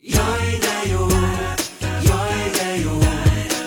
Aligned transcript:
Jaj, 0.00 0.58
de 0.60 0.90
jó, 0.90 1.06
jaj, 2.04 2.50
de 2.52 2.76
jó, 2.82 2.98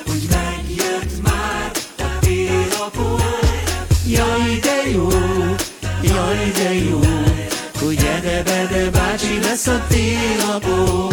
hogy 0.05 0.27
megjött 0.29 1.21
már 1.21 1.71
a 1.97 2.19
télapó. 2.19 3.19
Jaj, 4.07 4.59
de 4.61 4.89
jó, 4.93 5.07
jaj, 6.03 6.51
de 6.51 6.73
jó, 6.73 6.99
hogy 7.79 7.97
Ede-Bede 7.97 8.89
bácsi 8.89 9.39
lesz 9.41 9.67
a 9.67 9.85
télapó. 9.87 11.11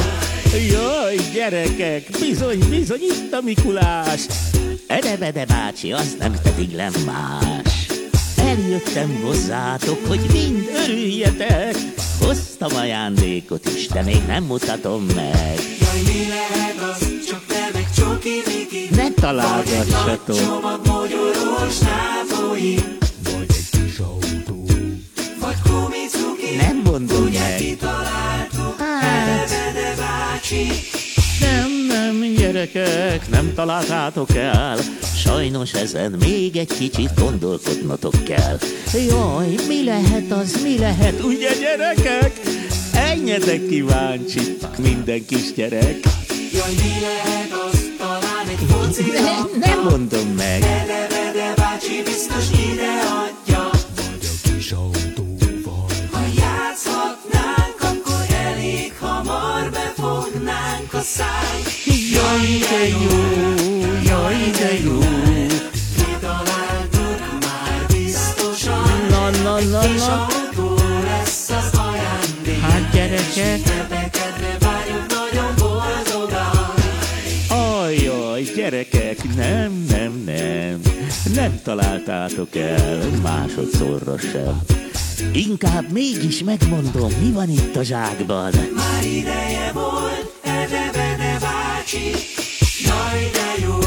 Jaj, 0.70 1.16
gyerekek, 1.34 2.10
bizony, 2.20 2.58
bizony 2.68 3.00
itt 3.02 3.32
a 3.32 3.40
Mikulás. 3.40 4.26
Edebede 4.86 5.44
bácsi, 5.44 5.92
az 5.92 6.16
nem 6.18 6.34
pedig 6.42 6.70
nem 6.76 6.92
más. 7.06 7.88
Eljöttem 8.36 9.20
hozzátok, 9.22 10.06
hogy 10.06 10.20
mind 10.32 10.68
örüljetek. 10.74 11.76
Hoztam 12.20 12.76
ajándékot 12.76 13.68
is, 13.76 13.86
de 13.86 14.02
még 14.02 14.22
nem 14.26 14.44
mutatom 14.44 15.04
meg. 15.14 15.58
Jaj, 15.80 16.00
mi 16.04 16.28
lehet 16.28 16.76
az, 16.92 17.26
csak 17.28 17.44
te 17.46 17.68
meg 17.72 17.86
Csoki 17.96 18.42
Miki? 18.46 18.86
Ne 18.90 18.96
Vagy 18.96 18.96
egy 18.96 18.96
nagy 18.96 19.14
találgassatok. 19.14 20.36
csomag 20.36 20.86
mogyorós 20.86 21.78
nápolyi? 21.78 22.78
Vagy 25.40 25.56
kumicuki? 25.62 26.56
Nem 26.56 26.80
mondom 26.84 27.22
Ugye 27.24 27.38
meg. 27.40 27.56
kitaláltuk, 27.56 28.78
Hát. 28.78 29.02
Ede-Bede 29.02 29.94
bácsi? 29.96 30.66
Gyerekek, 32.58 33.28
nem 33.28 33.54
találtátok 33.54 34.36
el. 34.36 34.78
Sajnos 35.16 35.72
ezen 35.72 36.10
még 36.10 36.56
egy 36.56 36.74
kicsit 36.78 37.10
gondolkodnotok 37.20 38.24
kell. 38.24 38.58
Jaj, 38.92 39.54
mi 39.68 39.84
lehet 39.84 40.32
az, 40.32 40.62
mi 40.62 40.78
lehet, 40.78 41.22
ugye 41.22 41.50
gyerekek? 41.60 42.40
Ennyetek 42.92 43.66
kíváncsi, 43.66 44.56
minden 44.78 45.24
kisgyerek. 45.26 45.98
Jaj, 46.52 46.72
mi 46.74 47.00
lehet 47.00 47.52
az, 47.70 47.90
talán 47.98 48.48
egy 48.48 48.64
foci 48.68 49.02
Nem, 49.02 49.48
nem 49.60 49.82
mondom 49.82 50.28
meg. 50.28 50.62
Ede-Bede 50.62 51.54
bácsi 51.56 52.02
biztos 52.04 52.50
ide 52.50 52.92
adja. 53.24 53.70
Ha 56.10 56.20
játszhatnánk, 56.36 57.80
akkor 57.80 58.26
elég 58.46 58.92
hamar 59.00 59.70
befognánk 59.70 60.92
a 60.92 61.00
szánk. 61.00 61.47
Gyerekek, 73.38 74.58
nagyon 75.08 75.54
boldogan. 75.58 76.74
Ajjaj, 77.48 78.42
gyerekek, 78.42 79.34
nem, 79.36 79.84
nem, 79.88 80.22
nem, 80.24 80.80
nem 81.34 81.60
találtátok 81.64 82.56
el 82.56 82.98
másodszorra 83.22 84.18
sem. 84.18 84.60
Inkább 85.32 85.92
mégis 85.92 86.42
megmondom, 86.42 87.10
mi 87.22 87.32
van 87.32 87.50
itt 87.50 87.76
a 87.76 87.82
zsákban. 87.82 88.52
Már 88.74 89.04
ideje 89.04 89.70
volt, 89.72 90.32
Ede-Bede 90.42 91.38
bácsi. 91.40 92.10
Jaj, 92.84 93.30
de 93.32 93.66
jó, 93.66 93.78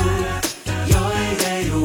jaj, 0.87 1.35
de 1.37 1.67
jó, 1.67 1.83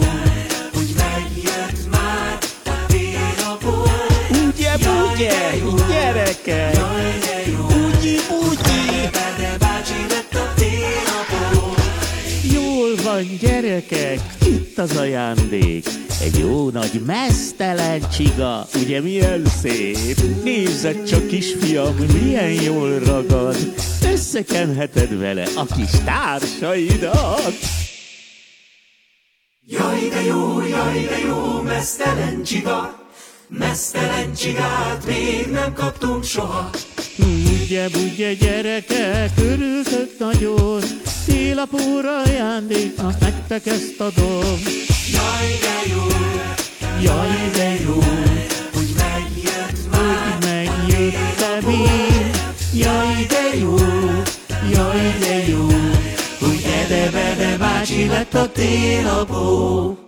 hogy 0.75 0.95
megjött 0.97 1.91
már 1.91 2.39
a 2.65 2.87
télapó. 2.87 3.83
Ugye, 4.31 4.75
ugye, 5.13 5.57
gyerekek, 5.89 6.75
Jaj, 6.75 7.19
de 7.21 7.35
jó, 7.35 7.36
gyerekek, 13.41 14.21
itt 14.47 14.79
az 14.79 14.97
ajándék. 14.97 15.87
Egy 16.23 16.39
jó 16.39 16.71
nagy 16.71 17.03
mesztelen 17.07 18.11
csiga, 18.11 18.67
ugye 18.75 19.01
milyen 19.01 19.47
szép? 19.63 20.17
Nézd 20.45 21.05
csak, 21.05 21.27
kisfiam, 21.27 21.95
milyen 21.95 22.51
jól 22.51 22.99
ragad. 22.99 23.57
Összekenheted 24.13 25.19
vele 25.19 25.47
a 25.57 25.65
kis 25.77 25.91
társaidat. 26.05 27.55
Jaj, 29.67 30.09
de 30.09 30.23
jó, 30.23 30.61
jaj, 30.61 31.07
de 31.09 31.19
jó, 31.27 31.61
mesztelen 31.63 32.43
csiga. 32.43 33.05
Mesztelen 33.49 34.35
csigát 34.35 35.07
még 35.07 35.47
nem 35.47 35.73
kaptunk 35.73 36.25
soha. 36.25 36.71
Ugye, 37.63 37.87
ugye, 38.13 38.35
gyerekek, 38.35 39.31
örültök 39.39 40.19
nagyon, 40.19 40.81
télapóra 41.47 42.23
ajándéknak 42.23 43.21
nektek 43.21 43.67
ezt 43.67 44.01
adom. 44.01 44.59
Jaj, 45.13 45.49
de 45.61 45.93
jó, 45.95 46.07
Jaj, 47.03 47.51
de 47.53 47.75
jó, 47.85 47.99
hogy 48.75 48.95
megjött 48.97 49.91
már 49.91 50.39
hogy 50.39 50.45
megjöttem 50.45 51.71
én. 51.71 52.31
Jaj, 52.75 53.27
de 53.29 53.59
jó, 53.59 53.75
jaj, 54.73 55.17
de 55.21 55.49
jó, 55.49 55.67
hogy 56.39 56.65
Ede-Bede 56.83 57.57
bácsi 57.57 58.07
lett 58.07 58.35
a 58.35 58.53
télapó. 58.53 60.06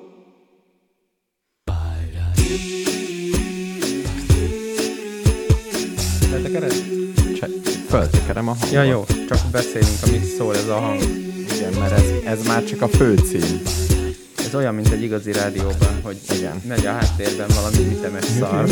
Föltekerem 7.89 8.49
a 8.49 8.51
hangot. 8.51 8.73
Ja, 8.73 8.83
jó, 8.83 9.05
csak 9.29 9.39
beszélünk, 9.53 9.99
amit 10.07 10.25
szól 10.25 10.55
ez 10.55 10.69
a 10.69 10.75
hang. 10.79 11.01
Igen, 11.57 11.73
mert 11.79 11.93
ez, 11.93 12.11
ez 12.25 12.47
már 12.47 12.65
csak 12.65 12.83
a 12.83 12.89
főcím. 12.89 13.61
Ez 14.37 14.55
olyan, 14.55 14.75
mint 14.75 14.89
egy 14.89 15.03
igazi 15.03 15.33
rádióban, 15.33 16.01
hogy 16.03 16.17
Igen. 16.37 16.63
megy 16.69 16.87
a 16.87 16.93
háttérben 16.93 17.49
valami 17.55 17.97
ütemes 17.97 18.25
szar, 18.25 18.69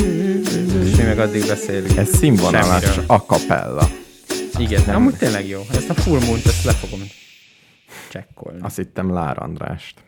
és 0.84 0.97
mi 0.97 1.03
meg 1.03 1.19
addig 1.19 1.47
beszélünk. 1.47 1.97
Ez 1.97 2.09
színvonalas 2.09 2.99
a 3.06 3.16
capella. 3.16 3.88
Igen, 4.59 4.82
nem. 4.87 4.97
amúgy 4.97 5.16
tényleg 5.16 5.48
jó. 5.48 5.60
Ezt 5.75 5.91
a 5.91 5.94
full 5.94 6.21
moon 6.21 6.38
ezt 6.44 6.65
le 6.65 6.72
fogom 6.72 7.00
csekkolni. 8.10 8.59
Azt 8.62 8.77
hittem 8.77 9.12
Lár 9.12 9.43
Andrást. 9.43 10.00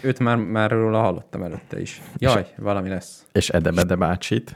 Őt 0.00 0.18
már, 0.18 0.36
már 0.36 0.70
róla 0.70 1.00
hallottam 1.00 1.42
előtte 1.42 1.80
is. 1.80 2.02
Jaj, 2.16 2.46
valami 2.56 2.88
lesz. 2.88 3.24
És 3.32 3.48
Edebede 3.48 3.94
bácsit. 3.94 4.54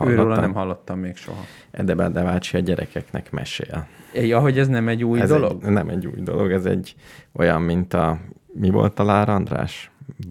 Őróla 0.00 0.16
Hallottál? 0.16 0.40
nem 0.40 0.52
hallottam 0.54 0.98
még 0.98 1.16
soha. 1.16 1.44
Edebede 1.70 2.22
bácsi 2.22 2.56
a 2.56 2.60
gyerekeknek 2.60 3.30
mesél. 3.30 3.86
Ja, 4.14 4.40
hogy 4.40 4.58
ez 4.58 4.68
nem 4.68 4.88
egy 4.88 5.04
új 5.04 5.20
ez 5.20 5.28
dolog? 5.28 5.64
Egy, 5.64 5.70
nem 5.70 5.88
egy 5.88 6.06
új 6.06 6.20
dolog, 6.20 6.52
ez 6.52 6.64
egy 6.64 6.94
olyan, 7.32 7.62
mint 7.62 7.94
a... 7.94 8.18
Mi 8.52 8.70
volt 8.70 8.98
a 8.98 9.04
Lár 9.04 9.28
András? 9.28 9.90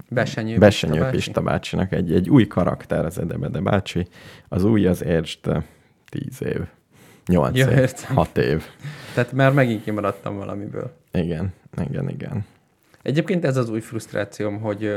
Besenyő, 0.10 0.58
Besenyő 0.58 0.92
Pista 0.92 1.02
bácsi? 1.10 1.16
Pista 1.16 1.42
bácsinak 1.42 1.92
egy, 1.92 2.14
egy 2.14 2.30
új 2.30 2.48
karakter 2.48 3.06
az 3.06 3.20
Edebede 3.20 3.60
bácsi. 3.60 4.08
Az 4.48 4.64
új 4.64 4.88
az 4.88 5.04
értsd 5.04 5.52
tíz 6.10 6.42
év. 6.44 6.60
Nyolc 7.28 7.58
Ja, 7.58 7.70
év. 7.70 7.78
értem. 7.78 8.16
Hat 8.16 8.38
év. 8.38 8.64
Tehát 9.14 9.32
már 9.32 9.54
megint 9.54 9.84
kimaradtam 9.84 10.38
valamiből. 10.38 10.92
Igen, 11.12 11.54
igen, 11.90 12.10
igen. 12.10 12.46
Egyébként 13.02 13.46
ez 13.46 13.58
az 13.58 13.70
új 13.70 13.80
frusztrációm, 13.80 14.60
hogy, 14.60 14.94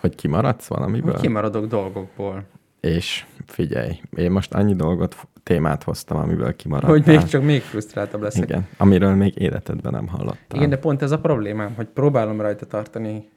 Hogy 0.00 0.14
kimaradsz 0.14 0.66
valamiből? 0.66 1.12
hogy 1.12 1.20
kimaradok 1.20 1.66
dolgokból. 1.66 2.44
És 2.84 3.24
figyelj, 3.46 4.00
én 4.16 4.30
most 4.30 4.54
annyi 4.54 4.74
dolgot, 4.74 5.16
témát 5.42 5.82
hoztam, 5.82 6.16
amiből 6.16 6.56
kimaradtál. 6.56 6.90
Hogy 6.90 7.06
még 7.06 7.24
csak 7.24 7.42
még 7.42 7.62
frusztráltabb 7.62 8.22
leszek. 8.22 8.42
Igen, 8.42 8.66
amiről 8.76 9.14
még 9.14 9.36
életedben 9.36 9.92
nem 9.92 10.06
hallottál. 10.06 10.56
Igen, 10.56 10.70
de 10.70 10.78
pont 10.78 11.02
ez 11.02 11.10
a 11.10 11.18
problémám, 11.18 11.74
hogy 11.74 11.86
próbálom 11.86 12.40
rajta 12.40 12.66
tartani 12.66 13.28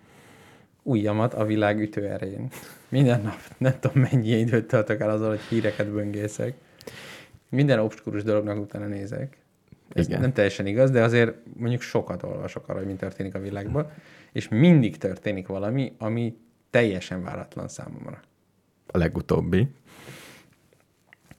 ujjamat 0.84 1.34
a 1.34 1.46
világ 1.46 1.80
ütőerején. 1.80 2.48
Minden 2.90 3.22
nap 3.22 3.40
nem 3.58 3.74
tudom 3.80 4.02
mennyi 4.12 4.30
időt 4.30 4.68
töltök 4.68 5.00
el 5.00 5.10
azzal, 5.10 5.30
hogy 5.30 5.40
híreket 5.40 5.92
böngészek. 5.92 6.54
Minden 7.50 7.80
obskurus 7.80 8.24
dolognak 8.24 8.60
utána 8.60 8.86
nézek. 8.86 9.38
Ez 9.94 10.08
Igen. 10.08 10.22
nem 10.22 10.34
teljesen 10.34 10.66
igaz, 10.66 10.92
de 10.92 11.04
azért 11.04 11.36
mondjuk 11.58 11.82
sokat 11.82 12.24
olvasok 12.24 12.70
arra, 12.70 12.78
hogy 12.78 12.88
mi 12.88 12.94
történik 12.94 13.36
a 13.36 13.40
világban, 13.40 13.92
és 14.32 14.48
mindig 14.48 14.98
történik 14.98 15.48
valami, 15.48 15.94
ami 15.98 16.38
teljesen 16.70 17.24
váratlan 17.24 17.68
számomra. 17.68 18.20
A 18.88 18.98
legutóbbi. 18.98 19.68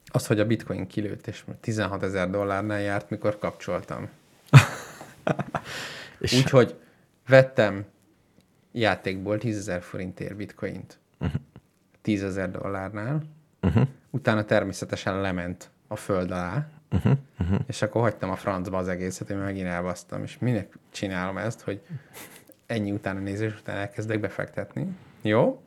Az, 0.07 0.27
hogy 0.27 0.41
a 0.41 0.47
bitcoin 0.47 0.87
kilőtt, 0.87 1.27
és 1.27 1.45
16 1.61 2.03
ezer 2.03 2.31
dollárnál 2.31 2.81
járt, 2.81 3.11
mikor 3.11 3.39
kapcsoltam. 3.39 4.09
Úgyhogy 6.21 6.75
vettem 7.27 7.85
játékból 8.73 9.39
10 9.39 9.57
ezer 9.59 9.83
forintért 9.83 10.37
bitcoint. 10.37 10.99
10 12.03 12.23
ezer 12.23 12.51
dollárnál. 12.51 13.23
uh-huh, 13.63 13.89
Utána 14.11 14.45
természetesen 14.45 15.21
lement 15.21 15.71
a 15.89 15.97
föld 15.97 16.31
alá. 16.31 16.69
uh-huh, 16.91 17.17
uh-huh. 17.41 17.59
És 17.67 17.83
akkor 17.83 18.03
hagytam 18.03 18.31
a 18.31 18.37
francba 18.37 18.79
az 18.79 18.89
egészet, 18.89 19.31
én 19.31 19.37
megint 19.37 19.67
elbasztam. 19.67 20.23
És 20.23 20.39
minek 20.39 20.79
csinálom 20.91 21.39
ezt, 21.39 21.61
hogy 21.61 21.81
ennyi 22.67 22.93
utána 22.93 23.21
nézés 23.21 23.55
után 23.61 23.77
elkezdek 23.77 24.21
befektetni. 24.21 24.87
Jó? 25.23 25.63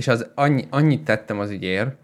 És 0.00 0.08
az 0.08 0.26
annyi, 0.34 0.66
annyit 0.70 1.04
tettem 1.04 1.38
az 1.38 1.50
ügyér, 1.50 1.94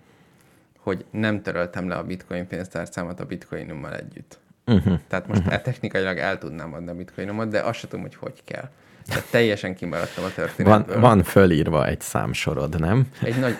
hogy 0.78 1.04
nem 1.10 1.42
töröltem 1.42 1.88
le 1.88 1.94
a 1.94 2.04
bitcoin 2.04 2.46
pénztárcámat 2.46 3.20
a 3.20 3.24
bitcoinommal 3.24 3.94
együtt. 3.94 4.38
Uh-huh. 4.66 4.98
Tehát 5.08 5.26
most 5.26 5.40
uh-huh. 5.40 5.62
technikailag 5.62 6.18
el 6.18 6.38
tudnám 6.38 6.74
adni 6.74 6.90
a 6.90 6.94
bitcoinomat, 6.94 7.48
de 7.48 7.60
azt 7.60 7.78
sem 7.78 7.90
tudom, 7.90 8.04
hogy 8.04 8.14
hogy 8.14 8.42
kell. 8.44 8.68
Tehát 9.06 9.24
teljesen 9.30 9.74
kimaradtam 9.74 10.24
a 10.24 10.26
Van, 10.26 10.34
történetből. 10.34 11.00
van 11.00 11.22
fölírva 11.22 11.86
egy 11.86 12.00
számsorod, 12.00 12.80
nem? 12.80 13.06
Egy 13.22 13.38
nagy... 13.38 13.58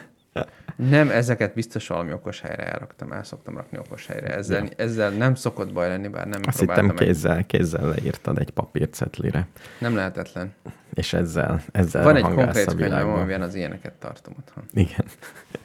Nem, 0.77 1.11
ezeket 1.11 1.55
biztos 1.55 1.87
valami 1.87 2.13
okos 2.13 2.41
helyre 2.41 2.65
elraktam, 2.65 3.13
el 3.13 3.25
szoktam 3.25 3.57
rakni 3.57 3.79
okos 3.79 4.07
helyre. 4.07 4.35
Ezzel, 4.35 4.65
Ja. 4.65 4.71
ezzel 4.77 5.11
nem 5.11 5.35
szokott 5.35 5.73
baj 5.73 5.89
lenni, 5.89 6.09
bár 6.09 6.27
nem 6.27 6.41
Azt 6.47 6.61
hittem 6.61 6.95
kézzel, 6.95 7.45
kézzel 7.47 7.89
leírtad 7.89 8.39
egy 8.39 8.51
papírcetlire, 8.51 9.47
Nem 9.79 9.95
lehetetlen. 9.95 10.55
És 10.97 11.13
ezzel, 11.13 11.63
ezzel 11.73 12.03
Van 12.05 12.17
egy 12.17 12.23
konkrét 12.23 12.73
világba. 12.73 13.13
amiben 13.13 13.43
az 13.43 13.55
ilyeneket 13.55 13.93
tartom 13.93 14.35
otthon. 14.39 14.65
Igen. 14.73 15.05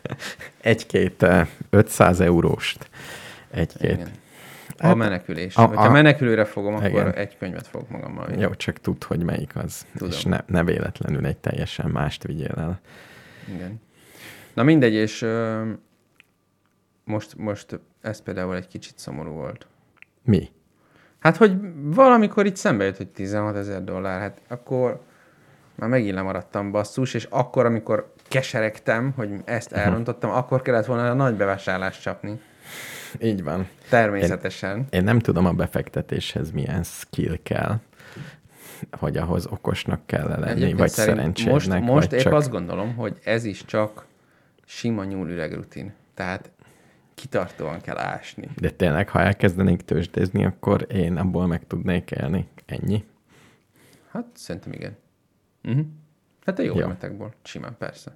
Egy-két 0.61 1.23
eh, 1.23 1.47
500 1.69 2.19
euróst. 2.19 2.89
Egy-két. 3.51 3.91
Igen. 3.91 4.09
A 4.77 4.85
Hát, 4.87 4.95
menekülés. 4.95 5.55
a- 5.55 5.61
A, 5.61 5.67
Hogyha 5.67 5.83
a- 5.83 5.89
menekülőre 5.91 6.45
fogom, 6.45 6.73
akkor 6.75 6.87
Igen. 6.89 7.13
egy 7.13 7.37
könyvet 7.37 7.67
fogok 7.67 7.89
magammal 7.89 8.25
vinni. 8.27 8.41
Jó, 8.41 8.55
csak 8.55 8.77
tudd, 8.79 9.03
hogy 9.05 9.23
melyik 9.23 9.55
az. 9.55 9.85
Tudom. 9.93 10.09
És 10.09 10.23
ne, 10.23 10.37
ne 10.45 10.63
véletlenül 10.63 11.25
egy 11.25 11.37
teljesen 11.37 11.89
mást 11.89 12.23
vigyél 12.23 12.53
el. 12.57 12.79
Igen. 13.55 13.81
Na 14.53 14.63
mindegy, 14.63 14.93
és 14.93 15.21
ö, 15.21 15.61
most, 17.03 17.37
most 17.37 17.79
ez 18.01 18.21
például 18.21 18.55
egy 18.55 18.67
kicsit 18.67 18.99
szomorú 18.99 19.31
volt. 19.31 19.67
Mi? 20.23 20.49
Hát, 21.19 21.37
hogy 21.37 21.55
valamikor 21.73 22.45
itt 22.45 22.55
szembe 22.55 22.83
jött, 22.83 22.97
hogy 22.97 23.07
16 23.07 23.55
ezer 23.55 23.83
dollár, 23.83 24.19
hát 24.19 24.41
akkor 24.47 25.01
már 25.81 25.89
megint 25.89 26.15
lemaradtam 26.15 26.71
basszus, 26.71 27.13
és 27.13 27.27
akkor, 27.29 27.65
amikor 27.65 28.13
keseregtem, 28.27 29.13
hogy 29.15 29.29
ezt 29.45 29.71
elrontottam, 29.71 30.29
akkor 30.29 30.61
kellett 30.61 30.85
volna 30.85 31.09
a 31.09 31.13
nagy 31.13 31.35
bevásárlást 31.35 32.01
csapni. 32.01 32.39
Így 33.19 33.43
van. 33.43 33.67
Természetesen. 33.89 34.85
Én 34.89 35.03
nem 35.03 35.19
tudom 35.19 35.45
a 35.45 35.51
befektetéshez 35.51 36.51
milyen 36.51 36.83
skill 36.83 37.37
kell, 37.43 37.79
hogy 38.91 39.17
ahhoz 39.17 39.45
okosnak 39.45 40.05
kell 40.05 40.27
lenni, 40.27 40.49
Egyébként 40.49 40.77
vagy 40.79 40.89
szerint 40.89 41.17
szerencsédnek, 41.17 41.81
most, 41.81 41.93
most 41.93 42.09
vagy 42.09 42.19
épp 42.19 42.23
csak... 42.23 42.33
azt 42.33 42.49
gondolom, 42.49 42.95
hogy 42.95 43.17
ez 43.23 43.43
is 43.43 43.65
csak 43.65 44.05
sima 44.65 45.03
nyúlüreg 45.03 45.53
rutin. 45.53 45.93
Tehát 46.13 46.51
kitartóan 47.15 47.81
kell 47.81 47.97
ásni. 47.97 48.47
De 48.59 48.69
tényleg, 48.69 49.09
ha 49.09 49.19
elkezdenénk 49.19 49.81
tőzsdézni, 49.81 50.45
akkor 50.45 50.87
én 50.89 51.17
abból 51.17 51.47
meg 51.47 51.67
tudnék 51.67 52.11
élni. 52.11 52.47
Ennyi. 52.65 53.03
Hát 54.11 54.25
szerintem 54.33 54.71
igen. 54.73 54.97
Uh-huh. 55.63 55.85
Hát 56.45 56.59
a 56.59 56.61
jó 56.61 56.75
Ja. 56.77 56.87
metekból. 56.87 57.33
Simán, 57.43 57.75
persze. 57.77 58.15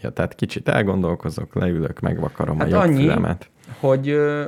Ja, 0.00 0.10
tehát 0.10 0.34
kicsit 0.34 0.68
elgondolkozok, 0.68 1.54
leülök, 1.54 2.00
megvakarom 2.00 2.58
Hát 2.58 2.66
a 2.66 2.70
jobb 2.70 2.80
annyi- 2.80 3.00
fülemet. 3.00 3.50
Hogy 3.80 4.08
ö, 4.08 4.46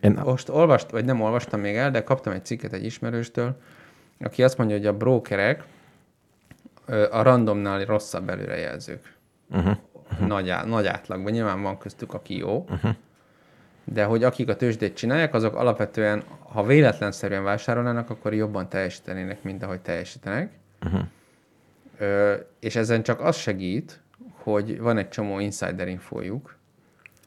Én- 0.00 0.20
most 0.24 0.48
olvast, 0.48 0.90
vagy 0.90 1.04
nem 1.04 1.20
olvastam 1.20 1.60
még 1.60 1.76
el, 1.76 1.90
de 1.90 2.04
kaptam 2.04 2.32
egy 2.32 2.44
cikket 2.44 2.72
egy 2.72 2.84
ismerőstől, 2.84 3.60
aki 4.20 4.42
azt 4.42 4.58
mondja, 4.58 4.76
hogy 4.76 4.86
a 4.86 4.96
brokerek 4.96 5.64
ö, 6.86 7.08
a 7.10 7.22
randomnál 7.22 7.84
rosszabb 7.84 8.28
előrejelzők. 8.28 9.14
Uh-huh. 9.50 9.76
Nagy, 10.26 10.48
á, 10.48 10.64
nagy 10.64 10.86
átlagban. 10.86 11.32
Nyilván 11.32 11.62
van 11.62 11.78
köztük, 11.78 12.14
aki 12.14 12.36
jó, 12.38 12.64
uh-huh. 12.70 12.94
de 13.84 14.04
hogy 14.04 14.24
akik 14.24 14.48
a 14.48 14.56
tőzsdét 14.56 14.94
csinálják, 14.96 15.34
azok 15.34 15.54
alapvetően, 15.56 16.22
ha 16.38 16.62
véletlenszerűen 16.64 17.44
vásárolnának, 17.44 18.10
akkor 18.10 18.34
jobban 18.34 18.68
teljesítenének, 18.68 19.42
mint 19.42 19.62
ahogy 19.62 19.80
teljesítenek. 19.80 20.52
Uh-huh. 20.84 21.00
És 22.60 22.76
ezen 22.76 23.02
csak 23.02 23.20
az 23.20 23.36
segít, 23.36 24.00
hogy 24.32 24.80
van 24.80 24.98
egy 24.98 25.08
csomó 25.08 25.38
insider 25.38 25.88
infójuk, 25.88 26.56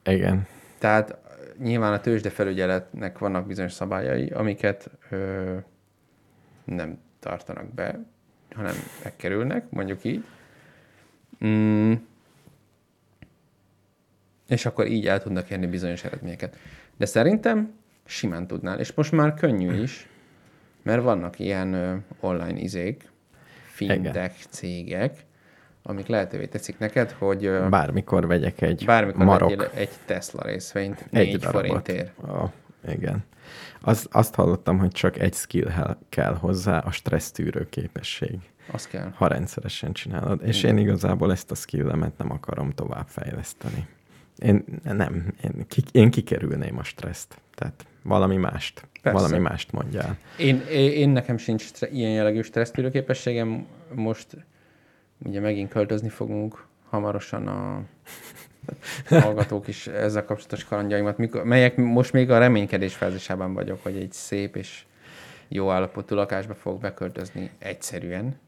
Igen. 0.05 0.47
tehát 0.77 1.17
nyilván 1.57 1.93
a 1.93 2.01
tőzsdefelügyeletnek 2.01 3.17
vannak 3.17 3.47
bizonyos 3.47 3.71
szabályai, 3.71 4.29
amiket 4.29 4.89
ö, 5.09 5.55
nem 6.63 6.97
tartanak 7.19 7.73
be, 7.73 7.99
hanem 8.55 8.75
megkerülnek, 9.03 9.69
mondjuk 9.69 10.03
így. 10.03 10.23
Mm. 11.45 11.93
És 14.47 14.65
akkor 14.65 14.87
így 14.87 15.07
el 15.07 15.21
tudnak 15.21 15.49
érni 15.49 15.67
bizonyos 15.67 16.03
eredményeket. 16.03 16.57
De 16.97 17.05
szerintem 17.05 17.73
simán 18.05 18.47
tudnál, 18.47 18.79
és 18.79 18.93
most 18.93 19.11
már 19.11 19.33
könnyű 19.33 19.81
is, 19.81 20.09
mert 20.81 21.03
vannak 21.03 21.39
ilyen 21.39 21.73
ö, 21.73 21.95
online 22.19 22.59
izék, 22.59 23.13
fintech 23.75 24.35
cégek, 24.49 25.25
amik 25.83 26.07
lehetővé 26.07 26.45
teszik 26.45 26.77
neked, 26.77 27.11
hogy 27.11 27.51
Bármikor 27.69 28.27
vegyek 28.27 28.61
egy 28.61 28.83
bármikor 28.85 29.25
marok 29.25 29.69
egy 29.75 29.89
Tesla 30.05 30.43
részvényt 30.43 30.99
egy 31.01 31.07
négy 31.11 31.37
darabot. 31.37 31.61
forintért. 31.61 32.11
Oh, 32.21 32.49
igen. 32.87 33.23
Az, 33.81 34.07
azt 34.11 34.35
hallottam, 34.35 34.77
hogy 34.77 34.91
csak 34.91 35.19
egy 35.19 35.33
skill 35.33 35.97
kell 36.09 36.35
hozzá, 36.35 36.77
a 36.77 36.91
stressztűrő 36.91 37.69
képesség, 37.69 38.39
Az 38.71 38.87
kell. 38.87 39.11
ha 39.15 39.27
rendszeresen 39.27 39.93
csinálod. 39.93 40.41
És 40.43 40.63
én 40.63 40.77
igazából 40.77 41.31
ezt 41.31 41.51
a 41.51 41.55
skillemet 41.55 42.17
nem 42.17 42.31
akarom 42.31 42.71
tovább 42.71 43.07
fejleszteni. 43.07 43.87
Én 44.37 44.63
nem, 44.83 45.33
én, 45.43 45.65
ki, 45.67 45.83
én 45.91 46.09
kikerülném 46.11 46.77
a 46.77 46.83
stresszt. 46.83 47.41
Tehát 47.55 47.85
valami 48.03 48.37
mást, 48.37 48.87
Persze. 49.11 49.19
valami 49.19 49.39
mást 49.39 49.71
mondjál. 49.71 50.17
Én, 50.37 50.63
én, 50.71 50.91
én 50.91 51.09
nekem 51.09 51.37
sincs 51.37 51.65
ilyen 51.91 52.11
jellegű 52.11 52.41
stressztűrő 52.41 52.91
képességem. 52.91 53.65
Most 53.93 54.27
ugye 55.17 55.39
megint 55.39 55.69
költözni 55.69 56.09
fogunk 56.09 56.65
hamarosan 56.89 57.47
a 57.47 57.81
hallgatók 59.23 59.67
is 59.67 59.87
ezzel 59.87 60.25
kapcsolatos 60.25 60.63
kalandjaimat, 60.63 61.17
mikor, 61.17 61.43
melyek 61.43 61.75
most 61.75 62.13
még 62.13 62.31
a 62.31 62.37
reménykedés 62.37 62.95
fázisában 62.95 63.53
vagyok, 63.53 63.83
hogy 63.83 63.95
egy 63.95 64.11
szép 64.11 64.55
és 64.55 64.83
jó 65.47 65.71
állapotú 65.71 66.15
lakásba 66.15 66.53
fogok 66.53 66.79
beköltözni 66.79 67.49
egyszerűen. 67.57 68.39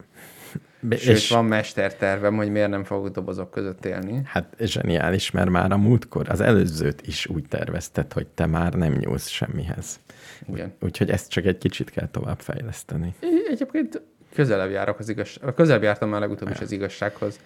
Be- 0.80 0.96
Sőt, 0.96 1.16
és... 1.16 1.30
van 1.30 1.44
mestertervem, 1.44 2.36
hogy 2.36 2.50
miért 2.50 2.70
nem 2.70 2.84
fogok 2.84 3.08
dobozok 3.08 3.50
között 3.50 3.84
élni. 3.84 4.20
Hát 4.24 4.54
zseniális, 4.60 5.30
mert 5.30 5.50
már 5.50 5.72
a 5.72 5.76
múltkor, 5.76 6.28
az 6.28 6.40
előzőt 6.40 7.06
is 7.06 7.26
úgy 7.26 7.44
tervezted, 7.48 8.12
hogy 8.12 8.26
te 8.26 8.46
már 8.46 8.72
nem 8.72 8.92
nyúlsz 8.92 9.28
semmihez. 9.28 10.00
Igen. 10.46 10.72
Úgyhogy 10.80 11.10
ezt 11.10 11.30
csak 11.30 11.44
egy 11.44 11.58
kicsit 11.58 11.90
kell 11.90 12.08
tovább 12.08 12.40
fejleszteni. 12.40 13.14
Egyébként 13.50 14.02
közelebb 14.34 14.70
járok 14.70 14.98
az 14.98 15.08
igazság. 15.08 15.54
Közelebb 15.54 15.82
jártam 15.82 16.08
már 16.08 16.20
legutóbb 16.20 16.50
is 16.50 16.60
az 16.60 16.72
igazsághoz. 16.72 17.40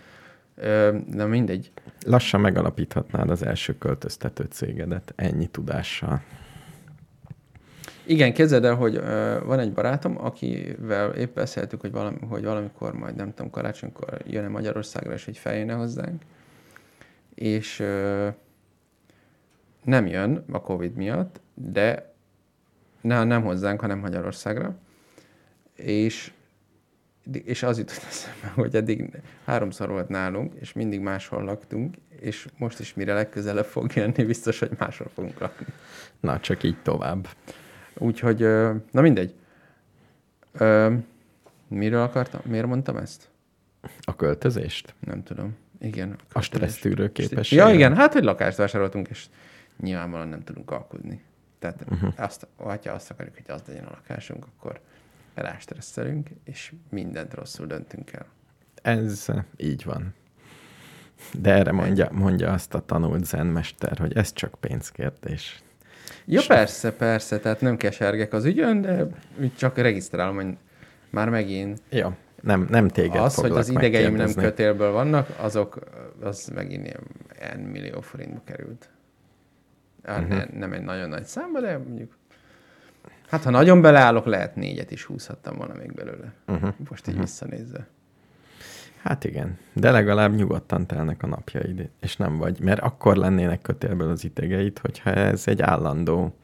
De 1.06 1.24
mindegy. 1.26 1.70
Lassan 2.06 2.40
megalapíthatnád 2.40 3.30
az 3.30 3.42
első 3.42 3.78
költöztető 3.78 4.46
cégedet 4.50 5.12
ennyi 5.16 5.46
tudással. 5.46 6.22
Igen, 8.04 8.32
képzeld 8.32 8.64
el, 8.64 8.74
hogy 8.74 8.96
ö, 8.96 9.38
van 9.44 9.58
egy 9.58 9.72
barátom, 9.72 10.24
akivel 10.24 11.10
épp 11.10 11.34
beszéltük, 11.34 11.80
hogy, 11.80 11.92
valami, 11.92 12.18
hogy 12.28 12.44
valamikor 12.44 12.92
majd, 12.94 13.14
nem 13.14 13.34
tudom, 13.34 13.50
karácsonykor 13.50 14.22
jön-e 14.26 14.48
Magyarországra, 14.48 15.12
és 15.12 15.24
hogy 15.24 15.38
feljönne 15.38 15.72
hozzánk. 15.72 16.22
És 17.34 17.80
ö, 17.80 18.28
nem 19.84 20.06
jön 20.06 20.44
a 20.50 20.60
Covid 20.60 20.94
miatt, 20.94 21.40
de 21.54 22.11
ne, 23.02 23.24
nem 23.24 23.42
hozzánk, 23.42 23.80
hanem 23.80 23.98
Magyarországra. 23.98 24.74
És, 25.74 26.32
és 27.32 27.62
az 27.62 27.78
jutott 27.78 28.06
eszembe, 28.10 28.48
hogy 28.54 28.74
eddig 28.74 29.10
háromszor 29.44 29.88
volt 29.88 30.08
nálunk, 30.08 30.52
és 30.54 30.72
mindig 30.72 31.00
máshol 31.00 31.44
laktunk, 31.44 31.96
és 32.20 32.46
most 32.56 32.78
is 32.80 32.94
mire 32.94 33.14
legközelebb 33.14 33.64
fog 33.64 33.92
jönni, 33.94 34.24
biztos, 34.24 34.58
hogy 34.58 34.70
máshol 34.78 35.10
fogunk 35.14 35.38
lakni. 35.38 35.66
Na, 36.20 36.40
csak 36.40 36.62
így 36.62 36.82
tovább. 36.82 37.28
Úgyhogy, 37.98 38.40
na 38.90 39.00
mindegy. 39.00 39.34
Ö, 40.52 40.94
miről 41.68 42.02
akartam? 42.02 42.40
Miért 42.44 42.66
mondtam 42.66 42.96
ezt? 42.96 43.28
A 44.00 44.16
költözést? 44.16 44.94
Nem 45.00 45.22
tudom. 45.22 45.56
Igen. 45.80 46.16
A 46.32 46.40
stressztűrő 46.40 47.06
képesség. 47.06 47.28
képesség. 47.28 47.58
Ja, 47.58 47.68
igen, 47.68 47.96
hát, 47.96 48.12
hogy 48.12 48.24
lakást 48.24 48.56
vásároltunk, 48.56 49.08
és 49.08 49.26
nyilvánvalóan 49.80 50.28
nem 50.28 50.42
tudunk 50.42 50.70
alkudni. 50.70 51.22
Tehát 51.62 51.84
uh-huh. 51.90 52.12
azt, 52.16 52.46
ha 52.56 52.78
azt 52.84 53.10
akarjuk, 53.10 53.34
hogy 53.34 53.44
az 53.54 53.62
legyen 53.66 53.84
a 53.84 53.90
lakásunk, 53.90 54.46
akkor 54.56 54.80
rástresszelünk, 55.34 56.28
és 56.44 56.72
mindent 56.90 57.34
rosszul 57.34 57.66
döntünk 57.66 58.12
el. 58.12 58.26
Ez 58.82 59.26
így 59.56 59.84
van. 59.84 60.14
De 61.32 61.52
erre 61.52 61.72
mondja, 61.72 62.08
mondja 62.12 62.52
azt 62.52 62.74
a 62.74 62.84
tanult 62.86 63.24
zenmester, 63.24 63.98
hogy 63.98 64.16
ez 64.16 64.32
csak 64.32 64.54
pénzkérdés. 64.60 65.62
Ja, 66.24 66.40
persze, 66.46 66.92
persze, 66.92 67.38
tehát 67.38 67.60
nem 67.60 67.76
kesergek 67.76 68.32
az 68.32 68.44
ügyön, 68.44 68.80
de 68.80 69.06
csak 69.56 69.78
regisztrálom, 69.78 70.34
hogy 70.34 70.56
már 71.10 71.28
megint 71.28 71.80
Ja, 71.90 72.16
nem, 72.40 72.66
nem 72.70 72.88
téged 72.88 73.22
az, 73.22 73.34
hogy 73.34 73.50
az 73.50 73.68
idegeim 73.68 74.14
nem 74.14 74.34
kötélből 74.34 74.92
vannak, 74.92 75.28
azok, 75.38 75.78
az 76.20 76.46
megint 76.54 76.86
ilyen 77.38 77.58
millió 77.58 78.00
forintba 78.00 78.40
került. 78.44 78.90
Hát 80.04 80.20
uh-huh. 80.20 80.36
ne, 80.36 80.58
nem 80.58 80.72
egy 80.72 80.82
nagyon 80.82 81.08
nagy 81.08 81.24
számba, 81.24 81.60
de 81.60 81.78
mondjuk 81.78 82.12
hát 83.32 83.42
ha 83.42 83.50
nagyon 83.50 83.80
beleállok, 83.80 84.26
lehet 84.26 84.56
négyet 84.56 84.90
is 84.90 85.04
húzhattam 85.04 85.56
volna 85.56 85.74
még 85.74 85.92
belőle. 85.92 86.32
Uh-huh. 86.46 86.74
Most 86.88 87.06
így 87.06 87.14
uh-huh. 87.14 87.28
visszanézve. 87.28 87.86
Hát 89.02 89.24
igen, 89.24 89.58
de 89.72 89.90
legalább 89.90 90.34
nyugodtan 90.34 90.86
telnek 90.86 91.22
a 91.22 91.26
napjaid, 91.26 91.88
és 92.00 92.16
nem 92.16 92.36
vagy, 92.36 92.60
mert 92.60 92.80
akkor 92.80 93.16
lennének 93.16 93.62
kötélből 93.62 94.10
az 94.10 94.24
idegeid, 94.24 94.78
hogyha 94.78 95.10
ez 95.10 95.42
egy 95.46 95.62
állandó 95.62 96.34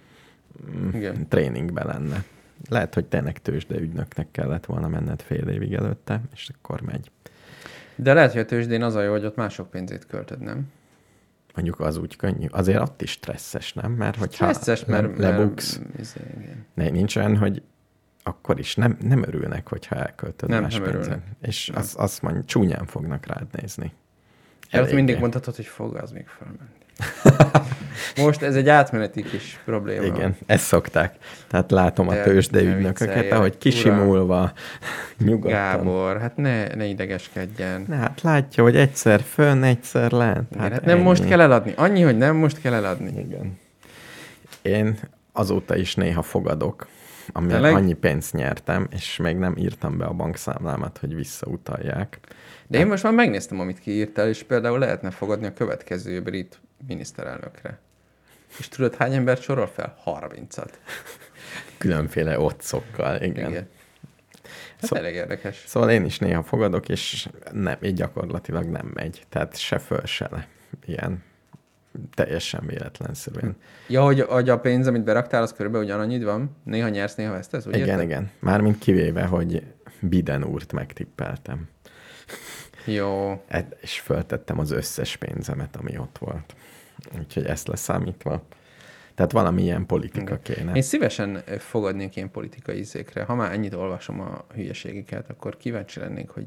mm, 0.71 0.88
Igen. 0.93 1.29
tréningben 1.29 1.87
lenne. 1.87 2.25
Lehet, 2.69 2.95
hogy 2.95 3.05
tényleg 3.05 3.38
tőzsdeügynöknek 3.38 4.31
kellett 4.31 4.67
volna 4.67 4.88
menned 4.88 5.23
fél 5.23 5.49
évig 5.49 5.75
előtte, 5.75 6.21
és 6.35 6.50
akkor 6.59 6.81
megy. 6.81 7.11
De 7.97 8.12
lehet, 8.12 8.33
hogy 8.33 8.41
a 8.41 8.45
tőzsdén 8.45 8.83
az 8.83 8.95
a 8.95 9.03
jó, 9.03 9.11
hogy 9.11 9.25
ott 9.25 9.37
mások 9.37 9.71
pénzét 9.71 10.07
költöd, 10.07 10.41
nem? 10.41 10.71
Mondjuk 11.59 11.81
az 11.81 11.97
úgy 11.97 12.17
könnyű. 12.17 12.47
Azért 12.50 12.81
ott 12.81 13.03
is 13.03 13.11
stresszes, 13.11 13.73
nem? 13.73 13.93
Mert 13.93 14.17
hogyha 14.17 14.53
Stresszes, 14.53 14.85
mert, 14.85 15.19
lebuksz, 15.19 15.79
mert 15.79 15.99
izé, 15.99 16.21
nincs 16.75 17.17
olyan, 17.17 17.37
hogy 17.37 17.62
akkor 18.23 18.59
is 18.59 18.75
nem, 18.75 18.97
nem 19.00 19.23
örülnek, 19.23 19.69
hogyha 19.69 19.95
elköltöd 19.95 20.49
Nem, 20.49 20.62
más 20.62 20.75
nem 20.75 20.85
örülnek. 20.85 21.23
És 21.41 21.67
Nem. 21.67 21.81
az, 21.81 21.95
azt 21.99 22.23
mondja, 22.23 22.45
csúnyán 22.45 22.87
fognak 22.87 23.27
rád 23.27 23.47
nézni. 23.61 23.93
Eléggé. 24.71 24.95
mindig 24.95 25.19
mondhatod, 25.19 25.57
hogy 25.57 25.67
fog 25.67 25.97
az 25.97 26.11
még 26.11 26.27
fölmenni. 26.27 26.77
Most 28.25 28.43
ez 28.43 28.57
egy 28.57 28.69
átmeneti 28.69 29.23
kis 29.23 29.61
probléma. 29.65 30.05
Igen, 30.05 30.37
ezt 30.47 30.65
szokták. 30.65 31.15
Tehát 31.47 31.71
látom 31.71 32.09
a 32.09 32.13
De 32.15 32.23
tőzsdeügynököket, 32.23 33.15
viccelj, 33.15 33.31
ahogy 33.31 33.47
uram. 33.49 33.59
kisimulva, 33.59 34.53
nyugodtan. 35.25 35.51
Gábor, 35.51 36.21
hát 36.21 36.37
ne, 36.37 36.67
ne 36.75 36.85
idegeskedjen. 36.85 37.85
Na, 37.89 37.97
hát 37.97 38.21
látja, 38.23 38.63
hogy 38.63 38.77
egyszer 38.77 39.21
fönn, 39.21 39.63
egyszer 39.63 40.11
lent. 40.11 40.55
Hát, 40.59 40.73
hát 40.73 40.85
nem 40.85 40.99
most 40.99 41.27
kell 41.27 41.41
eladni. 41.41 41.73
Annyi, 41.77 42.03
hogy 42.03 42.17
nem 42.17 42.37
most 42.37 42.61
kell 42.61 42.75
eladni. 42.75 43.21
Igen. 43.21 43.59
Én 44.63 44.99
azóta 45.33 45.77
is 45.77 45.95
néha 45.95 46.23
fogadok, 46.23 46.87
amivel 47.33 47.61
Tényleg? 47.61 47.83
annyi 47.83 47.93
pénzt 47.93 48.33
nyertem, 48.33 48.89
és 48.91 49.17
még 49.17 49.37
nem 49.37 49.57
írtam 49.57 49.99
be 49.99 50.05
a 50.05 50.13
bankszámlámat, 50.13 50.99
hogy 50.99 51.15
visszautalják. 51.15 52.19
De 52.67 52.79
én 52.79 52.87
most 52.87 53.03
már 53.03 53.13
megnéztem, 53.13 53.61
amit 53.61 53.79
kiírtál, 53.79 54.29
és 54.29 54.43
például 54.43 54.79
lehetne 54.79 55.11
fogadni 55.11 55.47
a 55.47 55.53
következő 55.53 56.23
brit 56.23 56.61
miniszterelnökre. 56.87 57.79
És 58.59 58.69
tudod, 58.69 58.95
hány 58.95 59.15
embert 59.15 59.43
sorol 59.43 59.67
fel? 59.67 59.97
30-at. 60.05 60.71
Különféle 61.79 62.41
otcokkal, 62.41 63.23
igen. 63.23 63.51
Igen. 63.51 63.69
Hát 64.81 64.91
Szó- 64.91 64.97
elég 64.97 65.15
érdekes. 65.15 65.65
Szóval 65.67 65.91
én 65.91 66.05
is 66.05 66.19
néha 66.19 66.43
fogadok, 66.43 66.89
és 66.89 67.29
nem, 67.53 67.77
így 67.83 67.95
gyakorlatilag 67.95 68.65
nem 68.65 68.91
megy. 68.95 69.27
Tehát 69.29 69.57
se 69.57 69.79
föl, 69.79 70.05
se 70.05 70.29
le. 70.31 70.49
Ilyen 70.87 71.23
teljesen 72.14 72.66
véletlenszerűen. 72.66 73.57
Ja, 73.88 74.02
hogy, 74.02 74.21
hogy 74.21 74.49
a 74.49 74.59
pénz, 74.61 74.87
amit 74.87 75.04
beraktál, 75.04 75.42
az 75.42 75.52
körülbelül 75.52 75.87
ugyanannyit 75.87 76.23
van? 76.23 76.57
Néha 76.64 76.88
nyersz, 76.88 77.14
néha 77.14 77.33
vesztesz, 77.33 77.66
úgy 77.66 77.75
igen, 77.75 77.88
érted? 77.88 78.02
igen. 78.02 78.30
Mármint 78.38 78.78
kivéve, 78.78 79.25
hogy 79.25 79.62
Biden 80.00 80.45
úrt 80.45 80.73
megtippeltem. 80.73 81.68
Jó. 82.85 83.42
Ed- 83.47 83.76
És 83.80 84.00
föltettem 84.00 84.59
az 84.59 84.71
összes 84.71 85.16
pénzemet, 85.16 85.76
ami 85.76 85.99
ott 85.99 86.18
volt. 86.18 86.54
Úgyhogy 87.18 87.45
ezt 87.45 87.68
leszámítva. 87.68 88.42
Tehát 89.14 89.33
valami 89.33 89.62
ilyen 89.62 89.87
politika 89.87 90.38
kéne. 90.38 90.73
Én 90.73 90.83
szívesen 90.83 91.42
fogadnék 91.59 92.16
ilyen 92.16 92.30
politikai 92.30 92.78
izékre. 92.78 93.23
Ha 93.23 93.35
már 93.35 93.52
ennyit 93.52 93.75
olvasom 93.75 94.21
a 94.21 94.45
hülyeségiket, 94.54 95.30
akkor 95.30 95.57
kíváncsi 95.57 96.00
lennék, 96.00 96.28
hogy 96.28 96.47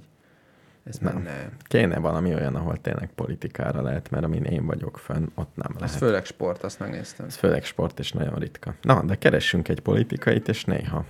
ez 0.84 0.98
Nem. 0.98 1.14
menne. 1.14 1.50
Kéne 1.62 2.00
valami 2.00 2.34
olyan, 2.34 2.56
ahol 2.56 2.78
tényleg 2.78 3.10
politikára 3.16 3.82
lehet, 3.82 4.10
mert 4.10 4.24
amin 4.24 4.44
én 4.44 4.66
vagyok 4.66 4.98
fönn, 4.98 5.26
ott 5.36 5.56
nem 5.56 5.72
Ez 5.74 5.80
lehet. 5.80 5.96
főleg 5.96 6.26
sport, 6.26 6.64
azt 6.64 6.80
megnéztem. 6.80 7.26
Ez 7.26 7.36
főleg 7.36 7.64
sport, 7.64 8.00
és 8.00 8.12
nagyon 8.12 8.36
ritka. 8.36 8.74
Na, 8.82 9.04
de 9.04 9.16
keressünk 9.16 9.68
egy 9.68 9.80
politikait, 9.80 10.48
és 10.48 10.66
néha. 10.66 11.06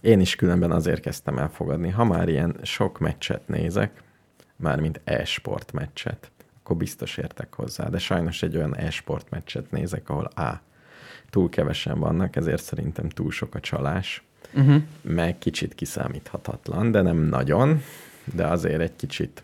Én 0.00 0.20
is 0.20 0.36
különben 0.36 0.70
azért 0.70 1.00
kezdtem 1.00 1.38
el 1.38 1.48
fogadni. 1.48 1.90
Ha 1.90 2.04
már 2.04 2.28
ilyen 2.28 2.56
sok 2.62 2.98
meccset 2.98 3.48
nézek, 3.48 4.02
mármint 4.56 5.00
e-sport 5.04 5.72
meccset, 5.72 6.30
akkor 6.62 6.76
biztos 6.76 7.16
értek 7.16 7.54
hozzá. 7.54 7.88
De 7.88 7.98
sajnos 7.98 8.42
egy 8.42 8.56
olyan 8.56 8.76
e-sport 8.76 9.30
meccset 9.30 9.70
nézek, 9.70 10.08
ahol 10.08 10.24
A. 10.24 10.60
Túl 11.30 11.48
kevesen 11.48 11.98
vannak, 11.98 12.36
ezért 12.36 12.62
szerintem 12.62 13.08
túl 13.08 13.30
sok 13.30 13.54
a 13.54 13.60
csalás, 13.60 14.24
Uh-huh. 14.56 14.82
meg 15.02 15.38
kicsit 15.38 15.74
kiszámíthatatlan, 15.74 16.90
de 16.90 17.02
nem 17.02 17.16
nagyon, 17.16 17.82
de 18.34 18.46
azért 18.46 18.80
egy 18.80 18.96
kicsit. 18.96 19.42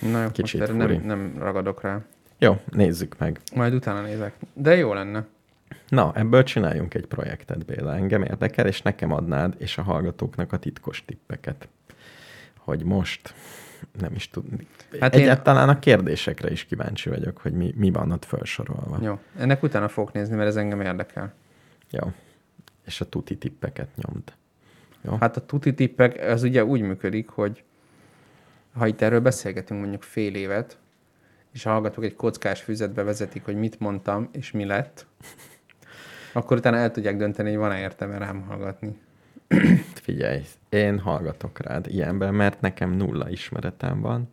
Na 0.00 0.22
jó, 0.22 0.28
Kicsit 0.30 0.60
most 0.60 0.76
nem, 0.76 1.02
nem 1.04 1.34
ragadok 1.38 1.82
rá. 1.82 2.00
Jó, 2.38 2.60
nézzük 2.70 3.18
meg. 3.18 3.40
Majd 3.54 3.74
utána 3.74 4.00
nézek. 4.00 4.34
De 4.52 4.76
jó 4.76 4.92
lenne. 4.94 5.26
Na, 5.88 6.12
ebből 6.14 6.42
csináljunk 6.42 6.94
egy 6.94 7.06
projektet, 7.06 7.64
Béla. 7.66 7.94
Engem 7.96 8.22
érdekel, 8.22 8.66
és 8.66 8.82
nekem 8.82 9.12
adnád, 9.12 9.54
és 9.58 9.78
a 9.78 9.82
hallgatóknak 9.82 10.52
a 10.52 10.56
titkos 10.56 11.04
tippeket. 11.06 11.68
Hogy 12.58 12.84
most 12.84 13.34
nem 14.00 14.14
is 14.14 14.30
tud. 14.30 14.44
Hát 14.90 15.00
Hát 15.00 15.14
én- 15.14 15.20
Egyáltalán 15.20 15.68
a 15.68 15.78
kérdésekre 15.78 16.50
is 16.50 16.64
kíváncsi 16.64 17.08
vagyok, 17.08 17.38
hogy 17.38 17.52
mi, 17.52 17.72
mi 17.76 17.90
van 17.90 18.10
ott 18.12 18.24
felsorolva. 18.24 18.98
Jó. 19.02 19.18
Ennek 19.38 19.62
utána 19.62 19.88
fogok 19.88 20.12
nézni, 20.12 20.36
mert 20.36 20.48
ez 20.48 20.56
engem 20.56 20.80
érdekel. 20.80 21.32
Jó. 21.90 22.12
És 22.84 23.00
a 23.00 23.08
tuti 23.08 23.36
tippeket 23.36 23.88
nyomd. 23.96 24.32
Jó? 25.02 25.16
Hát, 25.20 25.36
a 25.36 25.46
tuti 25.46 25.74
tippek, 25.74 26.20
az 26.30 26.42
ugye 26.42 26.64
úgy 26.64 26.80
működik, 26.80 27.28
hogy 27.28 27.62
ha 28.72 28.86
itt 28.86 29.00
erről 29.00 29.20
beszélgetünk 29.20 29.80
mondjuk 29.80 30.02
fél 30.02 30.34
évet, 30.34 30.78
és 31.52 31.66
a 31.66 31.70
hallgatók 31.70 32.04
egy 32.04 32.16
kockás 32.16 32.60
füzetbe 32.60 33.02
vezetik, 33.02 33.44
hogy 33.44 33.56
mit 33.56 33.80
mondtam, 33.80 34.28
és 34.32 34.50
mi 34.50 34.64
lett, 34.64 35.06
akkor 36.32 36.56
utána 36.56 36.76
el 36.76 36.90
tudják 36.90 37.16
dönteni, 37.16 37.48
hogy 37.48 37.58
van-e 37.58 37.80
értelme 37.80 38.18
rám 38.18 38.40
hallgatni. 38.40 38.98
figyelj, 40.02 40.42
én 40.68 40.98
hallgatok 40.98 41.58
rád 41.58 41.86
ilyenben, 41.86 42.34
mert 42.34 42.60
nekem 42.60 42.90
nulla 42.90 43.30
ismeretem 43.30 44.00
van. 44.00 44.28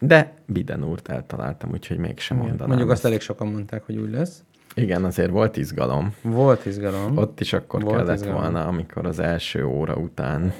De 0.00 0.34
Biden 0.46 0.84
úrt 0.84 1.08
eltaláltam, 1.08 1.70
úgyhogy 1.70 1.98
mégsem 1.98 2.36
mondanám. 2.36 2.66
Mondjuk 2.66 2.90
azt 2.90 2.98
ezt. 2.98 3.06
elég 3.06 3.20
sokan 3.20 3.48
mondták, 3.48 3.82
hogy 3.82 3.96
úgy 3.96 4.10
lesz. 4.10 4.42
Igen, 4.74 5.04
azért 5.04 5.30
volt 5.30 5.56
izgalom. 5.56 6.14
Volt 6.22 6.66
izgalom. 6.66 7.16
Ott 7.16 7.40
is 7.40 7.52
akkor 7.52 7.82
Volt 7.82 7.96
kellett 7.96 8.14
izgalom. 8.16 8.40
volna, 8.40 8.66
amikor 8.66 9.06
az 9.06 9.18
első 9.18 9.64
óra 9.66 9.94
után 9.94 10.52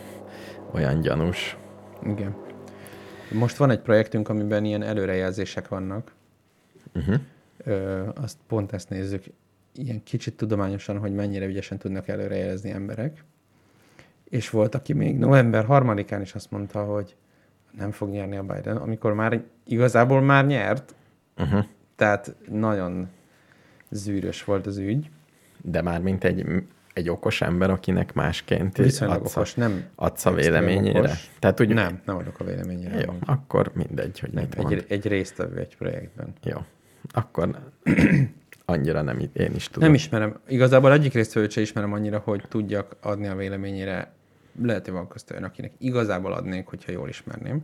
olyan 0.73 1.01
gyanús. 1.01 1.57
Igen. 2.07 2.35
Most 3.33 3.57
van 3.57 3.71
egy 3.71 3.81
projektünk, 3.81 4.29
amiben 4.29 4.65
ilyen 4.65 4.83
előrejelzések 4.83 5.69
vannak. 5.69 6.13
Uh-huh. 6.95 7.15
Ö, 7.65 8.03
azt 8.15 8.37
pont 8.49 8.73
ezt 8.73 8.89
nézzük, 8.89 9.25
ilyen 9.75 10.03
kicsit 10.03 10.37
tudományosan, 10.37 10.99
hogy 10.99 11.15
mennyire 11.15 11.47
ügyesen 11.47 11.79
tudnak 11.79 12.09
előrejelezni 12.09 12.71
emberek. 12.71 13.25
És 14.25 14.51
volt, 14.51 14.75
aki 14.75 14.93
még 14.93 15.19
november 15.19 15.65
harmadikán 15.65 16.21
is 16.21 16.35
azt 16.35 16.51
mondta, 16.51 16.85
hogy 16.85 17.17
nem 17.79 17.91
fog 17.91 18.09
nyerni 18.09 18.37
a 18.37 18.43
Biden, 18.43 18.77
amikor 18.77 19.13
már 19.15 19.43
igazából 19.67 20.21
már 20.21 20.47
nyert, 20.47 20.95
Uh-huh. 21.39 21.65
tehát 21.97 22.35
nagyon 22.49 23.09
zűrös 23.95 24.45
volt 24.45 24.67
az 24.67 24.77
ügy. 24.79 25.11
De 25.63 25.83
már 25.83 26.01
mint 26.01 26.25
egy, 26.25 26.47
egy 26.93 27.09
okos 27.09 27.41
ember, 27.41 27.71
akinek 27.71 28.13
másként 28.13 28.77
Viszonylag 28.77 29.21
adsz, 29.21 29.37
okos, 29.37 29.55
nem 29.55 29.85
adsz 29.95 30.27
a 30.27 30.33
véleményére. 30.33 30.99
okos. 30.99 31.31
Tehát 31.39 31.61
úgy, 31.61 31.69
Nem, 31.69 32.01
nem 32.05 32.17
adok 32.17 32.41
a 32.41 32.45
véleményére. 32.45 32.95
Jó, 33.01 33.09
amúgy. 33.09 33.23
akkor 33.27 33.71
mindegy, 33.75 34.19
hogy 34.21 34.31
Nem, 34.31 34.45
mit 34.45 34.57
mond. 34.57 34.73
egy, 34.73 34.85
egy 34.89 35.07
résztvevő 35.07 35.59
egy 35.59 35.77
projektben. 35.77 36.33
Jó, 36.43 36.59
akkor 37.11 37.59
annyira 38.65 39.03
nem, 39.03 39.19
én 39.33 39.55
is 39.55 39.69
tudom. 39.69 39.89
Nem 39.89 39.95
ismerem. 39.95 40.41
Igazából 40.49 40.93
egyik 40.93 41.13
résztvevőt 41.13 41.51
sem 41.51 41.63
ismerem 41.63 41.93
annyira, 41.93 42.19
hogy 42.19 42.45
tudjak 42.49 42.97
adni 43.01 43.27
a 43.27 43.35
véleményére. 43.37 44.13
Lehet, 44.63 44.85
hogy 44.85 44.95
van 44.95 45.09
közt 45.09 45.31
olyan, 45.31 45.45
akinek 45.45 45.73
igazából 45.79 46.33
adnék, 46.33 46.67
hogyha 46.67 46.93
jól 46.93 47.09
ismerném. 47.09 47.63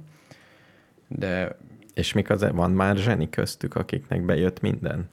De 1.08 1.56
És 1.94 2.12
mik 2.12 2.30
az, 2.30 2.46
van 2.52 2.70
már 2.70 2.96
zseni 2.96 3.30
köztük, 3.30 3.74
akiknek 3.74 4.22
bejött 4.24 4.60
minden? 4.60 5.08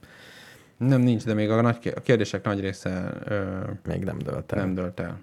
Nem 0.78 1.00
nincs, 1.00 1.24
de 1.24 1.34
még 1.34 1.50
a, 1.50 1.60
nagy, 1.60 1.92
a 1.96 2.00
kérdések 2.00 2.44
nagy 2.44 2.60
része 2.60 3.12
ö, 3.24 3.60
Még 3.86 4.04
nem 4.04 4.18
dölt 4.18 4.52
el. 4.52 4.58
nem 4.58 4.74
dölt 4.74 5.00
el. 5.00 5.20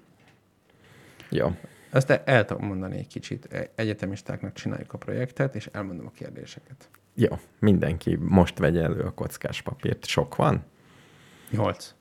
Jó, 1.30 1.56
Ezt 1.92 2.10
el, 2.10 2.22
el 2.26 2.46
tudom 2.46 2.68
mondani 2.68 2.98
egy 2.98 3.08
kicsit. 3.08 3.54
E- 3.54 3.70
Egyetemistáknak 3.76 4.54
csináljuk 4.54 4.94
a 4.94 4.98
projektet, 4.98 5.56
és 5.56 5.70
elmondom 5.72 6.06
a 6.06 6.12
kérdéseket. 6.12 6.90
jó. 7.14 7.40
Mindenki 7.60 8.16
most 8.16 8.58
vegye 8.58 8.82
elő 8.82 9.02
a 9.02 9.12
kockás 9.12 9.62
papírt. 9.62 10.06
Sok 10.06 10.36
van? 10.36 10.64
Nyolc. 11.50 11.94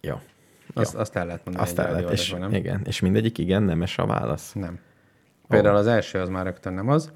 Jó. 0.00 0.20
Azt, 0.74 0.94
azt 0.94 1.16
el 1.16 1.26
lehet 1.26 1.44
mondani 1.44 1.66
Azt 1.66 1.78
el 1.78 1.92
lehet, 1.92 2.10
és, 2.10 2.30
nem? 2.30 2.52
igen, 2.54 2.82
és 2.84 3.00
mindegyik 3.00 3.38
igen, 3.38 3.62
nemes 3.62 3.98
a 3.98 4.06
válasz. 4.06 4.52
Nem. 4.52 4.78
Például 5.48 5.76
az 5.76 5.86
első 5.86 6.18
az 6.20 6.28
már 6.28 6.44
rögtön 6.44 6.72
nem 6.72 6.88
az. 6.88 7.12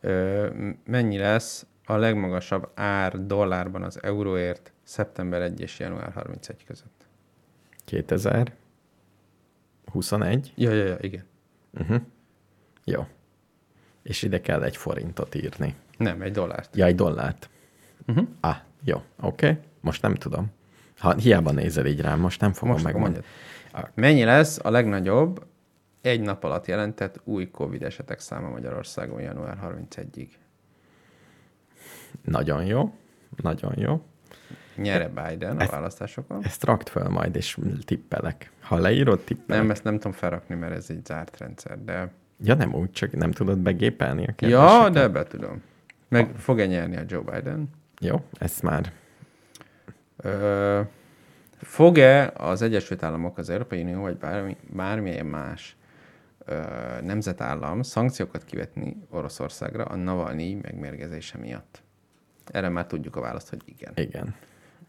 Ö, 0.00 0.46
mennyi 0.84 1.18
lesz 1.18 1.66
a 1.86 1.96
legmagasabb 1.96 2.70
ár 2.74 3.26
dollárban 3.26 3.82
az 3.82 4.02
euróért 4.02 4.72
szeptember 4.82 5.42
1 5.42 5.60
és 5.60 5.78
január 5.78 6.12
31 6.12 6.64
között? 6.64 7.06
2021? 7.84 10.52
Ja, 10.54 10.72
ja, 10.72 10.84
ja, 10.84 10.96
igen. 11.00 11.24
Uh-huh. 11.78 12.00
Jó. 12.84 13.06
És 14.02 14.22
ide 14.22 14.40
kell 14.40 14.62
egy 14.62 14.76
forintot 14.76 15.34
írni. 15.34 15.74
Nem, 15.98 16.22
egy 16.22 16.32
dollárt. 16.32 16.76
Ja, 16.76 16.84
egy 16.84 16.94
dollárt. 16.94 17.48
Uh-huh. 18.06 18.28
Ah, 18.40 18.56
jó, 18.84 19.02
oké. 19.20 19.48
Okay. 19.48 19.62
Most 19.80 20.02
nem 20.02 20.14
tudom. 20.14 20.52
Ha 20.98 21.14
hiába 21.14 21.50
nézel 21.50 21.86
így 21.86 22.00
rám, 22.00 22.20
most 22.20 22.40
nem 22.40 22.52
fogom 22.52 22.72
Most 22.72 22.84
megmondani. 22.84 23.24
Mennyi 23.94 24.24
lesz 24.24 24.58
a 24.62 24.70
legnagyobb 24.70 25.46
egy 26.00 26.20
nap 26.20 26.44
alatt 26.44 26.66
jelentett 26.66 27.20
új 27.24 27.50
Covid 27.50 27.82
esetek 27.82 28.20
száma 28.20 28.48
Magyarországon 28.48 29.20
január 29.20 29.58
31-ig. 29.62 30.28
Nagyon 32.24 32.64
jó. 32.64 32.94
Nagyon 33.42 33.72
jó. 33.76 34.02
Nyere 34.76 35.08
Biden 35.08 35.56
a 35.56 35.60
Ezt- 35.60 35.70
választásokon. 35.70 36.44
Ezt 36.44 36.64
rakt 36.64 36.88
föl 36.88 37.08
majd, 37.08 37.36
és 37.36 37.58
tippelek. 37.84 38.50
Ha 38.60 38.76
leírod, 38.78 39.20
tippelek. 39.20 39.62
Nem, 39.62 39.70
ezt 39.70 39.84
nem 39.84 39.94
tudom 39.94 40.12
felrakni, 40.12 40.54
mert 40.54 40.74
ez 40.74 40.86
egy 40.90 41.04
zárt 41.06 41.38
rendszer, 41.38 41.78
de... 41.84 42.10
Ja, 42.44 42.54
nem 42.54 42.74
úgy, 42.74 42.90
csak 42.90 43.12
nem 43.12 43.30
tudod 43.30 43.58
begépelni 43.58 44.20
a 44.22 44.26
Ja, 44.28 44.34
kérdéseket? 44.34 44.92
de 44.92 45.08
be 45.08 45.22
tudom. 45.22 45.62
Meg 46.08 46.30
fog-e 46.36 46.66
nyerni 46.66 46.96
a 46.96 47.02
Joe 47.06 47.20
Biden? 47.20 47.68
Jó, 48.00 48.24
ezt 48.38 48.62
már 48.62 48.92
Ö, 50.16 50.80
fog-e 51.56 52.32
az 52.36 52.62
Egyesült 52.62 53.02
Államok, 53.02 53.38
az 53.38 53.50
Európai 53.50 53.82
Unió, 53.82 54.00
vagy 54.00 54.16
bármi, 54.16 54.56
bármilyen 54.72 55.26
más 55.26 55.76
ö, 56.44 56.60
nemzetállam 57.02 57.82
szankciókat 57.82 58.44
kivetni 58.44 58.96
Oroszországra 59.10 59.84
a 59.84 59.96
Navalnyi 59.96 60.54
megmérgezése 60.62 61.38
miatt? 61.38 61.82
Erre 62.50 62.68
már 62.68 62.86
tudjuk 62.86 63.16
a 63.16 63.20
választ, 63.20 63.48
hogy 63.48 63.62
igen. 63.64 63.92
igen. 63.96 64.34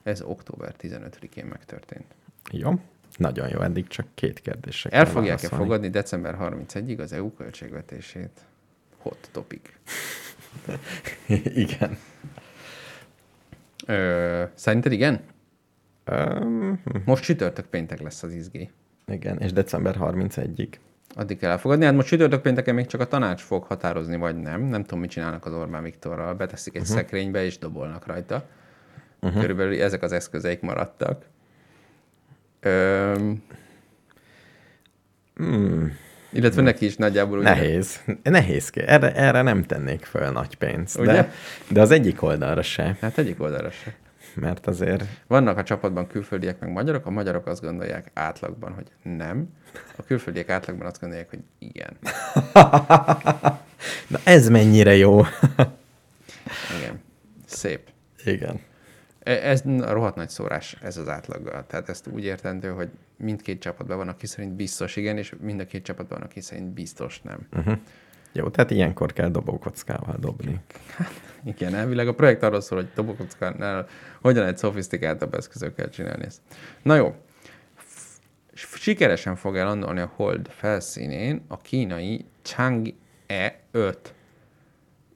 Ez 0.03 0.21
október 0.21 0.75
15-én 0.81 1.45
megtörtént. 1.45 2.15
Jó, 2.51 2.73
nagyon 3.17 3.49
jó, 3.49 3.61
eddig 3.61 3.87
csak 3.87 4.05
két 4.13 4.39
kérdésre 4.39 4.89
El 4.89 5.05
fogják-e 5.05 5.47
fogadni 5.47 5.89
december 5.89 6.37
31-ig 6.39 6.99
az 6.99 7.13
EU 7.13 7.33
költségvetését? 7.33 8.45
Hot 8.97 9.29
topic. 9.31 9.69
igen. 11.65 11.97
Ö, 13.85 14.43
szerinted 14.53 14.91
igen? 14.91 15.21
Um, 16.11 16.81
Most 17.05 17.23
csütörtök 17.23 17.65
péntek 17.65 17.99
lesz 17.99 18.23
az 18.23 18.33
izgé. 18.33 18.69
igen, 19.07 19.37
és 19.37 19.53
december 19.53 19.95
31-ig. 19.99 20.69
Addig 21.15 21.37
kell 21.37 21.51
elfogadni. 21.51 21.85
Hát 21.85 21.93
most 21.93 22.07
csütörtök 22.07 22.41
pénteken 22.41 22.75
még 22.75 22.85
csak 22.85 23.01
a 23.01 23.07
tanács 23.07 23.41
fog 23.41 23.63
határozni, 23.63 24.17
vagy 24.17 24.35
nem. 24.35 24.61
Nem 24.61 24.81
tudom, 24.81 24.99
mit 24.99 25.09
csinálnak 25.09 25.45
az 25.45 25.53
Orbán 25.53 25.83
Viktorral. 25.83 26.33
Beteszik 26.33 26.75
egy 26.75 26.81
uh-huh. 26.81 26.95
szekrénybe, 26.97 27.43
és 27.43 27.57
dobolnak 27.57 28.05
rajta. 28.05 28.43
Uh-huh. 29.21 29.41
Körülbelül 29.41 29.81
ezek 29.81 30.01
az 30.03 30.11
eszközeik 30.11 30.61
maradtak. 30.61 31.25
Öm, 32.59 33.43
Hmm, 35.37 35.97
illetve 36.29 36.61
neki 36.61 36.85
is 36.85 36.95
nagyjából 36.95 37.37
ugye- 37.39 37.49
nehéz. 37.49 38.01
Nehéz. 38.23 38.71
Erre, 38.73 39.13
erre 39.15 39.41
nem 39.41 39.63
tennék 39.63 40.05
föl 40.05 40.31
nagy 40.31 40.55
pénzt. 40.55 40.99
Ugye? 40.99 41.11
De, 41.11 41.31
de 41.69 41.81
az 41.81 41.91
egyik 41.91 42.21
oldalra 42.21 42.61
se, 42.61 42.97
Hát 43.01 43.17
egyik 43.17 43.41
oldalra 43.41 43.71
se. 43.71 43.95
Mert 44.39 44.67
azért 44.67 45.03
Vannak 45.27 45.57
a 45.57 45.63
csapatban 45.63 46.07
külföldiek 46.07 46.59
meg 46.59 46.69
magyarok, 46.71 47.05
a 47.05 47.09
magyarok 47.09 47.45
azt 47.47 47.61
gondolják 47.61 48.11
átlagban, 48.13 48.73
hogy 48.73 48.87
nem. 49.03 49.49
A 49.95 50.03
külföldiek 50.03 50.49
átlagban 50.49 50.87
azt 50.87 50.99
gondolják, 50.99 51.29
hogy 51.29 51.39
igen. 51.59 51.97
Na 54.07 54.19
ez 54.23 54.49
mennyire 54.49 54.95
jó. 54.95 55.21
Igen. 56.79 57.01
Szép. 57.45 57.89
Igen. 58.25 58.59
E- 59.23 59.31
Ez 59.49 59.61
n- 59.61 59.89
rohadt 59.89 60.15
nagy 60.15 60.29
szórás, 60.29 60.77
ez 60.81 60.97
az 60.97 61.07
átlaggal. 61.09 61.65
Tehát 61.67 61.89
ezt 61.89 62.07
úgy 62.07 62.23
értendő, 62.23 62.69
hogy 62.69 62.89
mindkét 63.17 63.61
csapatban 63.61 63.97
van, 63.97 64.07
aki 64.07 64.27
szerint 64.27 64.53
biztos 64.53 64.95
igen, 64.95 65.17
és 65.17 65.33
mind 65.41 65.59
a 65.59 65.65
két 65.65 65.83
csapatban 65.83 66.17
van, 66.17 66.27
aki 66.27 66.41
szerint 66.41 66.67
biztos 66.67 67.21
nem. 67.21 67.47
Uh-huh. 67.57 67.77
Jó, 68.31 68.49
tehát 68.49 68.71
ilyenkor 68.71 69.13
kell 69.13 69.29
dobókockával 69.29 70.15
dobni. 70.19 70.59
Igen, 71.47 71.75
elvileg 71.75 72.07
a 72.07 72.13
projekt 72.13 72.43
arról 72.43 72.61
szól, 72.61 72.79
hogy 72.79 72.89
dobokockánál 72.95 73.87
hogyan 74.21 74.41
lehet 74.41 74.57
szofisztikáltabb 74.57 75.33
eszközökkel 75.33 75.89
csinálni 75.89 76.25
ezt. 76.25 76.41
Na 76.81 76.95
jó. 76.95 77.15
Sikeresen 78.53 79.35
fog 79.35 79.55
ellandolni 79.57 79.99
a 79.99 80.11
Hold 80.15 80.47
felszínén 80.49 81.45
a 81.47 81.57
kínai 81.57 82.25
Chang'e 82.45 83.53
5 83.71 84.13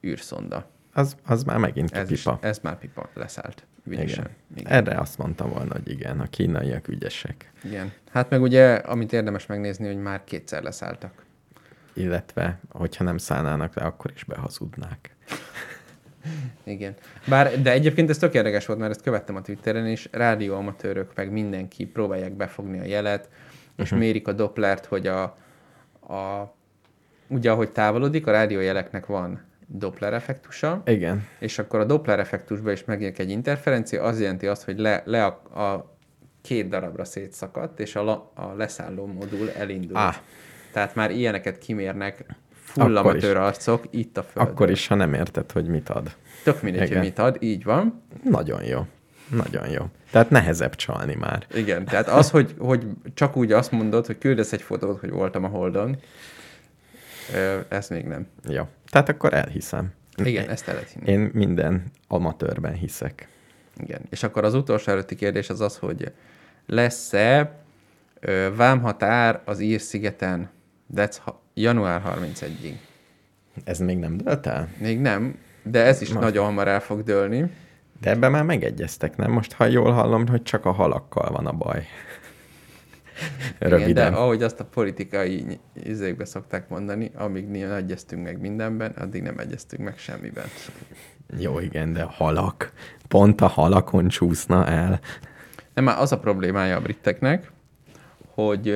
űrszonda. 0.06 0.70
Az, 0.92 1.16
az 1.24 1.44
már 1.44 1.56
megint 1.58 1.90
Ez, 1.92 2.10
is, 2.10 2.22
pipa. 2.22 2.38
ez 2.42 2.58
már 2.58 2.78
pipa 2.78 3.08
leszállt. 3.14 3.66
Ügyesen. 3.86 4.24
Igen. 4.24 4.36
Igen. 4.56 4.72
Erre 4.72 4.98
azt 5.00 5.18
mondtam 5.18 5.50
volna, 5.50 5.72
hogy 5.72 5.90
igen, 5.90 6.20
a 6.20 6.26
kínaiak 6.26 6.88
ügyesek. 6.88 7.52
Igen. 7.64 7.92
Hát 8.10 8.30
meg 8.30 8.42
ugye, 8.42 8.74
amit 8.74 9.12
érdemes 9.12 9.46
megnézni, 9.46 9.86
hogy 9.86 9.96
már 10.02 10.24
kétszer 10.24 10.62
leszálltak. 10.62 11.24
Illetve, 11.92 12.58
hogyha 12.68 13.04
nem 13.04 13.18
szállnának 13.18 13.74
le, 13.74 13.84
akkor 13.84 14.10
is 14.14 14.24
behazudnák. 14.24 15.16
Igen. 16.64 16.94
Bár, 17.28 17.62
de 17.62 17.72
egyébként 17.72 18.10
ez 18.10 18.18
tök 18.18 18.34
érdekes 18.34 18.66
volt, 18.66 18.78
mert 18.78 18.90
ezt 18.90 19.02
követtem 19.02 19.36
a 19.36 19.40
Twitteren, 19.40 19.86
és 19.86 20.08
rádióamatőrök, 20.10 21.12
meg 21.14 21.32
mindenki 21.32 21.86
próbálják 21.86 22.32
befogni 22.32 22.78
a 22.78 22.84
jelet, 22.84 23.28
és 23.76 23.84
uh-huh. 23.84 23.98
mérik 23.98 24.28
a 24.28 24.32
Dopplert, 24.32 24.84
hogy 24.84 25.06
a, 25.06 25.22
a 26.14 26.54
ugye 27.28 27.50
ahogy 27.50 27.70
távolodik, 27.70 28.26
a 28.26 28.30
rádiójeleknek 28.30 29.06
van 29.06 29.42
Doppler 29.66 30.12
effektusa, 30.12 30.82
Igen. 30.86 31.26
és 31.38 31.58
akkor 31.58 31.80
a 31.80 31.84
Doppler 31.84 32.18
effektusban 32.18 32.72
is 32.72 32.84
megjelenik 32.84 33.18
egy 33.18 33.30
interferencia, 33.30 34.02
az 34.02 34.20
jelenti 34.20 34.46
azt, 34.46 34.64
hogy 34.64 34.78
le, 34.78 35.02
le 35.04 35.24
a, 35.24 35.60
a 35.62 35.96
két 36.42 36.68
darabra 36.68 37.04
szétszakadt, 37.04 37.80
és 37.80 37.96
a, 37.96 38.02
la, 38.02 38.32
a 38.34 38.52
leszálló 38.56 39.06
modul 39.06 39.50
elindult. 39.50 39.96
Á. 39.96 40.20
Tehát 40.72 40.94
már 40.94 41.10
ilyeneket 41.10 41.58
kimérnek 41.58 42.24
full 42.72 42.96
Akkor 42.96 43.16
is. 43.16 43.22
amatőr 43.22 43.42
arcok 43.42 43.84
itt 43.90 44.16
a 44.18 44.22
földön. 44.22 44.52
Akkor 44.52 44.70
is, 44.70 44.86
ha 44.86 44.94
nem 44.94 45.14
érted, 45.14 45.50
hogy 45.52 45.66
mit 45.66 45.88
ad. 45.88 46.16
Tök 46.44 46.62
mindegy, 46.62 46.80
hogy 46.80 46.90
Igen. 46.90 47.02
mit 47.02 47.18
ad, 47.18 47.36
így 47.40 47.64
van. 47.64 48.02
Nagyon 48.24 48.64
jó. 48.64 48.86
Nagyon 49.28 49.68
jó. 49.68 49.84
Tehát 50.10 50.30
nehezebb 50.30 50.74
csalni 50.74 51.14
már. 51.14 51.46
Igen, 51.54 51.84
tehát 51.84 52.08
az, 52.08 52.30
hogy, 52.30 52.54
hogy 52.58 52.86
csak 53.14 53.36
úgy 53.36 53.52
azt 53.52 53.70
mondod, 53.70 54.06
hogy 54.06 54.18
küldesz 54.18 54.52
egy 54.52 54.62
fotót, 54.62 55.00
hogy 55.00 55.10
voltam 55.10 55.44
a 55.44 55.48
Holdon, 55.48 55.96
ez 57.68 57.88
még 57.88 58.04
nem. 58.04 58.26
Jó. 58.48 58.68
Tehát 58.90 59.08
akkor 59.08 59.34
elhiszem. 59.34 59.92
Igen, 60.24 60.48
ezt 60.48 60.68
el 60.68 60.74
lehet 60.74 60.90
hinni. 60.90 61.10
Én 61.10 61.30
minden 61.32 61.90
amatőrben 62.08 62.72
hiszek. 62.72 63.28
Igen. 63.78 64.00
És 64.10 64.22
akkor 64.22 64.44
az 64.44 64.54
utolsó 64.54 64.92
előtti 64.92 65.14
kérdés 65.14 65.50
az 65.50 65.60
az, 65.60 65.76
hogy 65.76 66.12
lesz-e 66.66 67.60
vámhatár 68.56 69.40
az 69.44 69.60
Ír-szigeten 69.60 70.50
dec 70.86 71.20
január 71.54 72.02
31-ig? 72.06 72.74
Ez 73.64 73.78
még 73.78 73.98
nem 73.98 74.16
dölt 74.16 74.46
el? 74.46 74.68
Még 74.78 75.00
nem, 75.00 75.38
de 75.62 75.84
ez 75.84 76.00
is 76.00 76.10
Na. 76.10 76.20
nagyon 76.20 76.44
hamar 76.44 76.68
el 76.68 76.80
fog 76.80 77.02
dőlni. 77.02 77.50
De 78.00 78.10
ebben 78.10 78.30
már 78.30 78.44
megegyeztek, 78.44 79.16
nem? 79.16 79.30
Most, 79.30 79.52
ha 79.52 79.64
jól 79.64 79.92
hallom, 79.92 80.26
hogy 80.26 80.42
csak 80.42 80.64
a 80.64 80.72
halakkal 80.72 81.32
van 81.32 81.46
a 81.46 81.52
baj. 81.52 81.86
Igen, 83.56 83.78
Röviden. 83.78 84.12
de 84.12 84.18
ahogy 84.18 84.42
azt 84.42 84.60
a 84.60 84.64
politikai 84.64 85.60
izékbe 85.84 86.24
szokták 86.24 86.68
mondani, 86.68 87.10
amíg 87.14 87.48
nem 87.48 87.72
egyeztünk 87.72 88.22
meg 88.22 88.40
mindenben, 88.40 88.90
addig 88.90 89.22
nem 89.22 89.38
egyeztünk 89.38 89.82
meg 89.82 89.98
semmiben. 89.98 90.44
Jó, 91.38 91.58
igen, 91.60 91.92
de 91.92 92.02
a 92.02 92.08
halak. 92.08 92.72
Pont 93.08 93.40
a 93.40 93.46
halakon 93.46 94.08
csúszna 94.08 94.66
el. 94.66 95.00
Nem, 95.74 95.84
már 95.84 95.98
az 95.98 96.12
a 96.12 96.18
problémája 96.18 96.76
a 96.76 96.80
briteknek, 96.80 97.50
hogy, 98.34 98.68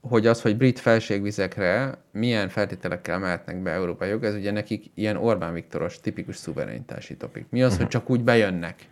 hogy 0.00 0.26
az, 0.26 0.42
hogy 0.42 0.56
brit 0.56 0.78
felségvizekre 0.78 1.98
milyen 2.12 2.48
feltételekkel 2.48 3.18
mehetnek 3.18 3.62
be 3.62 3.70
európai 3.70 4.08
jog, 4.08 4.24
ez 4.24 4.34
ugye 4.34 4.50
nekik 4.50 4.84
ilyen 4.94 5.16
Orbán 5.16 5.52
Viktoros 5.52 6.00
tipikus 6.00 6.36
szuverenitási 6.36 7.16
topik. 7.16 7.46
Mi 7.50 7.62
az, 7.62 7.76
hogy 7.76 7.88
csak 7.88 8.10
úgy 8.10 8.24
bejönnek? 8.24 8.88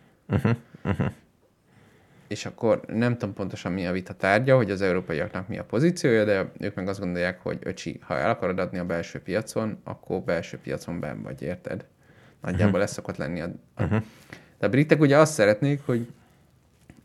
És 2.29 2.47
akkor 2.47 2.81
nem 2.87 3.13
tudom 3.13 3.35
pontosan 3.35 3.73
mi 3.73 3.87
a 3.87 3.93
vita 3.93 4.13
tárgya, 4.13 4.57
hogy 4.57 4.71
az 4.71 4.81
európaiaknak 4.81 5.49
mi 5.49 5.59
a 5.59 5.65
pozíciója, 5.65 6.25
de 6.25 6.51
ők 6.59 6.75
meg 6.75 6.89
azt 6.89 7.01
gondolják, 7.01 7.41
hogy 7.43 7.59
öcsi, 7.63 7.99
ha 8.03 8.17
el 8.17 8.31
akarod 8.31 8.59
adni 8.59 8.79
a 8.79 8.85
belső 8.85 9.19
piacon, 9.19 9.79
akkor 9.85 10.21
belső 10.21 10.59
piacon 10.59 11.01
benn 11.01 11.23
vagy, 11.23 11.43
érted? 11.43 11.85
Nagyjából 12.43 12.83
ez 12.83 12.93
szokott 12.93 13.17
lenni. 13.17 13.41
A, 13.41 13.51
a, 13.75 13.85
de 14.59 14.67
a 14.67 14.69
britek 14.69 15.01
ugye 15.01 15.19
azt 15.19 15.33
szeretnék, 15.33 15.81
hogy 15.85 16.13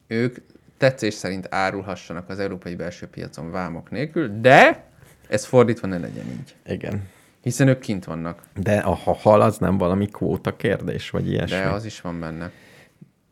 ők 0.08 0.38
tetszés 0.82 1.14
szerint 1.14 1.48
árulhassanak 1.50 2.30
az 2.30 2.40
európai 2.40 2.76
belső 2.76 3.08
piacon 3.08 3.52
vámok 3.52 3.90
nélkül, 3.90 4.40
de 4.40 4.84
ez 5.28 5.46
fordítva 5.46 5.88
ne 5.88 5.98
legyen 5.98 6.26
így. 6.26 6.56
Igen. 6.66 7.08
Hiszen 7.42 7.68
ők 7.68 7.80
kint 7.80 8.06
vannak, 8.06 8.42
De 8.56 8.78
a 8.78 8.94
ha 8.94 9.14
hal 9.14 9.42
az 9.42 9.58
nem 9.58 9.78
valami 9.78 10.06
kvóta 10.06 10.56
kérdés, 10.56 11.10
vagy 11.10 11.28
ilyesmi? 11.30 11.58
de 11.58 11.70
az 11.70 11.86
is 11.86 12.02
van 12.02 12.20
benne. 12.20 12.52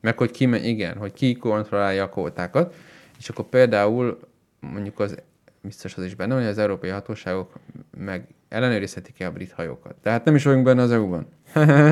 Meg 0.02 0.18
hogy 0.18 0.32
ki, 0.32 0.68
igen, 0.68 0.98
hogy 0.98 1.14
ki 1.14 1.36
kontrollálja 1.36 2.04
a 2.04 2.10
kvótákat, 2.10 2.76
és 3.20 3.30
akkor 3.30 3.46
például 3.46 4.20
mondjuk 4.60 5.00
az, 5.00 5.16
biztos 5.62 5.96
az 5.96 6.04
is 6.04 6.16
benne, 6.16 6.36
hogy 6.36 6.46
az 6.46 6.58
európai 6.58 6.90
hatóságok 6.90 7.54
meg 7.98 8.28
ellenőrizhetik-e 8.50 9.28
a 9.28 9.32
brit 9.32 9.52
hajókat. 9.52 9.96
Tehát 10.02 10.26
nem 10.26 10.36
is 10.36 10.44
vagyunk 10.44 10.64
benne 10.64 10.82
az 10.82 10.92
EU-ban. 10.92 11.28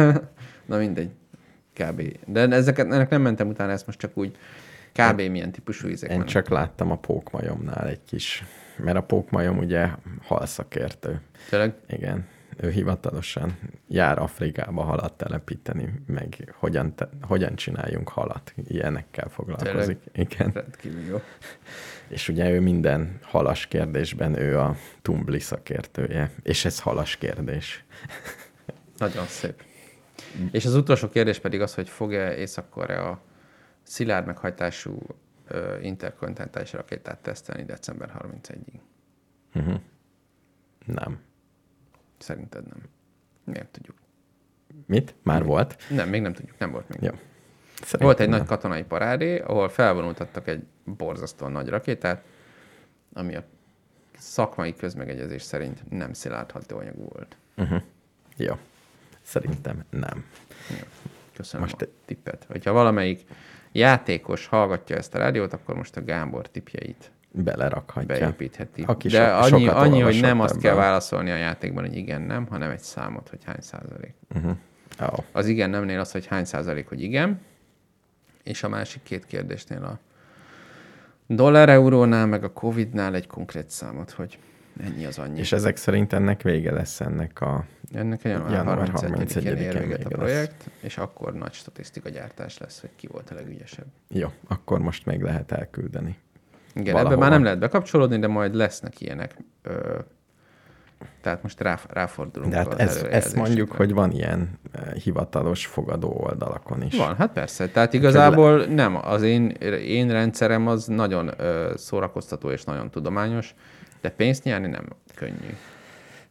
Na 0.65 0.77
mindegy. 0.77 1.09
Kb. 1.73 2.01
De 2.25 2.47
ezeket, 2.49 2.85
ennek 2.85 3.09
nem 3.09 3.21
mentem 3.21 3.47
utána, 3.47 3.71
ezt 3.71 3.85
most 3.85 3.99
csak 3.99 4.17
úgy 4.17 4.37
kb. 4.97 5.21
milyen 5.21 5.51
típusú 5.51 5.87
ízek 5.87 6.09
Én 6.09 6.15
vannak. 6.15 6.31
csak 6.31 6.49
láttam 6.49 6.91
a 6.91 6.95
pókmajomnál 6.97 7.87
egy 7.87 8.03
kis, 8.05 8.43
mert 8.77 8.97
a 8.97 9.03
pókmajom 9.03 9.57
ugye 9.57 9.89
halszakértő. 10.21 11.21
Tényleg? 11.49 11.73
Igen. 11.89 12.27
ő 12.57 12.69
hivatalosan 12.69 13.59
jár 13.87 14.17
Afrikába 14.19 14.83
halat 14.83 15.13
telepíteni, 15.13 15.93
meg 16.05 16.53
hogyan, 16.59 16.95
te, 16.95 17.09
hogyan 17.21 17.55
csináljunk 17.55 18.09
halat. 18.09 18.53
Ilyenekkel 18.67 19.29
foglalkozik. 19.29 19.99
Igen. 20.13 20.51
Rendkívül 20.53 21.01
jó. 21.01 21.21
És 22.07 22.29
ugye 22.29 22.49
ő 22.51 22.59
minden 22.61 23.19
halas 23.21 23.65
kérdésben 23.67 24.39
ő 24.39 24.59
a 24.59 24.75
tumbli 25.01 25.39
szakértője, 25.39 26.31
és 26.43 26.65
ez 26.65 26.79
halas 26.79 27.17
kérdés. 27.17 27.85
Nagyon 28.97 29.25
szép. 29.25 29.63
És 30.51 30.65
az 30.65 30.75
utolsó 30.75 31.09
kérdés 31.09 31.39
pedig 31.39 31.61
az, 31.61 31.73
hogy 31.73 31.89
fog-e 31.89 32.35
Észak-Korea 32.35 33.21
szilárd 33.87 34.25
meghajtású 34.25 34.99
ö, 35.47 35.79
interkontinentális 35.79 36.73
rakétát 36.73 37.21
tesztelni 37.21 37.63
december 37.65 38.11
31-ig? 38.19 38.79
Uh-huh. 39.55 39.79
Nem. 40.85 41.19
Szerinted 42.17 42.67
nem. 42.67 42.81
Miért 43.43 43.67
tudjuk? 43.67 43.97
Mit? 44.85 45.15
Már 45.23 45.43
volt? 45.43 45.77
Nem, 45.89 46.09
még 46.09 46.21
nem 46.21 46.33
tudjuk, 46.33 46.57
nem 46.57 46.71
volt 46.71 46.87
még. 46.89 47.01
Jó. 47.01 47.11
Szerintem 47.75 47.99
Volt 47.99 48.19
egy 48.19 48.29
nem. 48.29 48.37
nagy 48.37 48.47
katonai 48.47 48.83
parádé, 48.83 49.39
ahol 49.39 49.69
felvonultattak 49.69 50.47
egy 50.47 50.63
borzasztóan 50.83 51.51
nagy 51.51 51.67
rakétát, 51.67 52.23
ami 53.13 53.35
a 53.35 53.43
szakmai 54.17 54.75
közmegegyezés 54.75 55.41
szerint 55.41 55.89
nem 55.89 56.13
szilárd 56.13 56.51
hatóanyag 56.51 56.95
volt. 56.97 57.37
Uh-huh. 57.57 57.81
Jó. 58.37 58.55
Szerintem 59.21 59.83
nem. 59.89 60.25
Köszönöm 61.33 61.67
Most 61.67 61.79
most 61.79 61.91
a 61.91 62.05
tippet. 62.05 62.45
Hogyha 62.49 62.71
valamelyik 62.71 63.25
játékos 63.77 64.47
hallgatja 64.47 64.95
ezt 64.95 65.15
a 65.15 65.17
rádiót, 65.17 65.53
akkor 65.53 65.75
most 65.75 65.97
a 65.97 66.03
Gábor 66.03 66.47
tippjeit 66.47 67.11
Belerakhatja. 67.31 68.19
beépítheti. 68.19 68.83
Aki 68.85 69.07
De 69.07 69.39
so- 69.41 69.51
annyi, 69.51 69.67
annyi 69.67 69.99
hogy 69.99 70.21
nem 70.21 70.39
azt 70.39 70.57
kell 70.57 70.75
válaszolni 70.75 71.31
a 71.31 71.35
játékban, 71.35 71.83
hogy 71.83 71.95
igen, 71.95 72.21
nem, 72.21 72.47
hanem 72.49 72.69
egy 72.69 72.79
számot, 72.79 73.29
hogy 73.29 73.39
hány 73.45 73.61
százalék. 73.61 74.13
Uh-huh. 74.35 74.55
Oh. 74.99 75.23
Az 75.31 75.47
igen 75.47 75.69
nemnél 75.69 75.99
az, 75.99 76.11
hogy 76.11 76.25
hány 76.25 76.45
százalék, 76.45 76.87
hogy 76.87 77.01
igen, 77.01 77.41
és 78.43 78.63
a 78.63 78.69
másik 78.69 79.03
két 79.03 79.25
kérdésnél 79.25 79.83
a 79.83 79.99
dollár 81.27 81.69
eurónál, 81.69 82.25
meg 82.25 82.43
a 82.43 82.51
Covid-nál 82.51 83.15
egy 83.15 83.27
konkrét 83.27 83.69
számot, 83.69 84.11
hogy 84.11 84.37
ennyi 84.83 85.05
az 85.05 85.17
annyi. 85.17 85.39
És 85.39 85.51
ezek 85.51 85.77
szerint 85.77 86.13
ennek 86.13 86.41
vége 86.41 86.71
lesz 86.71 87.01
ennek 87.01 87.41
a... 87.41 87.65
Ennek 87.93 88.19
a 88.23 88.27
január, 88.27 88.51
január 88.51 88.91
31-én 88.93 89.27
31-én 89.27 89.45
ér 89.45 89.57
véget 89.57 89.79
vége 89.79 89.95
a 89.95 89.97
lesz. 89.97 90.17
projekt, 90.17 90.69
és 90.81 90.97
akkor 90.97 91.33
nagy 91.33 91.53
statisztika 91.53 92.09
gyártás 92.09 92.57
lesz, 92.57 92.81
hogy 92.81 92.89
ki 92.95 93.07
volt 93.07 93.29
a 93.29 93.33
legügyesebb. 93.33 93.85
Jó, 94.07 94.27
akkor 94.47 94.79
most 94.79 95.05
még 95.05 95.21
lehet 95.21 95.51
elküldeni. 95.51 96.17
Igen, 96.73 96.93
Valahova. 96.93 97.13
ebben 97.13 97.19
már 97.19 97.29
nem 97.29 97.43
lehet 97.43 97.59
bekapcsolódni, 97.59 98.19
de 98.19 98.27
majd 98.27 98.55
lesznek 98.55 99.01
ilyenek. 99.01 99.37
Ö, 99.61 99.99
tehát 101.21 101.43
most 101.43 101.61
rá, 101.61 101.79
ráfordulunk 101.89 102.51
De 102.51 102.57
hát 102.57 102.73
ez, 102.79 103.05
ezt 103.09 103.35
mondjuk, 103.35 103.71
hogy 103.71 103.93
van 103.93 104.11
ilyen 104.11 104.59
hivatalos 105.03 105.65
fogadó 105.65 106.17
oldalakon 106.19 106.81
is. 106.81 106.97
Van, 106.97 107.15
hát 107.15 107.31
persze. 107.31 107.69
Tehát 107.69 107.93
igazából 107.93 108.65
nem. 108.65 108.95
Az 108.95 109.21
én, 109.21 109.49
én 109.85 110.11
rendszerem 110.11 110.67
az 110.67 110.85
nagyon 110.85 111.31
ö, 111.37 111.73
szórakoztató 111.75 112.51
és 112.51 112.63
nagyon 112.63 112.91
tudományos, 112.91 113.55
de 114.07 114.13
pénzt 114.13 114.43
nyerni 114.43 114.67
nem 114.67 114.85
könnyű. 115.15 115.55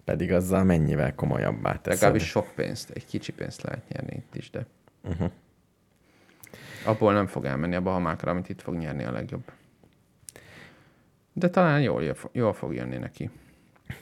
Pedig 0.04 0.32
azzal 0.32 0.64
mennyivel 0.64 1.14
komolyabbá 1.14 1.72
teszed. 1.72 2.00
Legalábbis 2.00 2.28
sok 2.28 2.52
pénzt, 2.54 2.90
egy 2.90 3.06
kicsi 3.06 3.32
pénzt 3.32 3.62
lehet 3.62 3.88
nyerni 3.88 4.16
itt 4.16 4.34
is, 4.34 4.50
de 4.50 4.66
Uh-huh. 5.08 5.30
abból 6.84 7.12
nem 7.12 7.26
fog 7.26 7.44
elmenni 7.44 7.74
a 7.74 7.80
Bahamákra, 7.80 8.30
amit 8.30 8.48
itt 8.48 8.62
fog 8.62 8.74
nyerni 8.76 9.04
a 9.04 9.12
legjobb. 9.12 9.42
De 11.32 11.50
talán 11.50 11.80
jól, 11.82 12.02
jól, 12.32 12.52
fog- 12.52 12.74
jönni 12.74 12.96
neki. 12.96 13.30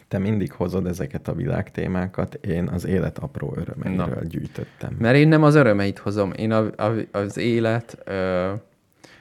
Te 0.09 0.19
mindig 0.19 0.53
hozod 0.53 0.87
ezeket 0.87 1.29
a 1.29 1.35
világtémákat, 1.35 2.35
én 2.35 2.69
az 2.69 2.85
élet 2.85 3.19
apró 3.19 3.55
örömeiről 3.57 4.07
Na. 4.07 4.23
gyűjtöttem. 4.23 4.97
Mert 4.99 5.17
én 5.17 5.29
nem 5.29 5.43
az 5.43 5.55
örömeit 5.55 5.99
hozom, 5.99 6.33
én 6.33 6.53
a, 6.53 6.71
a, 6.87 6.93
az 7.13 7.37
élet 7.37 7.99
ö, 8.05 8.53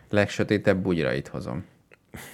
legsötétebb 0.09 0.77
bugyrait 0.77 1.27
hozom. 1.27 1.65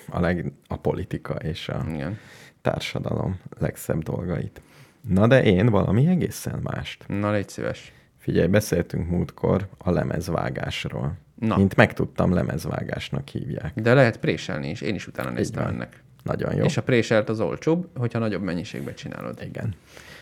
A, 0.10 0.20
leg, 0.20 0.52
a 0.68 0.78
politika 0.78 1.34
és 1.34 1.70
a 1.70 1.86
Igen. 1.94 2.18
társadalom 2.62 3.40
legszebb 3.60 4.04
dolgait. 4.04 4.62
Na 5.08 5.28
de 5.28 5.44
én 5.44 5.66
valami 5.70 6.08
egészen 6.08 6.60
mást. 6.64 7.04
Na, 7.08 7.32
légy 7.32 7.50
szíves. 7.50 7.94
Figyelj, 8.18 8.48
beszéltünk 8.48 9.10
múltkor 9.10 9.68
a 9.78 9.92
lemezvágásról. 9.92 11.18
Na. 11.36 11.58
Mint 11.58 11.76
megtudtam, 11.76 12.34
lemezvágásnak 12.34 13.28
hívják. 13.28 13.80
De 13.80 13.94
lehet 13.94 14.18
préselni 14.18 14.70
is, 14.70 14.82
én 14.82 14.96
is 14.96 15.08
utána 15.08 15.30
néztem 15.30 15.68
ennek. 15.68 16.04
Nagyon 16.24 16.56
jó. 16.56 16.64
És 16.64 16.78
a 16.78 16.84
préselt 16.84 17.30
az 17.30 17.40
olcsóbb, 17.40 17.90
hogyha 17.98 18.20
nagyobb 18.20 18.42
mennyiségben 18.44 18.94
csinálod. 18.96 19.42
Igen. 19.46 19.74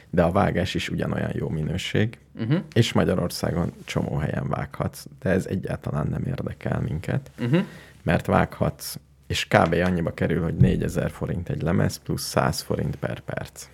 De 0.09 0.23
a 0.23 0.31
vágás 0.31 0.73
is 0.73 0.89
ugyanolyan 0.89 1.31
jó 1.33 1.49
minőség, 1.49 2.17
Uh-huh. 2.41 2.59
és 2.73 2.93
Magyarországon 2.93 3.73
csomó 3.85 4.15
helyen 4.15 4.47
vághatsz, 4.49 5.05
de 5.19 5.29
ez 5.29 5.45
egyáltalán 5.45 6.07
nem 6.07 6.23
érdekel 6.25 6.81
minket, 6.81 7.31
Uh-huh. 7.39 7.65
mert 8.03 8.25
vághatsz, 8.25 8.95
és 9.27 9.47
kb. 9.47 9.73
annyiba 9.73 10.11
kerül, 10.13 10.43
hogy 10.43 10.55
4000 10.55 11.11
forint 11.11 11.49
egy 11.49 11.61
lemez, 11.61 11.97
plusz 11.97 12.23
100 12.23 12.61
forint 12.61 12.95
per 12.95 13.19
perc. 13.19 13.67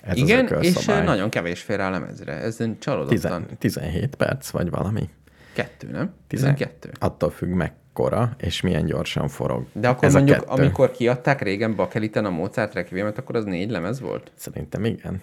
Ez 0.00 0.16
Igen, 0.16 0.46
az 0.46 0.64
és 0.64 0.88
ö, 0.88 1.02
nagyon 1.02 1.30
kevés 1.30 1.62
fér 1.62 1.80
a 1.80 1.90
lemezre. 1.90 2.32
Ez 2.32 2.56
csalódottan. 2.78 3.08
Tizen- 3.14 3.56
17 3.58 4.14
perc, 4.14 4.50
vagy 4.50 4.70
valami. 4.70 5.08
Kettő, 5.52 5.88
nem? 5.90 6.14
Tizen- 6.26 6.54
12. 6.54 6.90
Attól 6.98 7.30
függ 7.30 7.48
mekkora, 7.48 8.34
és 8.38 8.60
milyen 8.60 8.84
gyorsan 8.84 9.28
forog. 9.28 9.66
De 9.72 9.88
akkor 9.88 10.04
Ez 10.04 10.14
mondjuk, 10.14 10.42
amikor 10.46 10.90
kiadták 10.90 11.42
régen 11.42 11.74
Bakeliten 11.74 12.24
a 12.24 12.30
Mozart 12.30 12.74
Requiemet, 12.74 13.18
akkor 13.18 13.36
az 13.36 13.44
négy 13.44 13.70
lemez 13.70 14.00
volt? 14.00 14.32
Szerintem 14.34 14.84
igen. 14.84 15.20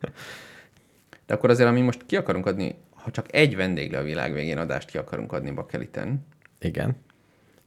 De 1.26 1.34
akkor 1.34 1.50
azért, 1.50 1.68
ami 1.68 1.80
most 1.80 2.06
ki 2.06 2.16
akarunk 2.16 2.46
adni, 2.46 2.74
ha 2.94 3.10
csak 3.10 3.26
egy 3.34 3.56
vendég 3.56 3.92
le 3.92 3.98
a 3.98 4.02
világ 4.02 4.32
végén 4.32 4.58
adást 4.58 4.88
ki 4.90 4.98
akarunk 4.98 5.32
adni 5.32 5.50
Bakeliten, 5.50 6.26
Igen. 6.60 6.96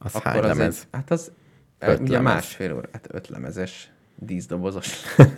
Az 0.04 0.14
akkor 0.14 0.30
hány 0.32 0.50
az 0.50 0.56
lemez? 0.58 0.78
Egy, 0.80 0.88
hát 0.92 1.10
az 1.10 1.32
Öt 1.78 2.00
ugye 2.00 2.12
lemez. 2.12 2.32
másfél 2.32 2.74
óra, 2.74 2.88
hát 2.92 3.06
öt 3.10 3.28
lemezes, 3.28 3.90
díszdobozos. 4.16 4.88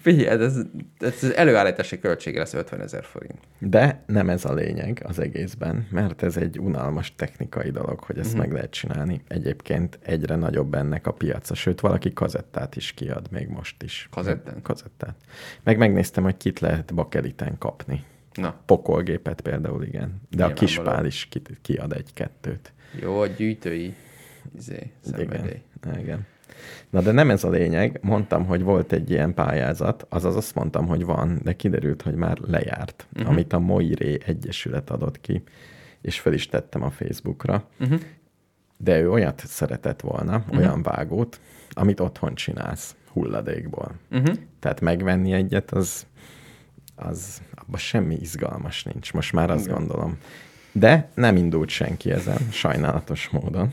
Figyelj, 0.00 0.26
hát 0.28 0.40
ez, 0.40 0.56
ez, 0.98 1.14
ez 1.22 1.30
előállítási 1.30 1.98
költsége 1.98 2.38
lesz 2.38 2.54
50 2.54 2.80
ezer 2.80 3.04
forint. 3.04 3.38
De 3.58 4.02
nem 4.06 4.28
ez 4.30 4.44
a 4.44 4.54
lényeg 4.54 5.02
az 5.06 5.18
egészben, 5.18 5.86
mert 5.90 6.22
ez 6.22 6.36
egy 6.36 6.58
unalmas 6.58 7.14
technikai 7.14 7.70
dolog, 7.70 8.00
hogy 8.00 8.18
ezt 8.18 8.30
Mhm. 8.30 8.38
meg 8.38 8.52
lehet 8.52 8.70
csinálni. 8.70 9.22
Egyébként 9.28 9.98
egyre 10.02 10.36
nagyobb 10.36 10.74
ennek 10.74 11.06
a 11.06 11.12
piaca, 11.12 11.54
sőt, 11.54 11.80
valaki 11.80 12.12
kazettát 12.12 12.76
is 12.76 12.92
kiad 12.92 13.26
még 13.30 13.48
most 13.48 13.82
is. 13.82 14.08
Kazettán? 14.10 14.62
Kazettát. 14.62 15.14
Meg 15.62 15.78
megnéztem, 15.78 16.24
hogy 16.24 16.36
kit 16.36 16.60
lehet 16.60 16.94
bakeliten 16.94 17.58
kapni. 17.58 18.04
Na, 18.34 18.54
Pokolgépet 18.66 19.40
például, 19.40 19.82
igen. 19.84 20.00
De 20.30 20.44
a 20.44 20.46
Nyilvánvaló. 20.46 20.54
kispál 20.54 21.06
is 21.06 21.26
ki- 21.30 21.58
kiad 21.62 21.92
egy-kettőt. 21.92 22.72
Jó, 23.00 23.20
a 23.20 23.26
gyűjtői 23.26 23.94
izé, 24.58 24.90
szenvedély. 25.00 25.62
Igen. 25.82 25.98
Igen. 25.98 26.26
Na 26.90 27.00
de 27.00 27.12
nem 27.12 27.30
ez 27.30 27.44
a 27.44 27.50
lényeg. 27.50 27.98
Mondtam, 28.02 28.46
hogy 28.46 28.62
volt 28.62 28.92
egy 28.92 29.10
ilyen 29.10 29.34
pályázat, 29.34 30.06
azaz 30.08 30.36
azt 30.36 30.54
mondtam, 30.54 30.86
hogy 30.86 31.04
van, 31.04 31.40
de 31.42 31.52
kiderült, 31.52 32.02
hogy 32.02 32.14
már 32.14 32.38
lejárt, 32.38 33.06
uh-huh. 33.12 33.30
amit 33.30 33.52
a 33.52 33.58
Moiré 33.58 34.18
Egyesület 34.26 34.90
adott 34.90 35.20
ki, 35.20 35.42
és 36.00 36.20
fel 36.20 36.32
is 36.32 36.46
tettem 36.46 36.82
a 36.82 36.90
Facebookra. 36.90 37.68
Uh-huh. 37.80 38.00
De 38.78 39.00
ő 39.00 39.10
olyat 39.10 39.42
szeretett 39.46 40.00
volna, 40.00 40.36
uh-huh. 40.36 40.56
olyan 40.56 40.82
vágót, 40.82 41.40
amit 41.70 42.00
otthon 42.00 42.34
csinálsz, 42.34 42.96
hulladékból. 43.12 43.94
Uh-huh. 44.10 44.34
Tehát 44.60 44.80
megvenni 44.80 45.32
egyet, 45.32 45.70
az, 45.70 46.06
az 46.96 47.42
abban 47.54 47.78
semmi 47.78 48.14
izgalmas 48.14 48.82
nincs. 48.82 49.12
Most 49.12 49.32
már 49.32 49.50
azt 49.50 49.64
Igen. 49.64 49.76
gondolom. 49.76 50.18
De 50.76 51.08
nem 51.14 51.36
indult 51.36 51.68
senki 51.68 52.10
ezen, 52.10 52.38
sajnálatos 52.50 53.28
módon. 53.28 53.72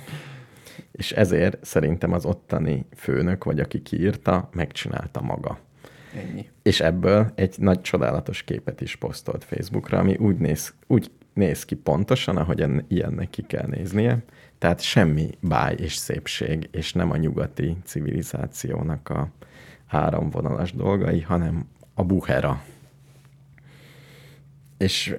És 0.91 1.11
ezért 1.11 1.65
szerintem 1.65 2.13
az 2.13 2.25
ottani 2.25 2.85
főnök, 2.95 3.43
vagy 3.43 3.59
aki 3.59 3.81
kiírta, 3.81 4.49
megcsinálta 4.53 5.21
maga. 5.21 5.59
Ennyi. 6.15 6.49
És 6.61 6.79
ebből 6.79 7.31
egy 7.35 7.55
nagy 7.57 7.81
csodálatos 7.81 8.43
képet 8.43 8.81
is 8.81 8.95
posztolt 8.95 9.43
Facebookra, 9.43 9.97
ami 9.97 10.15
úgy 10.15 10.37
néz, 10.37 10.73
úgy 10.87 11.11
néz 11.33 11.65
ki 11.65 11.75
pontosan, 11.75 12.37
ahogy 12.37 12.61
en- 12.61 12.85
ilyennek 12.87 13.29
ki 13.29 13.41
kell 13.41 13.67
néznie. 13.67 14.23
Tehát 14.57 14.81
semmi 14.81 15.29
báj 15.39 15.75
és 15.79 15.95
szépség, 15.95 16.69
és 16.71 16.93
nem 16.93 17.11
a 17.11 17.17
nyugati 17.17 17.77
civilizációnak 17.83 19.09
a 19.09 19.29
áramvonalas 19.87 20.73
dolgai, 20.73 21.21
hanem 21.21 21.65
a 21.93 22.03
buhera. 22.03 22.63
És 24.81 25.15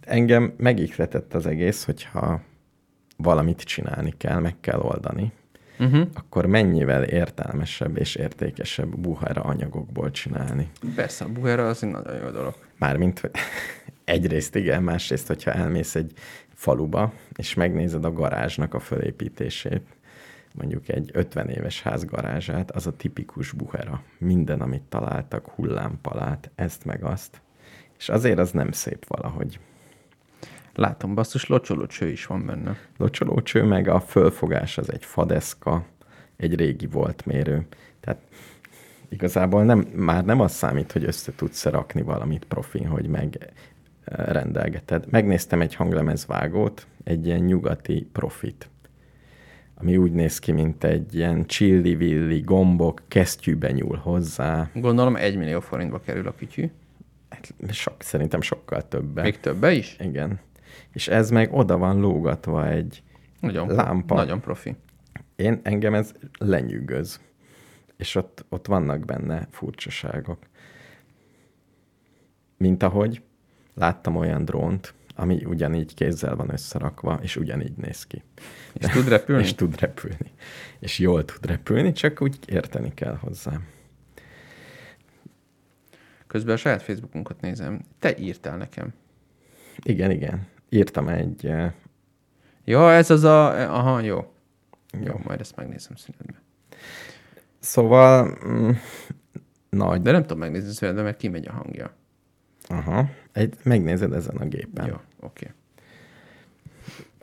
engem 0.00 0.54
megikletett 0.56 1.34
az 1.34 1.46
egész, 1.46 1.84
hogyha 1.84 2.40
valamit 3.16 3.60
csinálni 3.60 4.14
kell, 4.16 4.40
meg 4.40 4.54
kell 4.60 4.78
oldani, 4.80 5.32
Uh-huh. 5.78 6.08
akkor 6.14 6.46
mennyivel 6.46 7.04
értelmesebb 7.04 7.98
és 7.98 8.14
értékesebb 8.14 8.96
buhera 8.98 9.42
anyagokból 9.42 10.10
csinálni. 10.10 10.70
Persze, 10.94 11.24
a 11.24 11.28
buhera 11.28 11.68
az 11.68 11.82
egy 11.82 11.90
nagyon 11.90 12.16
jó 12.24 12.30
dolog. 12.30 12.54
Mármint, 12.78 13.18
hogy 13.20 13.30
egyrészt 14.04 14.54
igen, 14.54 14.82
másrészt, 14.82 15.26
hogyha 15.26 15.52
elmész 15.52 15.94
egy 15.94 16.12
faluba, 16.54 17.12
és 17.36 17.54
megnézed 17.54 18.04
a 18.04 18.12
garázsnak 18.12 18.74
a 18.74 18.78
fölépítését, 18.80 19.82
mondjuk 20.52 20.88
egy 20.88 21.10
50 21.12 21.48
éves 21.48 21.82
ház 21.82 22.04
garázsát, 22.04 22.70
az 22.70 22.86
a 22.86 22.96
tipikus 22.96 23.52
buhera. 23.52 24.02
Minden, 24.18 24.60
amit 24.60 24.82
találtak, 24.88 25.48
hullámpalát, 25.48 26.50
ezt 26.54 26.84
meg 26.84 27.04
azt. 27.04 27.40
És 28.04 28.10
azért 28.10 28.38
az 28.38 28.50
nem 28.50 28.72
szép 28.72 29.06
valahogy. 29.08 29.58
Látom, 30.74 31.14
basszus, 31.14 31.46
locsolócső 31.46 32.08
is 32.08 32.26
van 32.26 32.46
benne. 32.46 32.76
Locsolócső, 32.96 33.62
meg 33.62 33.88
a 33.88 34.00
fölfogás 34.00 34.78
az 34.78 34.92
egy 34.92 35.04
fadeszka, 35.04 35.84
egy 36.36 36.54
régi 36.54 36.86
voltmérő. 36.86 37.66
Tehát 38.00 38.20
igazából 39.08 39.64
nem, 39.64 39.78
már 39.94 40.24
nem 40.24 40.40
az 40.40 40.52
számít, 40.52 40.92
hogy 40.92 41.04
össze 41.04 41.32
tudsz 41.34 41.64
rakni 41.64 42.02
valamit 42.02 42.44
profin, 42.44 42.86
hogy 42.86 43.06
meg 43.06 43.52
eh, 44.04 44.26
rendelgeted. 44.26 45.04
Megnéztem 45.10 45.60
egy 45.60 45.74
hanglemezvágót, 45.74 46.86
egy 47.04 47.26
ilyen 47.26 47.40
nyugati 47.40 48.08
profit, 48.12 48.68
ami 49.74 49.96
úgy 49.96 50.12
néz 50.12 50.38
ki, 50.38 50.52
mint 50.52 50.84
egy 50.84 51.14
ilyen 51.14 51.46
csillivilli 51.46 52.40
gombok, 52.40 53.02
kesztyűbe 53.08 53.70
nyúl 53.70 53.96
hozzá. 53.96 54.70
Gondolom 54.74 55.16
egy 55.16 55.36
millió 55.36 55.60
forintba 55.60 56.00
kerül 56.00 56.26
a 56.26 56.34
kütyű. 56.34 56.70
Hát 57.34 57.72
Sok, 57.72 58.02
szerintem 58.02 58.40
sokkal 58.40 58.88
többe. 58.88 59.22
Még 59.22 59.40
többe 59.40 59.72
is? 59.72 59.96
Igen. 60.00 60.40
És 60.92 61.08
ez 61.08 61.30
meg 61.30 61.52
oda 61.52 61.78
van 61.78 62.00
lógatva 62.00 62.68
egy 62.68 63.02
Nagyon, 63.40 63.68
lámpa. 63.68 64.14
Nagyon 64.14 64.40
profi. 64.40 64.76
Én, 65.36 65.60
engem 65.62 65.94
ez 65.94 66.12
lenyűgöz. 66.38 67.20
És 67.96 68.14
ott, 68.14 68.44
ott 68.48 68.66
vannak 68.66 69.04
benne 69.04 69.48
furcsaságok. 69.50 70.38
Mint 72.56 72.82
ahogy 72.82 73.22
láttam 73.74 74.16
olyan 74.16 74.44
drónt, 74.44 74.94
ami 75.14 75.44
ugyanígy 75.44 75.94
kézzel 75.94 76.36
van 76.36 76.52
összerakva, 76.52 77.18
és 77.22 77.36
ugyanígy 77.36 77.76
néz 77.76 78.06
ki. 78.06 78.22
És 78.72 78.86
tud 78.86 79.08
repülni? 79.08 79.42
És 79.44 79.54
tud 79.54 79.80
repülni. 79.80 80.32
És 80.78 80.98
jól 80.98 81.24
tud 81.24 81.46
repülni, 81.46 81.92
csak 81.92 82.20
úgy 82.20 82.38
érteni 82.46 82.94
kell 82.94 83.16
hozzá. 83.16 83.60
Közben 86.34 86.54
a 86.54 86.58
saját 86.58 86.82
Facebookunkat 86.82 87.40
nézem. 87.40 87.80
Te 87.98 88.16
írtál 88.18 88.56
nekem. 88.56 88.92
Igen, 89.82 90.10
igen. 90.10 90.46
Írtam 90.68 91.08
egy... 91.08 91.46
eh, 91.46 91.72
Ja, 92.64 92.92
ez 92.92 93.10
az 93.10 93.24
a... 93.24 93.46
Aha, 93.76 94.00
jó. 94.00 94.32
Jó, 95.02 95.20
majd 95.24 95.40
ezt 95.40 95.56
megnézem 95.56 95.96
szünetben. 95.96 96.42
Szóval... 97.58 98.38
Mm, 98.46 98.70
nagy. 99.68 100.02
De 100.02 100.10
nem 100.10 100.20
tudom 100.22 100.38
megnézni 100.38 100.72
szünetben, 100.72 101.04
mert 101.04 101.16
kimegy 101.16 101.46
a 101.46 101.52
hangja. 101.52 101.92
Aha. 102.68 103.08
Egy, 103.32 103.54
megnézed 103.62 104.12
ezen 104.12 104.36
a 104.36 104.44
gépen. 104.44 104.86
Jó, 104.86 104.96
oké. 105.20 105.52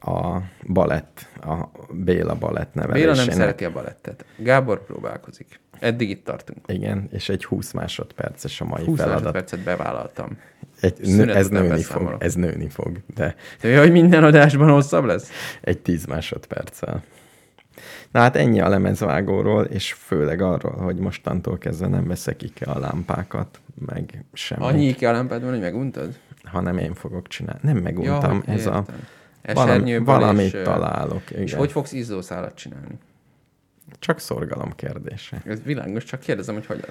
A 0.03 0.37
balett, 0.67 1.25
a 1.41 1.69
Béla 1.91 2.35
balett 2.35 2.73
Béla 2.73 2.85
nevelésének. 2.87 3.25
nem 3.25 3.35
szereti 3.35 3.65
a 3.65 3.71
balettet. 3.71 4.25
Gábor 4.37 4.83
próbálkozik. 4.85 5.59
Eddig 5.79 6.09
itt 6.09 6.23
tartunk. 6.25 6.59
Igen, 6.67 7.07
és 7.11 7.29
egy 7.29 7.45
20 7.45 7.71
másodperces 7.71 8.61
a 8.61 8.65
mai 8.65 8.85
20 8.85 8.97
feladat. 8.97 9.19
másodpercet 9.19 9.59
bevállaltam. 9.63 10.37
Egy, 10.81 10.99
nő, 11.01 11.33
ez 11.35 11.47
nőni 11.47 11.67
beszámolok. 11.67 12.11
fog, 12.11 12.23
ez 12.23 12.33
nőni 12.33 12.69
fog, 12.69 12.97
de 13.15 13.35
jó, 13.61 13.77
hogy 13.79 13.91
minden 13.91 14.23
adásban 14.23 14.69
hosszabb 14.69 15.03
lesz? 15.05 15.29
egy 15.61 15.79
10 15.79 16.05
másodperccel. 16.05 17.03
Na 18.11 18.19
hát 18.19 18.35
ennyi 18.35 18.59
a 18.61 18.69
lemezvágóról, 18.69 19.63
és 19.63 19.93
főleg 19.93 20.41
arról, 20.41 20.75
hogy 20.75 20.95
mostantól 20.97 21.57
kezdve 21.57 21.87
nem 21.87 22.07
veszek 22.07 22.35
ki 22.37 22.51
a 22.63 22.79
lámpákat, 22.79 23.59
meg 23.85 24.25
semmit, 24.33 24.65
Annyi 24.65 24.93
kell 24.93 25.13
lámpád 25.13 25.41
van, 25.41 25.49
hogy 25.51 25.59
meguntad? 25.59 26.17
hanem 26.43 26.77
én 26.77 26.93
fogok 26.93 27.27
csinálni. 27.27 27.59
Nem 27.63 27.77
meguntam, 27.77 28.41
hogy 28.45 28.53
ez 28.53 28.65
a 28.65 28.85
értem. 29.41 29.53
valami, 29.55 29.71
Esernyőből 29.71 30.05
valamit 30.15 30.53
és, 30.53 30.61
találok. 30.63 31.29
Igen. 31.31 31.41
És 31.43 31.53
hogy 31.53 31.71
fogsz 31.71 31.91
izzószálat 31.91 32.55
csinálni? 32.55 32.97
Csak 33.99 34.19
szorgalom 34.19 34.71
kérdése. 34.75 35.41
Ez 35.45 35.61
világos, 35.63 36.03
csak 36.03 36.19
kérdezem, 36.19 36.53
hogy 36.55 36.65
hogyan. 36.65 36.89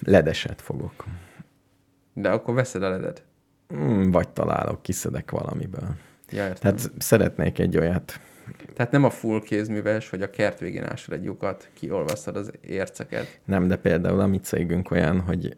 Ledeset 0.00 0.60
fogok. 0.62 1.04
De 2.12 2.30
akkor 2.30 2.54
veszed 2.54 2.82
a 2.82 2.88
ledet. 2.88 3.22
Mm, 3.74 4.10
Vagy 4.10 4.28
találok, 4.28 4.82
kiszedek 4.82 5.30
valamiből. 5.30 5.94
Ja, 6.30 6.46
értem. 6.46 6.56
Tehát 6.76 6.90
szeretnék 6.98 7.58
egy 7.58 7.78
olyat, 7.78 8.20
Tehát 8.74 8.92
nem 8.92 9.04
a 9.04 9.10
full 9.10 9.40
kézműves, 9.42 10.10
hogy 10.10 10.22
a 10.22 10.30
kert 10.30 10.58
végén 10.58 10.84
ásol 10.84 11.14
egy 11.14 11.24
lyukat, 11.24 11.68
kiolvasztod 11.72 12.36
az 12.36 12.50
érceket. 12.60 13.38
nem, 13.44 13.68
de 13.68 13.76
például 13.76 14.20
a 14.20 14.26
mi 14.26 14.38
cégünk 14.40 14.90
olyan, 14.90 15.20
hogy 15.20 15.56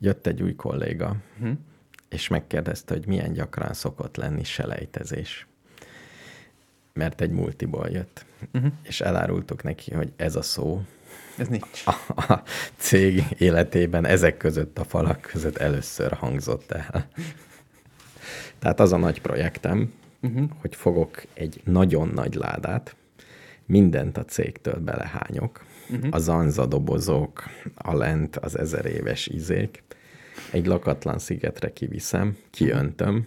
jött 0.00 0.26
egy 0.26 0.42
új 0.42 0.54
kolléga, 0.54 1.16
Hm? 1.38 1.50
És 2.08 2.28
megkérdezte, 2.28 2.94
hogy 2.94 3.06
milyen 3.06 3.32
gyakran 3.32 3.72
szokott 3.72 4.16
lenni 4.16 4.44
selejtezés. 4.44 5.46
Mert 6.92 7.20
egy 7.20 7.30
multiból 7.30 7.88
jött. 7.88 8.24
Uh-huh. 8.54 8.72
És 8.82 9.00
elárultuk 9.00 9.62
neki, 9.62 9.94
hogy 9.94 10.12
ez 10.16 10.36
a 10.36 10.42
szó 10.42 10.82
Ez 11.36 11.48
nincs. 11.48 11.82
a, 11.84 11.92
a 12.32 12.42
cég 12.76 13.24
életében 13.38 14.04
ezek 14.04 14.36
között 14.36 14.78
a 14.78 14.84
falak 14.84 15.20
között 15.20 15.56
először 15.56 16.12
hangzott 16.12 16.72
el. 16.72 17.08
Tehát 18.58 18.80
az 18.80 18.92
a 18.92 18.96
nagy 18.96 19.20
projektem, 19.20 19.92
Uh-huh. 20.20 20.50
hogy 20.60 20.76
fogok 20.76 21.22
egy 21.34 21.60
nagyon 21.64 22.08
nagy 22.08 22.34
ládát, 22.34 22.96
mindent 23.66 24.16
a 24.16 24.24
cégtől 24.24 24.78
belehányok, 24.78 25.64
uh-huh. 25.90 26.08
a 26.10 26.18
zanzadobozok, 26.18 27.42
a 27.74 27.96
lent, 27.96 28.36
az 28.36 28.58
ezer 28.58 28.86
éves 28.86 29.26
izék, 29.26 29.82
egy 30.52 30.66
lakatlan 30.66 31.18
szigetre 31.18 31.72
kiviszem, 31.72 32.36
kiöntöm, 32.50 33.26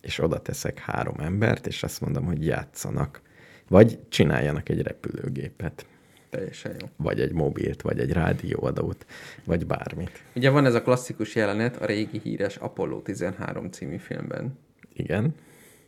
és 0.00 0.18
oda 0.18 0.38
teszek 0.42 0.78
három 0.78 1.14
embert, 1.18 1.66
és 1.66 1.82
azt 1.82 2.00
mondom, 2.00 2.24
hogy 2.24 2.44
játszanak. 2.46 3.20
Vagy 3.68 3.98
csináljanak 4.08 4.68
egy 4.68 4.82
repülőgépet, 4.82 5.86
Teljesen 6.30 6.76
jó. 6.80 6.86
vagy 6.96 7.20
egy 7.20 7.32
mobilt, 7.32 7.82
vagy 7.82 7.98
egy 7.98 8.12
rádióadót, 8.12 9.06
vagy 9.44 9.66
bármit. 9.66 10.22
Ugye 10.34 10.50
van 10.50 10.66
ez 10.66 10.74
a 10.74 10.82
klasszikus 10.82 11.34
jelenet 11.34 11.76
a 11.82 11.86
régi 11.86 12.20
híres 12.22 12.56
Apollo 12.56 13.00
13 13.00 13.70
című 13.70 13.96
filmben. 13.96 14.58
Igen? 14.94 15.34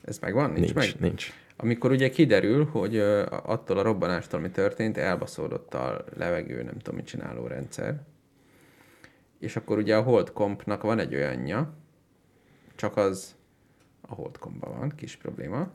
Ez 0.04 0.18
megvan? 0.18 0.50
Nincs, 0.50 0.74
Nincs, 0.74 0.92
meg? 0.92 1.08
nincs. 1.08 1.32
Amikor 1.56 1.90
ugye 1.90 2.10
kiderül, 2.10 2.64
hogy 2.64 2.98
attól 3.28 3.78
a 3.78 3.82
robbanástól, 3.82 4.38
ami 4.38 4.50
történt, 4.50 4.96
elbaszódott 4.96 5.74
a 5.74 6.04
levegő, 6.16 6.62
nem 6.62 6.78
tudom, 6.78 6.94
mit 6.94 7.06
csináló 7.06 7.46
rendszer. 7.46 8.00
És 9.38 9.56
akkor 9.56 9.78
ugye 9.78 9.96
a 9.96 10.02
Holdcompnak 10.02 10.82
van 10.82 10.98
egy 10.98 11.14
olyanja, 11.14 11.74
csak 12.74 12.96
az 12.96 13.34
a 14.00 14.14
Holdcompban 14.14 14.78
van, 14.78 14.92
kis 14.96 15.16
probléma, 15.16 15.70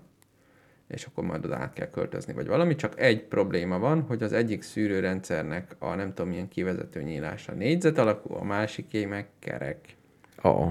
és 0.88 1.06
akkor 1.06 1.24
majd 1.24 1.46
oda 1.46 1.56
át 1.56 1.74
kell 1.74 1.90
költözni, 1.90 2.34
vagy 2.34 2.48
valami, 2.48 2.76
csak 2.76 3.00
egy 3.00 3.24
probléma 3.24 3.80
van, 3.80 4.02
hogy 4.02 4.24
az 4.24 4.34
egyik 4.34 4.62
szűrőrendszernek 4.62 5.76
a 5.80 5.96
nem 5.96 6.14
tudom 6.14 6.30
milyen 6.30 6.48
kivezető 6.48 7.02
nyílása 7.02 7.54
négyzet 7.54 7.98
alakú, 7.98 8.34
a 8.34 8.44
másiké 8.44 9.06
meg 9.06 9.28
kerek. 9.40 9.96
Ó, 10.44 10.68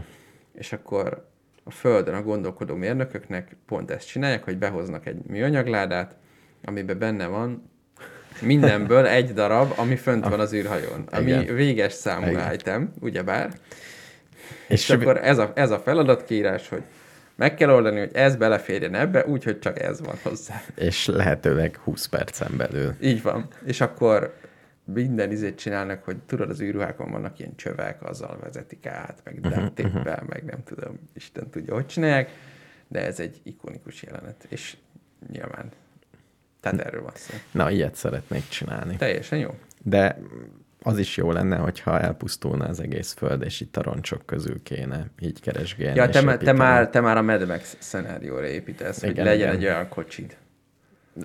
És 0.52 0.72
akkor 0.72 1.26
a 1.64 1.70
Földön 1.70 2.14
a 2.14 2.22
gondolkodó 2.22 2.74
mérnököknek 2.74 3.56
pont 3.66 3.90
ezt 3.90 4.06
csinálják, 4.06 4.44
hogy 4.44 4.58
behoznak 4.58 5.06
egy 5.06 5.24
műanyagládát, 5.26 6.16
amiben 6.64 6.98
benne 6.98 7.26
van 7.26 7.70
mindenből 8.42 9.06
egy 9.06 9.32
darab, 9.32 9.72
ami 9.76 9.96
fönt 9.96 10.28
van 10.28 10.40
az 10.40 10.52
űrhajón. 10.52 11.08
Ami 11.10 11.30
Igen. 11.30 11.54
véges 11.54 11.92
számú 11.92 12.26
Igen. 12.26 12.52
item, 12.54 12.92
ugyebár. 13.00 13.50
és, 14.68 14.82
És 14.82 14.90
akkor 14.90 15.16
ez 15.24 15.38
a, 15.38 15.52
ez 15.54 15.70
a 15.70 15.78
feladatkiírás, 15.78 16.68
hogy 16.68 16.82
meg 17.36 17.54
kell 17.54 17.70
oldani, 17.70 17.98
hogy 17.98 18.10
ez 18.12 18.36
beleférjen 18.36 18.94
ebbe, 18.94 19.24
úgyhogy 19.26 19.58
csak 19.58 19.80
ez 19.80 20.00
van 20.00 20.14
hozzá. 20.22 20.62
és 20.74 21.06
lehetőleg 21.06 21.76
20 21.76 22.06
percen 22.06 22.56
belül. 22.56 22.94
Így 23.00 23.22
van. 23.22 23.46
És 23.64 23.80
akkor 23.80 24.34
minden 24.84 25.30
izét 25.30 25.58
csinálnak, 25.58 26.04
hogy 26.04 26.16
tudod, 26.26 26.50
az 26.50 26.60
űrruhákon 26.60 27.10
vannak 27.10 27.38
ilyen 27.38 27.56
csövek, 27.56 28.02
azzal 28.02 28.38
vezetik 28.42 28.86
át, 28.86 29.20
meg 29.24 29.40
Mhm, 29.40 29.48
duptéppel, 29.60 30.22
meg 30.28 30.44
nem 30.44 30.62
tudom, 30.64 30.98
Isten 31.14 31.50
tudja, 31.50 31.74
hogy 31.74 31.86
csinálják, 31.86 32.30
de 32.88 33.04
ez 33.06 33.20
egy 33.20 33.40
ikonikus 33.42 34.02
jelenet, 34.02 34.46
és 34.48 34.76
nyilván. 35.32 35.68
Tehát 36.60 36.80
erről 36.80 37.02
van 37.02 37.12
szó. 37.14 37.34
Na, 37.50 37.70
ilyet 37.70 37.94
szeretnék 37.94 38.48
csinálni. 38.48 38.96
Teljesen 38.96 39.38
jó. 39.38 39.54
De 39.82 40.18
az 40.82 40.98
is 40.98 41.16
jó 41.16 41.32
lenne, 41.32 41.56
hogyha 41.56 42.00
elpusztulna 42.00 42.64
az 42.64 42.80
egész 42.80 43.12
föld, 43.12 43.42
és 43.42 43.60
itt 43.60 43.76
a 43.76 43.82
roncsok 43.82 44.26
közül 44.26 44.62
kéne 44.62 45.06
így 45.20 45.40
keresgélni. 45.40 45.96
Ja, 45.96 46.08
te, 46.08 46.36
te, 46.36 46.52
már, 46.52 46.90
te 46.90 47.00
már 47.00 47.16
a 47.16 47.22
Mad 47.22 47.46
Max 47.46 47.76
szenárióra 47.78 48.46
építesz, 48.46 49.00
hogy 49.00 49.10
Igen, 49.10 49.24
legyen 49.24 49.48
igen. 49.48 49.60
egy 49.60 49.64
olyan 49.64 49.88
kocsid. 49.88 50.36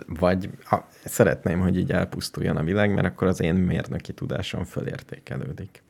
Vagy 0.07 0.49
ha, 0.63 0.87
szeretném, 1.05 1.59
hogy 1.59 1.77
így 1.77 1.91
elpusztuljon 1.91 2.57
a 2.57 2.63
világ, 2.63 2.93
mert 2.93 3.07
akkor 3.07 3.27
az 3.27 3.41
én 3.41 3.55
mérnöki 3.55 4.13
tudásom 4.13 4.63
fölértékelődik. 4.63 5.82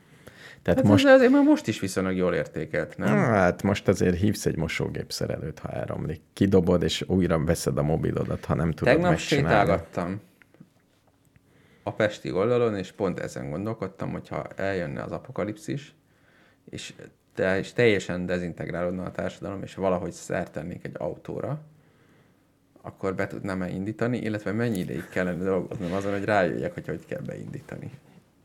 Tehát 0.63 0.79
Hát 0.79 0.89
most, 0.89 1.05
azért 1.05 1.31
már 1.31 1.43
most 1.43 1.67
is 1.67 1.79
viszonylag 1.79 2.15
jól 2.15 2.33
értékelt, 2.33 2.97
nem? 2.97 3.17
hát 3.17 3.63
most 3.63 3.87
azért 3.87 4.17
hívsz 4.17 4.45
egy 4.45 4.57
mosógép 4.57 5.11
szerelőt, 5.11 5.59
ha 5.59 5.69
elromlik. 5.69 6.21
Kidobod, 6.33 6.83
és 6.83 7.03
újra 7.07 7.43
veszed 7.43 7.77
a 7.77 7.83
mobilodat, 7.83 8.45
ha 8.45 8.55
nem 8.55 8.71
tudod 8.71 8.93
Tegnap 8.93 9.11
megcsinálni. 9.11 9.49
sétálgattam 9.49 10.21
a 11.83 11.93
Pesti 11.93 12.31
oldalon, 12.31 12.77
és 12.77 12.91
pont 12.91 13.19
ezen 13.19 13.49
gondolkodtam, 13.49 14.11
hogyha 14.11 14.47
eljönne 14.55 15.03
az 15.03 15.11
apokalipszis, 15.11 15.95
és, 16.69 16.93
te, 17.33 17.57
és 17.57 17.73
teljesen 17.73 18.25
dezintegrálódna 18.25 19.03
a 19.03 19.11
társadalom, 19.11 19.63
és 19.63 19.75
valahogy 19.75 20.11
szert 20.11 20.51
tennék 20.51 20.85
egy 20.85 20.95
autóra, 20.97 21.61
akkor 22.81 23.15
be 23.15 23.27
tudnám-e 23.27 23.69
indítani, 23.69 24.17
illetve 24.17 24.51
mennyi 24.51 24.79
ideig 24.79 25.09
kellene 25.09 25.43
dolgoznom 25.43 25.93
azon, 25.93 26.11
hogy 26.11 26.23
rájöjjek, 26.23 26.73
hogy 26.73 26.87
hogy 26.87 27.05
kell 27.05 27.21
beindítani. 27.21 27.91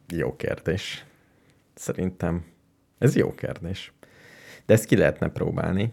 Jó 0.09 0.37
kérdés. 0.37 1.05
Szerintem 1.79 2.45
ez 2.99 3.17
jó 3.17 3.35
kérdés. 3.35 3.93
De 4.67 4.75
ezt 4.75 4.85
ki 4.85 4.97
lehetne 4.97 5.29
próbálni 5.29 5.93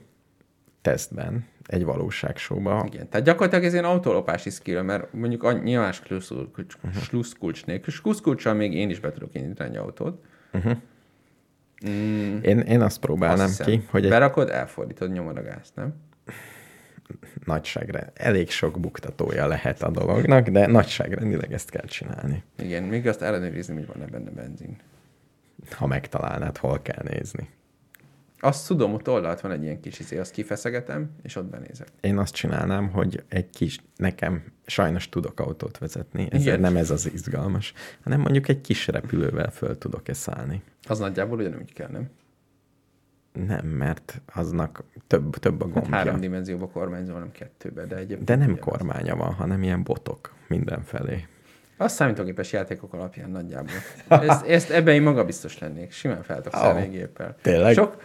tesztben, 0.82 1.46
egy 1.66 1.84
valóságsóba. 1.84 2.84
Igen, 2.88 3.10
tehát 3.10 3.26
gyakorlatilag 3.26 3.66
ez 3.66 3.74
ilyen 3.74 3.86
autólopási 3.86 4.50
skill, 4.50 4.82
mert 4.82 5.14
mondjuk 5.14 5.44
a, 5.44 5.52
nyilván 5.52 5.92
slusszkulcs, 5.92 6.76
slusszkulcs 7.02 7.66
nélkül, 7.66 7.94
slusszkulccsal 7.94 8.54
még 8.54 8.74
én 8.74 8.90
is 8.90 9.00
be 9.00 9.12
tudok 9.12 9.36
indítani 9.36 9.70
egy 9.70 9.76
autót. 9.76 10.26
Mm, 11.90 12.38
Én, 12.42 12.60
én 12.60 12.82
azt 12.82 13.00
próbálnám 13.00 13.46
azt 13.46 13.64
ki, 13.64 13.86
hogy 13.90 14.04
egy 14.04 14.10
Berakod, 14.10 14.50
elfordítod, 14.50 15.12
nyomod 15.12 15.38
a 15.38 15.42
gázt, 15.42 15.76
nem? 15.76 15.94
nagyságrend, 17.46 18.12
elég 18.14 18.50
sok 18.50 18.80
buktatója 18.80 19.48
lehet 19.48 19.82
a 19.82 19.90
dolognak, 19.92 20.48
de 20.48 20.68
nagyságrendileg 20.68 21.54
ezt 21.54 21.70
kell 21.70 21.86
csinálni. 21.86 22.44
Igen, 22.58 22.84
még 22.84 23.08
azt 23.08 23.22
ellenőrizni, 23.22 23.74
hogy 23.76 23.88
van-e 23.88 24.06
benne 24.06 24.30
benzin. 24.30 24.78
Ha 25.72 25.88
megtalálnád, 25.88 26.58
hol 26.58 26.82
kell 26.82 27.04
nézni. 27.04 27.50
Azt 28.40 28.68
tudom, 28.68 28.94
ott 28.94 29.10
oldalt 29.10 29.42
van 29.42 29.52
egy 29.52 29.64
ilyen 29.64 29.80
kis 29.80 30.00
izé, 30.00 30.18
azt 30.18 30.32
kifeszegetem, 30.32 31.10
és 31.24 31.36
ott 31.36 31.46
benézek. 31.46 31.88
Én 32.02 32.18
azt 32.18 32.34
csinálnám, 32.34 32.90
hogy 32.90 33.24
egy 33.28 33.50
kis, 33.50 33.80
nekem 33.96 34.44
sajnos 34.66 35.10
tudok 35.10 35.40
autót 35.40 35.78
vezetni, 35.78 36.22
ezért 36.32 36.46
Igen. 36.46 36.60
nem 36.60 36.78
ez 36.78 36.92
az 36.92 37.12
izgalmas, 37.14 37.74
hanem 38.04 38.20
mondjuk 38.20 38.48
egy 38.48 38.62
kis 38.62 38.88
repülővel 38.88 39.52
föl 39.52 39.78
tudok-e 39.78 40.14
szállni. 40.14 40.62
Az 40.88 41.00
nagyjából 41.00 41.40
ugyanúgy 41.40 41.74
kell, 41.74 41.90
nem? 41.90 42.10
Nem, 43.34 43.66
mert 43.68 44.22
aznak 44.34 44.84
több, 45.08 45.36
több 45.36 45.62
a 45.62 45.66
Hát 45.66 45.74
gombja. 45.74 45.96
három 45.96 46.20
dimenzióba 46.20 46.68
kormányzó, 46.68 47.14
nem 47.18 47.32
kettőbe, 47.32 47.86
de 47.86 47.96
egyébként... 47.96 48.24
De 48.24 48.36
nem 48.36 48.60
kormánya 48.60 49.16
van, 49.16 49.34
hanem 49.34 49.64
ilyen 49.64 49.84
botok 49.84 50.34
mindenfelé. 50.48 51.28
Az 51.78 51.94
számítógépes 51.94 52.52
játékok 52.52 52.94
alapján 52.94 53.30
nagyjából. 53.30 53.76
Ezt, 54.08 54.46
ezt 54.46 54.70
ebben 54.70 54.94
én 54.94 55.02
magabiztos 55.02 55.60
lennék. 55.60 55.92
Simán 55.92 56.24
fel 56.24 56.36
tudok 56.36 56.54
szállni 56.54 56.82
egy 56.82 56.92
géppel. 56.92 57.36
Tényleg? 57.42 57.74
Sok, 57.74 57.98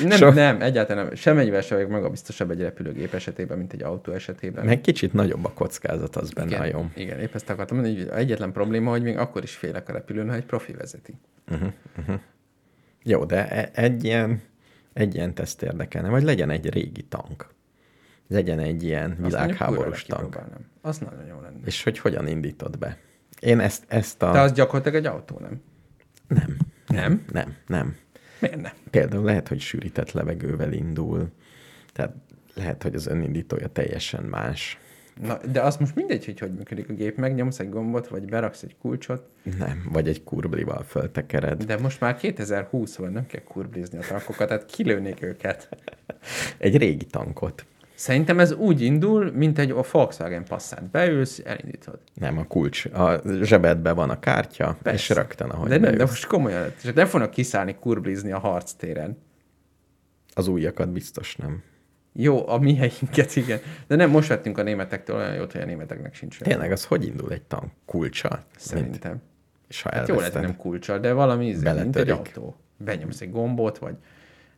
nem, 0.00 0.18
Sok- 0.18 0.34
nem, 0.34 0.62
egyáltalán 0.62 1.04
nem. 1.04 1.14
Semennyivel 1.14 1.60
sem 1.60 1.76
vagyok 1.76 1.92
magabiztosabb 1.92 2.50
egy 2.50 2.60
repülőgép 2.60 3.14
esetében, 3.14 3.58
mint 3.58 3.72
egy 3.72 3.82
autó 3.82 4.12
esetében. 4.12 4.64
Meg 4.64 4.80
kicsit 4.80 5.12
nagyobb 5.12 5.44
a 5.44 5.52
kockázat, 5.52 6.16
az 6.16 6.30
benne 6.30 6.58
a 6.58 6.66
igen, 6.66 6.78
jó. 6.78 7.02
igen, 7.02 7.18
épp 7.20 7.34
ezt 7.34 7.50
akartam 7.50 7.76
mondani, 7.78 8.10
egyetlen 8.10 8.52
probléma, 8.52 8.90
hogy 8.90 9.02
még 9.02 9.18
akkor 9.18 9.42
is 9.42 9.54
félek 9.54 9.88
a 9.88 9.92
repülőn, 9.92 10.28
ha 10.28 10.34
egy 10.34 10.44
profi 10.44 10.72
vezeti. 10.72 11.14
Jó, 13.02 13.24
de 13.24 13.48
e- 13.48 13.70
egy 13.74 14.04
ilyen, 14.04 14.42
egy 14.92 15.14
ilyen 15.14 15.34
teszt 15.34 15.62
érdekelne, 15.62 16.08
vagy 16.08 16.22
legyen 16.22 16.50
egy 16.50 16.70
régi 16.70 17.02
tank. 17.02 17.48
Legyen 18.28 18.58
egy 18.58 18.82
ilyen 18.82 19.16
világháborús 19.20 20.02
tank. 20.04 20.38
Az 20.80 20.98
nagyon 20.98 21.26
jó 21.26 21.40
lenne. 21.40 21.58
És 21.64 21.82
hogy 21.82 21.98
hogyan 21.98 22.26
indítod 22.26 22.78
be? 22.78 22.98
Én 23.40 23.60
ezt, 23.60 23.84
ezt 23.88 24.22
a... 24.22 24.32
De 24.32 24.40
az 24.40 24.52
gyakorlatilag 24.52 24.98
egy 24.98 25.06
autó, 25.12 25.38
nem? 25.38 25.62
Nem, 26.28 26.56
Nem? 26.86 27.24
nem, 27.32 27.54
nem. 27.66 27.96
Miért 28.38 28.60
nem? 28.60 28.72
Például 28.90 29.24
lehet, 29.24 29.48
hogy 29.48 29.60
sűrített 29.60 30.12
levegővel 30.12 30.72
indul, 30.72 31.28
tehát 31.92 32.14
lehet, 32.54 32.82
hogy 32.82 32.94
az 32.94 33.06
önindítója 33.06 33.66
teljesen 33.68 34.24
más. 34.24 34.78
Na, 35.20 35.38
de 35.52 35.60
az 35.60 35.76
most 35.76 35.94
mindegy, 35.94 36.24
hogy 36.24 36.38
hogy 36.38 36.54
működik 36.54 36.88
a 36.88 36.92
gép. 36.92 37.16
Megnyomsz 37.16 37.58
egy 37.58 37.68
gombot, 37.68 38.08
vagy 38.08 38.24
beraksz 38.24 38.62
egy 38.62 38.76
kulcsot, 38.80 39.28
Nem, 39.58 39.88
vagy 39.92 40.08
egy 40.08 40.24
kurblival 40.24 40.82
föltekered. 40.82 41.64
de 41.64 41.78
most 41.78 42.00
már 42.00 42.16
2020 42.16 42.96
van, 42.96 43.12
nem 43.12 43.26
kell 43.26 43.42
kurblizni 43.42 43.98
a 43.98 44.02
tankokat, 44.08 44.48
tehát 44.48 44.66
kilőnék 44.66 45.22
őket. 45.22 45.68
Egy 46.58 46.76
régi 46.76 47.04
tankot. 47.04 47.66
Szerintem 47.94 48.38
ez 48.38 48.52
úgy 48.52 48.80
indul, 48.80 49.30
mint 49.30 49.58
egy 49.58 49.70
a 49.70 49.84
Volkswagen 49.92 50.44
Passat. 50.44 50.84
Beülsz, 50.90 51.40
elindítod. 51.44 51.98
Nem, 52.14 52.38
a 52.38 52.44
kulcs. 52.44 52.84
A 52.84 53.20
zsebedben 53.42 53.94
van 53.94 54.10
a 54.10 54.18
kártya, 54.18 54.76
Persze. 54.82 54.98
és 55.12 55.18
rögtön, 55.20 55.48
ahogy 55.50 55.68
de 55.68 55.74
nem, 55.74 55.82
de 55.90 55.90
beülsz. 55.90 56.10
most 56.10 56.26
komolyan, 56.26 56.72
csak 56.82 56.94
nem 56.94 57.06
fognak 57.06 57.30
kiszállni 57.30 57.74
kurblizni 57.80 58.32
a 58.32 58.38
harctéren. 58.38 59.18
Az 60.34 60.48
újakat 60.48 60.88
biztos 60.88 61.36
nem. 61.36 61.62
Jó, 62.12 62.48
a 62.48 62.58
mi 62.58 62.74
helyünket, 62.76 63.36
igen. 63.36 63.58
De 63.86 63.96
nem, 63.96 64.10
most 64.10 64.28
vettünk 64.28 64.58
a 64.58 64.62
németektől 64.62 65.16
olyan 65.16 65.34
jót, 65.34 65.52
hogy 65.52 65.60
a 65.60 65.64
németeknek 65.64 66.14
sincs. 66.14 66.40
Tényleg, 66.40 66.72
az 66.72 66.84
hogy 66.84 67.06
indul 67.06 67.32
egy 67.32 67.42
tank? 67.42 67.72
Kulcsal? 67.84 68.30
Mint, 68.30 68.60
Szerintem. 68.60 69.22
és 69.68 69.82
ha 69.82 69.90
Hát 69.92 70.08
jó 70.08 70.16
lehet, 70.16 70.34
nem 70.34 70.56
kulcsal, 70.56 70.98
de 70.98 71.12
valami 71.12 71.46
íze, 71.48 71.72
mint 71.72 71.96
egy 71.96 72.10
autó. 72.10 72.56
Benyomsz 72.76 73.20
egy 73.20 73.30
gombot, 73.30 73.78
vagy 73.78 73.94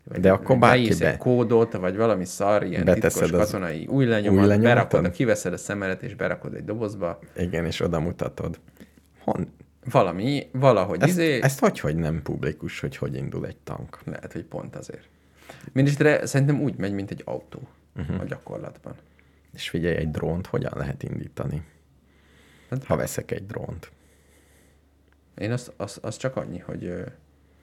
De 0.04 0.32
akkor 0.32 0.58
bárki 0.58 0.94
be- 0.98 1.10
egy 1.10 1.16
kódot, 1.16 1.72
vagy 1.72 1.96
valami 1.96 2.24
szar, 2.24 2.62
ilyen 2.62 2.84
Beteszed 2.84 3.22
titkos 3.22 3.40
az 3.40 3.50
katonai 3.50 3.86
új 3.86 4.04
lenyomat, 4.04 4.60
berakod, 4.60 5.10
kiveszed 5.10 5.52
a 5.52 5.56
szemelet, 5.56 6.02
és 6.02 6.14
berakod 6.14 6.54
egy 6.54 6.64
dobozba. 6.64 7.18
Igen, 7.36 7.64
és 7.64 7.80
oda 7.80 8.00
mutatod. 8.00 8.58
Hon? 9.18 9.48
Valami, 9.90 10.48
valahogy 10.52 11.02
Ezt, 11.02 11.10
izé, 11.10 11.42
ezt 11.42 11.58
hogy, 11.58 11.80
hogy 11.80 11.96
nem 11.96 12.22
publikus, 12.22 12.80
hogy 12.80 12.96
hogy 12.96 13.14
indul 13.14 13.46
egy 13.46 13.56
tank? 13.56 13.98
lehet, 14.04 14.32
hogy 14.32 14.44
pont 14.44 14.76
azért. 14.76 15.08
Mindenesetre 15.72 16.26
szerintem 16.26 16.60
úgy 16.60 16.76
megy, 16.76 16.92
mint 16.92 17.10
egy 17.10 17.22
autó 17.24 17.68
uh-huh. 17.96 18.20
a 18.20 18.24
gyakorlatban. 18.24 18.94
És 19.52 19.68
figyelj, 19.68 19.96
egy 19.96 20.10
drónt 20.10 20.46
hogyan 20.46 20.72
lehet 20.76 21.02
indítani? 21.02 21.62
Hát, 22.70 22.84
Ha 22.84 22.96
veszek 22.96 23.30
egy 23.30 23.46
drónt. 23.46 23.92
Én 25.38 25.52
az, 25.52 25.72
az, 25.76 25.98
az 26.02 26.16
csak 26.16 26.36
annyi, 26.36 26.58
hogy 26.58 27.04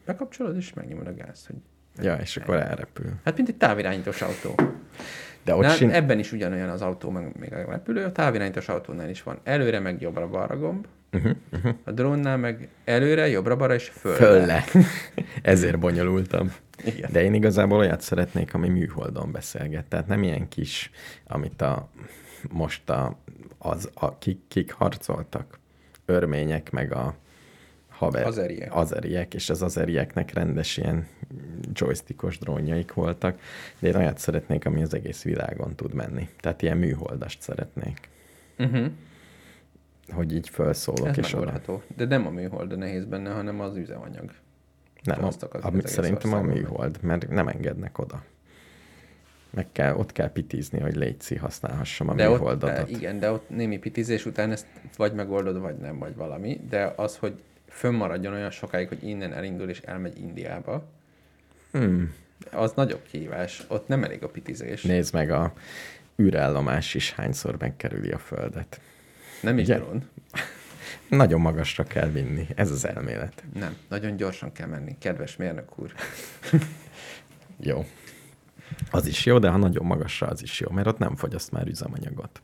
bekapcsolod, 0.05 0.55
és 0.55 0.73
megnyomod 0.73 1.07
a 1.07 1.13
gázt. 1.13 1.47
Hogy... 1.47 1.55
Ja, 2.01 2.15
és 2.15 2.37
akkor 2.37 2.55
elrepül. 2.55 3.11
Hát, 3.23 3.35
mint 3.35 3.49
egy 3.49 3.55
távirányítós 3.55 4.21
autó. 4.21 4.55
De 5.43 5.55
ott 5.55 5.63
Na, 5.63 5.69
sin... 5.69 5.89
Ebben 5.89 6.19
is 6.19 6.31
ugyanolyan 6.31 6.69
az 6.69 6.81
autó, 6.81 7.09
meg 7.09 7.31
még 7.39 7.53
a 7.53 7.65
repülő. 7.69 8.03
A 8.03 8.11
távirányítós 8.11 8.67
autónál 8.67 9.09
is 9.09 9.23
van 9.23 9.39
előre, 9.43 9.79
meg 9.79 10.01
jobbra-balra 10.01 10.57
gomb. 10.57 10.87
Uh-huh, 11.13 11.31
uh-huh. 11.51 11.73
A 11.83 11.91
drónnál 11.91 12.37
meg 12.37 12.67
előre, 12.85 13.27
jobbra-balra 13.27 13.73
és 13.73 13.89
föl. 13.89 14.13
Fölle. 14.13 14.63
Ezért 15.41 15.79
bonyolultam. 15.79 16.53
Igen. 16.85 17.09
De 17.11 17.23
én 17.23 17.33
igazából 17.33 17.77
olyat 17.77 18.01
szeretnék, 18.01 18.53
ami 18.53 18.69
műholdon 18.69 19.31
beszélget. 19.31 19.85
Tehát 19.85 20.07
nem 20.07 20.23
ilyen 20.23 20.47
kis, 20.47 20.91
amit 21.27 21.61
a 21.61 21.89
most 22.49 22.89
a, 22.89 23.17
az, 23.57 23.89
a, 23.93 24.17
kik, 24.17 24.39
kik 24.47 24.71
harcoltak, 24.71 25.59
örmények, 26.05 26.71
meg 26.71 26.93
a 26.93 27.15
haver, 28.05 28.25
Azeriek. 28.25 28.75
azeriek, 28.75 29.33
és 29.33 29.49
az 29.49 29.61
azerieknek 29.61 30.33
rendes 30.33 30.77
ilyen 30.77 31.07
joystickos 31.73 32.37
drónjaik 32.37 32.93
voltak, 32.93 33.39
de 33.79 33.87
én 33.87 33.95
olyat 33.95 34.17
szeretnék, 34.17 34.65
ami 34.65 34.81
az 34.81 34.93
egész 34.93 35.23
világon 35.23 35.75
tud 35.75 35.93
menni. 35.93 36.29
Tehát 36.39 36.61
ilyen 36.61 36.77
műholdast 36.77 37.41
szeretnék, 37.41 38.09
Uh-huh. 38.57 38.91
hogy 40.11 40.33
így 40.33 40.49
felszólok, 40.49 41.07
Ez 41.07 41.17
és 41.17 41.33
oda. 41.33 41.61
De 41.95 42.05
nem 42.05 42.27
a 42.27 42.29
műhold 42.29 42.71
a 42.71 42.75
nehéz 42.75 43.05
benne, 43.05 43.29
hanem 43.29 43.59
az 43.59 43.75
üzemanyag. 43.75 44.31
Nem, 45.03 45.23
a, 45.23 45.27
Azt 45.27 45.43
a, 45.43 45.67
egész 45.67 45.91
szerintem 45.91 46.33
a 46.33 46.41
műhold, 46.41 46.97
mert 47.01 47.29
nem 47.29 47.47
engednek 47.47 47.97
oda. 47.97 48.23
Meg 49.49 49.67
kell, 49.71 49.95
ott 49.95 50.11
kell 50.11 50.31
pitizni, 50.31 50.79
hogy 50.79 50.95
létszi, 50.95 51.35
használhassam 51.35 52.09
a 52.09 52.13
De 52.13 52.29
ott, 52.29 52.39
műholdadat. 52.39 52.89
de 52.91 52.97
igen, 52.97 53.19
de 53.19 53.31
ott 53.31 53.49
némi 53.49 53.77
pitizés 53.77 54.25
után 54.25 54.51
ezt 54.51 54.65
vagy 54.97 55.13
megoldod, 55.13 55.59
vagy 55.59 55.77
nem, 55.77 55.97
vagy 55.97 56.15
valami. 56.15 56.61
De 56.69 56.93
az, 56.95 57.17
hogy 57.17 57.33
fönnmaradjon 57.71 58.33
olyan 58.33 58.51
sokáig, 58.51 58.87
hogy 58.87 59.03
innen 59.03 59.33
elindul 59.33 59.69
és 59.69 59.79
elmegy 59.79 60.19
Indiába, 60.19 60.83
Hmm. 61.71 62.13
az 62.51 62.71
nagyobb 62.75 63.03
kihívás. 63.03 63.63
Ott 63.67 63.87
nem 63.87 64.03
elég 64.03 64.23
a 64.23 64.29
pitizés. 64.29 64.81
Nézd 64.81 65.13
meg, 65.13 65.29
a 65.29 65.53
űrállomás 66.21 66.93
is 66.93 67.11
hányszor 67.11 67.55
megkerüli 67.59 68.11
a 68.11 68.17
Földet. 68.17 68.81
Nem 69.41 69.57
is 69.57 69.67
drón. 69.67 70.09
Nagyon 71.09 71.41
magasra 71.41 71.83
kell 71.83 72.09
vinni, 72.09 72.47
ez 72.55 72.71
az 72.71 72.85
elmélet. 72.87 73.43
Nem, 73.53 73.77
nagyon 73.87 74.15
gyorsan 74.15 74.51
kell 74.51 74.67
menni, 74.67 74.95
kedves 74.99 75.35
mérnök 75.35 75.79
úr. 75.79 75.93
Jó. 77.59 77.85
Az 78.91 79.05
is 79.05 79.25
jó, 79.25 79.39
de 79.39 79.49
ha 79.49 79.57
nagyon 79.57 79.85
magasra, 79.85 80.27
az 80.27 80.41
is 80.41 80.59
jó, 80.59 80.69
mert 80.71 80.87
ott 80.87 80.97
nem 80.97 81.15
fogyaszt 81.15 81.51
már 81.51 81.67
üzemanyagot. 81.67 82.41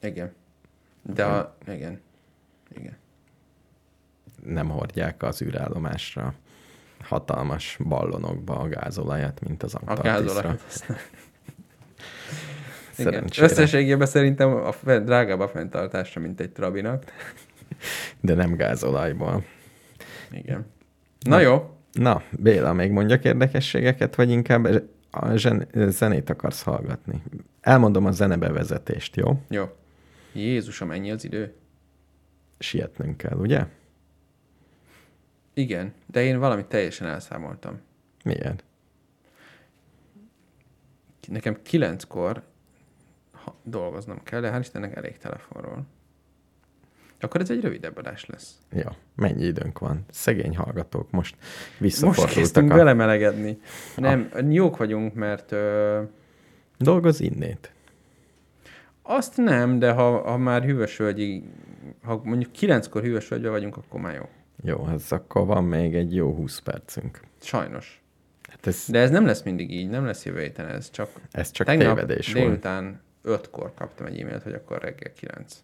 Igen. 0.00 0.32
De 1.02 1.24
a... 1.24 1.56
Igen. 1.66 2.00
Igen. 2.76 2.96
Nem 4.48 4.68
hordják 4.68 5.22
az 5.22 5.42
űrállomásra 5.42 6.34
hatalmas 7.00 7.78
ballonokba 7.84 8.58
a 8.58 8.68
gázolajat, 8.68 9.40
mint 9.48 9.62
az 9.62 9.74
A 9.74 9.78
Antarktiszra. 9.84 10.12
gázolajat. 10.22 10.62
nem. 10.88 10.98
Igen. 12.98 13.12
Szerencsére. 13.12 13.46
Összességében 13.46 14.06
szerintem 14.06 14.50
a 14.54 14.74
drágább 14.98 15.40
a 15.40 15.48
fenntartásra, 15.48 16.20
mint 16.20 16.40
egy 16.40 16.50
trabinak. 16.50 17.04
De 18.20 18.34
nem 18.34 18.56
gázolajból. 18.56 19.44
Igen. 20.30 20.66
Na 21.20 21.40
jó. 21.40 21.76
Na, 21.92 22.22
Béla, 22.30 22.72
még 22.72 22.90
mondjak 22.90 23.24
érdekességeket, 23.24 24.14
vagy 24.14 24.30
inkább 24.30 24.84
a 25.10 25.36
zsen- 25.36 25.68
zenét 25.74 26.30
akarsz 26.30 26.62
hallgatni? 26.62 27.22
Elmondom 27.60 28.06
a 28.06 28.10
zenebevezetést, 28.10 29.16
jó? 29.16 29.42
Jó. 29.48 29.64
Jézusom, 30.32 30.90
ennyi 30.90 31.10
az 31.10 31.24
idő? 31.24 31.54
Sietnünk 32.58 33.16
kell, 33.16 33.36
ugye? 33.38 33.66
Igen, 35.58 35.92
de 36.06 36.22
én 36.24 36.38
valamit 36.38 36.66
teljesen 36.66 37.06
elszámoltam. 37.08 37.80
Miért? 38.24 38.64
Nekem 41.28 41.62
kilenckor 41.62 42.42
dolgoznom 43.62 44.22
kell, 44.22 44.40
de 44.40 44.50
hál' 44.52 44.60
Istennek 44.60 44.96
elég 44.96 45.18
telefonról. 45.18 45.86
Akkor 47.20 47.40
ez 47.40 47.50
egy 47.50 47.60
rövidebb 47.60 47.96
adás 47.96 48.26
lesz. 48.26 48.58
Ja, 48.72 48.96
mennyi 49.14 49.44
időnk 49.44 49.78
van? 49.78 50.04
Szegény 50.10 50.56
hallgatók 50.56 51.10
most 51.10 51.36
Most 51.38 51.78
visszafordultak 51.78 52.34
kezdtünk 52.34 52.72
a... 52.72 52.74
belemelegedni. 52.74 53.60
Nem, 53.96 54.30
jók 54.50 54.76
vagyunk, 54.76 55.14
mert 55.14 55.52
ö, 55.52 56.02
Dolgoz 56.76 57.20
innét. 57.20 57.72
azt 59.02 59.36
nem, 59.36 59.78
de 59.78 59.92
ha, 59.92 60.30
ha 60.30 60.36
már 60.36 60.64
hűvösvölgyi, 60.64 61.44
ha 62.02 62.20
mondjuk 62.24 62.52
kilenckor 62.52 63.02
hűvösvölgybe 63.02 63.48
vagyunk, 63.50 63.76
akkor 63.76 64.00
már 64.00 64.14
jó. 64.14 64.28
Jó, 64.62 64.88
ez 64.88 65.12
akkor 65.12 65.46
van 65.46 65.64
még 65.64 65.94
egy 65.94 66.14
jó 66.14 66.34
20 66.34 66.58
percünk. 66.58 67.20
Sajnos. 67.40 68.02
Hát 68.48 68.66
ez, 68.66 68.84
De 68.88 68.98
ez 68.98 69.10
nem 69.10 69.26
lesz 69.26 69.42
mindig 69.42 69.72
így, 69.72 69.88
nem 69.88 70.04
lesz 70.04 70.24
jövő 70.24 70.40
héten 70.40 70.66
ez, 70.66 70.90
csak 70.90 71.10
ez 71.30 71.50
csak 71.50 71.66
tegnap 71.66 71.94
tévedés 71.94 72.32
volt. 72.32 72.46
délután 72.46 73.00
ötkor 73.22 73.74
kaptam 73.74 74.06
egy 74.06 74.20
e-mailt, 74.20 74.42
hogy 74.42 74.52
akkor 74.52 74.80
reggel 74.80 75.12
kilenc. 75.12 75.56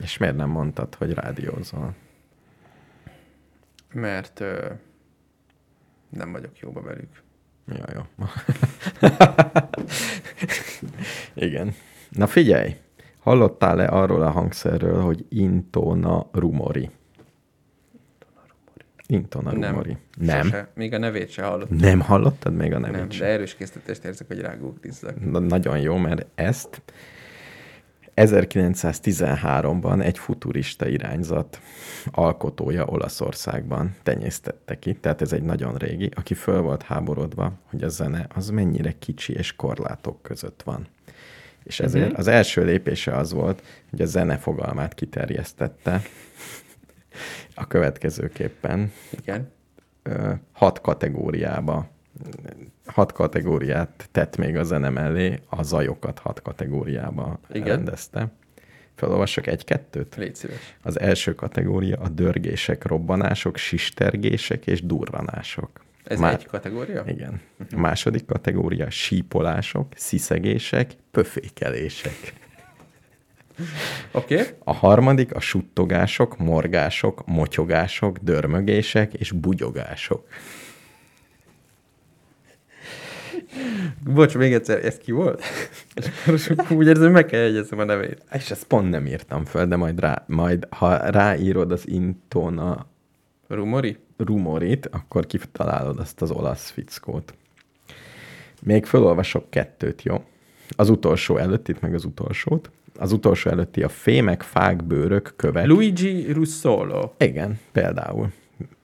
És 0.00 0.18
miért 0.18 0.36
nem 0.36 0.48
mondtad, 0.48 0.94
hogy 0.94 1.14
rádiózol? 1.14 1.94
Mert 3.92 4.40
ö, 4.40 4.70
nem 6.08 6.32
vagyok 6.32 6.58
jóba 6.58 6.82
velük. 6.82 7.22
Ja, 7.66 7.84
jó. 7.94 8.02
Igen. 11.46 11.74
Na 12.10 12.26
figyelj, 12.26 12.76
hallottál-e 13.18 13.86
arról 13.86 14.22
a 14.22 14.30
hangszerről, 14.30 15.00
hogy 15.00 15.26
Intona 15.28 16.28
Rumori? 16.32 16.90
Intona 19.10 19.52
Nem. 19.52 19.70
Rumori. 19.70 19.96
Nem. 20.18 20.42
Sose. 20.42 20.68
Még 20.74 20.92
a 20.94 20.98
nevét 20.98 21.30
se 21.30 21.42
hallottam. 21.42 21.76
Nem 21.76 22.00
hallottad 22.00 22.54
még 22.54 22.72
a 22.72 22.78
nevét 22.78 22.96
Nem, 22.96 23.10
sem? 23.10 23.26
de 23.26 23.32
erős 23.32 23.54
késztetést 23.54 24.04
érzek, 24.04 24.26
hogy 24.26 24.40
rágooglizzak. 24.40 25.30
Na, 25.30 25.38
nagyon 25.38 25.78
jó, 25.78 25.96
mert 25.96 26.26
ezt 26.34 26.82
1913-ban 28.16 30.02
egy 30.02 30.18
futurista 30.18 30.88
irányzat 30.88 31.60
alkotója 32.10 32.84
Olaszországban 32.86 33.94
tenyésztette 34.02 34.78
ki, 34.78 34.94
tehát 34.94 35.22
ez 35.22 35.32
egy 35.32 35.42
nagyon 35.42 35.74
régi, 35.74 36.10
aki 36.14 36.34
föl 36.34 36.60
volt 36.60 36.82
háborodva, 36.82 37.52
hogy 37.64 37.82
a 37.82 37.88
zene 37.88 38.26
az 38.34 38.50
mennyire 38.50 38.94
kicsi 38.98 39.32
és 39.32 39.56
korlátok 39.56 40.22
között 40.22 40.62
van. 40.64 40.86
És 41.64 41.80
ezért 41.80 42.08
Mhm. 42.10 42.18
az 42.18 42.26
első 42.26 42.64
lépése 42.64 43.16
az 43.16 43.32
volt, 43.32 43.62
hogy 43.90 44.00
a 44.00 44.06
zene 44.06 44.36
fogalmát 44.36 44.94
kiterjesztette 44.94 46.02
a 47.54 47.66
következőképpen 47.66 48.92
Igen. 49.10 49.52
hat 50.52 50.80
kategóriába 50.80 51.88
hat 52.86 53.12
kategóriát 53.12 54.08
tett 54.12 54.36
még 54.36 54.56
a 54.56 54.64
zene 54.64 54.88
mellé, 54.88 55.40
a 55.48 55.62
zajokat 55.62 56.18
hat 56.18 56.42
kategóriába 56.42 57.40
Igen. 57.52 57.66
rendezte. 57.66 58.32
Felolvasok 58.94 59.46
egy-kettőt? 59.46 60.16
Légy 60.16 60.34
szíves. 60.34 60.76
Az 60.82 61.00
első 61.00 61.34
kategória 61.34 61.96
a 61.96 62.08
dörgések, 62.08 62.84
robbanások, 62.84 63.56
sistergések 63.56 64.66
és 64.66 64.82
durranások. 64.82 65.70
Ez 66.04 66.18
Má- 66.18 66.32
egy 66.32 66.46
kategória? 66.46 67.04
Igen. 67.06 67.40
A 67.72 67.78
második 67.78 68.26
kategória 68.26 68.90
sípolások, 68.90 69.92
sziszegések, 69.96 70.92
pöfékelések. 71.10 72.32
Oké. 74.12 74.34
Okay. 74.34 74.46
A 74.64 74.72
harmadik 74.72 75.34
a 75.34 75.40
suttogások, 75.40 76.38
morgások, 76.38 77.26
motyogások, 77.26 78.18
dörmögések 78.18 79.14
és 79.14 79.32
bugyogások. 79.32 80.26
Bocs, 84.04 84.36
még 84.36 84.52
egyszer, 84.52 84.84
ez 84.84 84.96
ki 84.96 85.12
volt? 85.12 85.42
És 86.34 86.52
úgy 86.70 86.86
érzem, 86.86 87.12
meg 87.12 87.26
kell 87.26 87.40
jegyeznem 87.40 87.78
a 87.78 87.84
nevét. 87.84 88.22
És 88.32 88.50
ezt 88.50 88.64
pont 88.64 88.90
nem 88.90 89.06
írtam 89.06 89.44
föl, 89.44 89.66
de 89.66 89.76
majd, 89.76 90.00
rá, 90.00 90.24
majd 90.26 90.66
ha 90.70 91.10
ráírod 91.10 91.72
az 91.72 91.88
Intona 91.88 92.86
Rumori? 93.48 93.98
rumorit, 94.24 94.86
akkor 94.86 95.26
kitalálod 95.26 95.98
azt 95.98 96.22
az 96.22 96.30
olasz 96.30 96.70
fickót. 96.70 97.34
Még 98.62 98.86
felolvasok 98.86 99.50
kettőt, 99.50 100.02
jó? 100.02 100.24
Az 100.76 100.88
utolsó 100.88 101.36
előttit, 101.36 101.80
meg 101.80 101.94
az 101.94 102.04
utolsót. 102.04 102.70
Az 103.00 103.12
utolsó 103.12 103.50
előtti 103.50 103.82
a 103.82 103.88
fémek, 103.88 104.42
fák, 104.42 104.84
bőrök, 104.84 105.32
kövek. 105.36 105.66
Luigi 105.66 106.32
Russolo. 106.32 107.10
Igen, 107.18 107.60
például. 107.72 108.32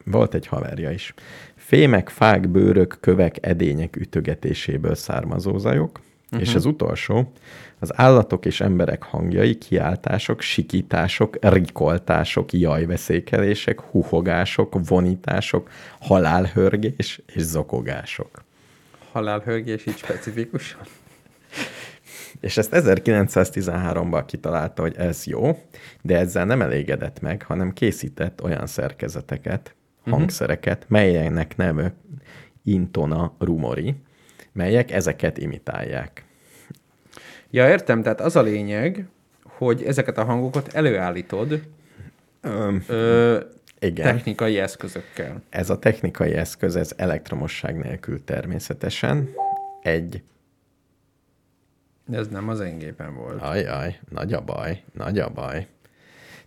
Volt 0.05 0.35
egy 0.35 0.47
haverja 0.47 0.91
is. 0.91 1.15
Fémek, 1.55 2.09
fák, 2.09 2.49
bőrök, 2.49 2.97
kövek, 3.01 3.37
edények 3.41 3.97
ütögetéséből 3.97 4.95
származó 4.95 5.59
zajok. 5.59 6.01
Uh-huh. 6.25 6.41
És 6.41 6.55
az 6.55 6.65
utolsó, 6.65 7.33
az 7.79 7.99
állatok 7.99 8.47
és 8.47 8.61
emberek 8.61 9.03
hangjai, 9.03 9.59
kiáltások, 9.59 10.41
sikítások, 10.41 11.37
rikoltások, 11.41 12.53
jajveszékelések, 12.53 13.81
huhogások, 13.81 14.89
vonítások, 14.89 15.71
halálhörgés 16.01 17.21
és 17.35 17.43
zokogások. 17.43 18.45
Halálhörgés 19.13 19.87
így 19.87 19.97
specifikusan. 19.97 20.81
És 22.45 22.57
ezt 22.57 22.71
1913-ban 22.73 24.23
kitalálta, 24.27 24.83
hogy 24.83 24.95
ez 24.97 25.27
jó, 25.27 25.59
de 26.03 26.19
ezzel 26.19 26.45
nem 26.45 26.63
elégedett 26.63 27.21
meg, 27.21 27.43
hanem 27.43 27.73
készített 27.73 28.43
olyan 28.43 28.67
szerkezeteket, 28.67 29.75
hangszereket, 30.11 30.85
melyeknek 30.89 31.57
neve 31.57 31.95
Intona 32.65 33.35
Rumori, 33.39 33.95
melyek 34.53 34.91
ezeket 34.91 35.39
imitálják. 35.39 36.25
Ja, 37.51 37.69
értem, 37.69 38.03
tehát 38.03 38.21
az 38.21 38.37
a 38.37 38.43
lényeg, 38.43 39.07
hogy 39.45 39.83
ezeket 39.83 40.19
a 40.19 40.25
hangokat 40.25 40.73
előállítod 40.73 41.63
Öm, 42.41 42.85
ö, 42.87 43.41
igen. 43.79 44.15
technikai 44.15 44.59
eszközökkel. 44.59 45.43
Ez 45.51 45.71
a 45.71 45.79
technikai 45.79 46.33
eszköz, 46.33 46.77
ez 46.77 46.93
elektromosság 46.97 47.77
nélkül 47.77 48.25
természetesen 48.25 49.29
egy, 49.83 50.23
De 52.07 52.17
ez 52.17 52.29
nem 52.29 52.49
az 52.49 52.61
én 52.61 52.79
gépen 52.79 53.15
volt. 53.15 53.43
ajaj, 53.43 53.99
nagy 54.09 54.33
a 54.33 54.41
baj, 54.41 54.83
nagy 54.93 55.19
a 55.19 55.29
baj. 55.29 55.67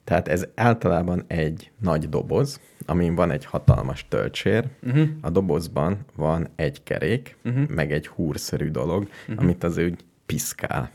Tehát 0.03 0.27
ez 0.27 0.47
általában 0.55 1.23
egy 1.27 1.71
nagy 1.79 2.09
doboz, 2.09 2.59
amin 2.85 3.15
van 3.15 3.31
egy 3.31 3.45
hatalmas 3.45 4.07
töltsér, 4.07 4.67
uh-huh. 4.83 5.07
a 5.21 5.29
dobozban 5.29 6.05
van 6.15 6.47
egy 6.55 6.83
kerék, 6.83 7.37
uh-huh. 7.43 7.67
meg 7.67 7.91
egy 7.91 8.07
húrszerű 8.07 8.69
dolog, 8.69 9.03
uh-huh. 9.03 9.43
amit 9.43 9.63
az 9.63 9.77
úgy 9.77 10.05
piszkál. 10.25 10.91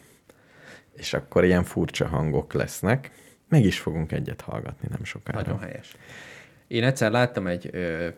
És 0.92 1.14
akkor 1.14 1.44
ilyen 1.44 1.64
furcsa 1.64 2.06
hangok 2.06 2.52
lesznek. 2.52 3.10
Meg 3.48 3.64
is 3.64 3.78
fogunk 3.78 4.12
egyet 4.12 4.40
hallgatni 4.40 4.88
nem 4.90 5.04
sokára. 5.04 5.40
Nagyon 5.40 5.58
helyes. 5.58 5.96
Én 6.66 6.84
egyszer 6.84 7.10
láttam 7.10 7.46
egy 7.46 7.70
ö, 7.72 8.08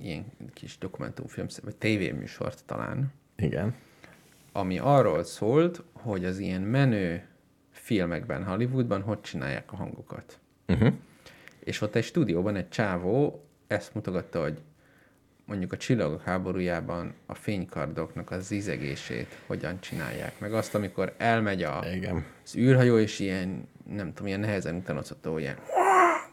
ilyen 0.00 0.24
kis 0.52 0.78
dokumentumfilm, 0.78 1.46
vagy 1.62 1.76
tévéműsort 1.76 2.64
talán, 2.64 3.12
Igen. 3.36 3.74
Ami 4.56 4.78
arról 4.78 5.24
szólt, 5.24 5.82
hogy 5.92 6.24
az 6.24 6.38
ilyen 6.38 6.60
menő 6.62 7.28
filmekben, 7.70 8.44
Hollywoodban 8.44 9.02
hogy 9.02 9.20
csinálják 9.20 9.72
a 9.72 9.76
hangokat. 9.76 10.38
Uh-huh. 10.68 10.92
És 11.58 11.80
ott 11.80 11.94
egy 11.94 12.04
stúdióban 12.04 12.56
egy 12.56 12.68
csávó 12.68 13.44
ezt 13.66 13.94
mutogatta, 13.94 14.40
hogy 14.42 14.58
mondjuk 15.44 15.72
a 15.72 15.76
csillagok 15.76 16.22
háborújában 16.22 17.14
a 17.26 17.34
fénykardoknak 17.34 18.30
a 18.30 18.38
zizegését 18.38 19.38
hogyan 19.46 19.80
csinálják. 19.80 20.40
Meg 20.40 20.52
azt, 20.54 20.74
amikor 20.74 21.14
elmegy 21.16 21.62
a, 21.62 21.84
Igen. 21.94 22.24
az 22.44 22.56
űrhajó, 22.56 22.98
és 22.98 23.18
ilyen, 23.18 23.68
nem 23.88 24.08
tudom, 24.08 24.26
ilyen 24.26 24.40
nehezen 24.40 24.74
utánozható, 24.74 25.38
ilyen, 25.38 25.56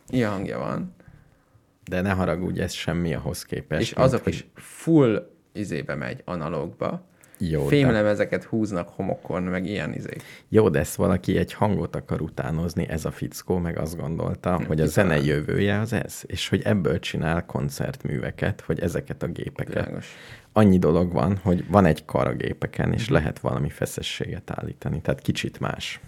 ilyen 0.07 0.30
hangja 0.30 0.57
van. 0.59 0.95
De 1.84 2.01
ne 2.01 2.11
haragudj, 2.11 2.61
ez 2.61 2.72
semmi 2.72 3.13
ahhoz 3.13 3.43
képest. 3.45 3.82
és 3.82 3.91
azok 3.91 4.24
hogy- 4.24 4.34
is 4.34 4.45
full 4.55 5.32
izébe 5.53 5.95
megy, 5.95 6.22
analógba. 6.26 7.09
Jó, 7.49 7.61
de, 7.61 7.67
Fémlemezeket 7.67 8.43
húznak 8.43 8.89
homokon, 8.89 9.43
meg 9.43 9.65
ilyen 9.65 9.93
izék. 9.93 10.23
jó, 10.49 10.69
de 10.69 10.79
ezt 10.79 10.95
valaki 10.95 11.37
egy 11.37 11.53
hangot 11.53 11.95
akar 11.95 12.21
utánozni, 12.21 12.87
ez 12.89 13.05
a 13.05 13.11
fickó 13.11 13.57
meg 13.57 13.77
azt 13.77 13.97
gondolta, 13.97 14.61
hogy 14.67 14.81
a 14.81 14.85
zene 14.85 15.17
jövője 15.17 15.79
az 15.79 15.93
ez, 15.93 16.21
és 16.25 16.49
hogy 16.49 16.61
ebből 16.63 16.99
csinál 16.99 17.45
koncertműveket, 17.45 18.61
hogy 18.61 18.79
ezeket 18.79 19.23
a 19.23 19.27
gépeket. 19.27 19.73
Világos. 19.73 20.15
Annyi 20.53 20.77
dolog 20.77 21.11
van, 21.11 21.37
hogy 21.43 21.65
van 21.67 21.85
egy 21.85 22.05
kar 22.05 22.27
a 22.27 22.33
gépeken, 22.33 22.93
és 22.93 23.09
lehet 23.09 23.39
valami 23.39 23.69
feszességet 23.69 24.51
állítani, 24.51 25.01
tehát 25.01 25.21
kicsit 25.21 25.59
más. 25.59 25.99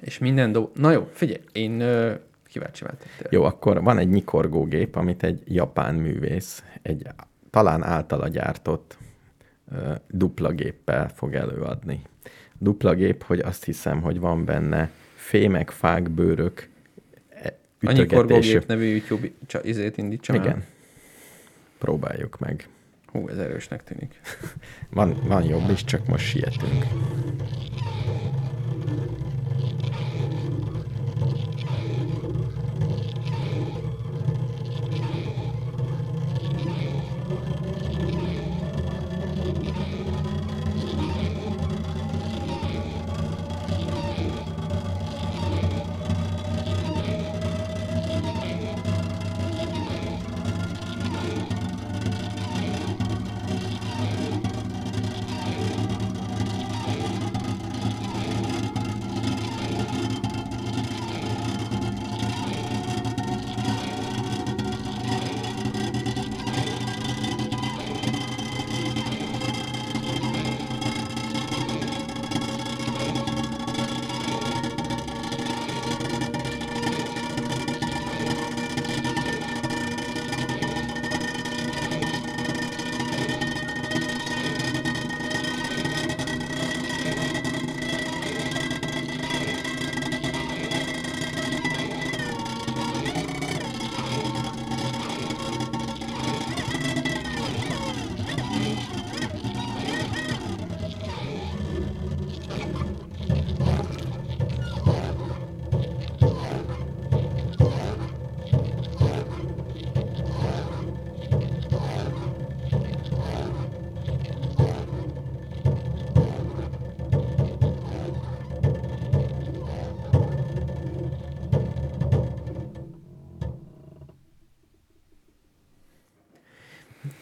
És 0.00 0.18
minden 0.18 0.52
do... 0.52 0.68
Na 0.74 0.90
jó, 0.90 1.08
figyelj, 1.12 1.40
én 1.52 1.80
ö, 1.80 2.12
kíváncsi 2.48 2.84
váltettél. 2.84 3.26
Jó, 3.30 3.42
akkor 3.42 3.82
van 3.82 3.98
egy 3.98 4.08
nyikorgógép, 4.08 4.96
amit 4.96 5.22
egy 5.22 5.42
japán 5.44 5.94
művész, 5.94 6.62
egy 6.82 7.06
talán 7.50 7.82
általa 7.82 8.28
gyártott 8.28 8.96
dupla 10.10 10.50
géppel 10.50 11.08
fog 11.14 11.34
előadni. 11.34 12.02
Dupla 12.58 12.94
gép, 12.94 13.22
hogy 13.22 13.38
azt 13.38 13.64
hiszem, 13.64 14.02
hogy 14.02 14.20
van 14.20 14.44
benne 14.44 14.90
fémek, 15.14 15.70
fák, 15.70 16.10
bőrök, 16.10 16.68
e, 17.28 17.58
Annyi 17.80 18.06
korgógép 18.06 18.66
nevű 18.66 18.84
YouTube 18.84 19.28
izét 19.62 19.96
indítsam 19.96 20.36
el? 20.36 20.42
Igen. 20.42 20.64
Próbáljuk 21.78 22.38
meg. 22.38 22.68
Hú, 23.06 23.28
ez 23.28 23.38
erősnek 23.38 23.84
tűnik. 23.84 24.20
Van, 24.90 25.16
van 25.26 25.44
jobb 25.44 25.70
is, 25.70 25.84
csak 25.84 26.06
most 26.06 26.24
sietünk. 26.24 26.84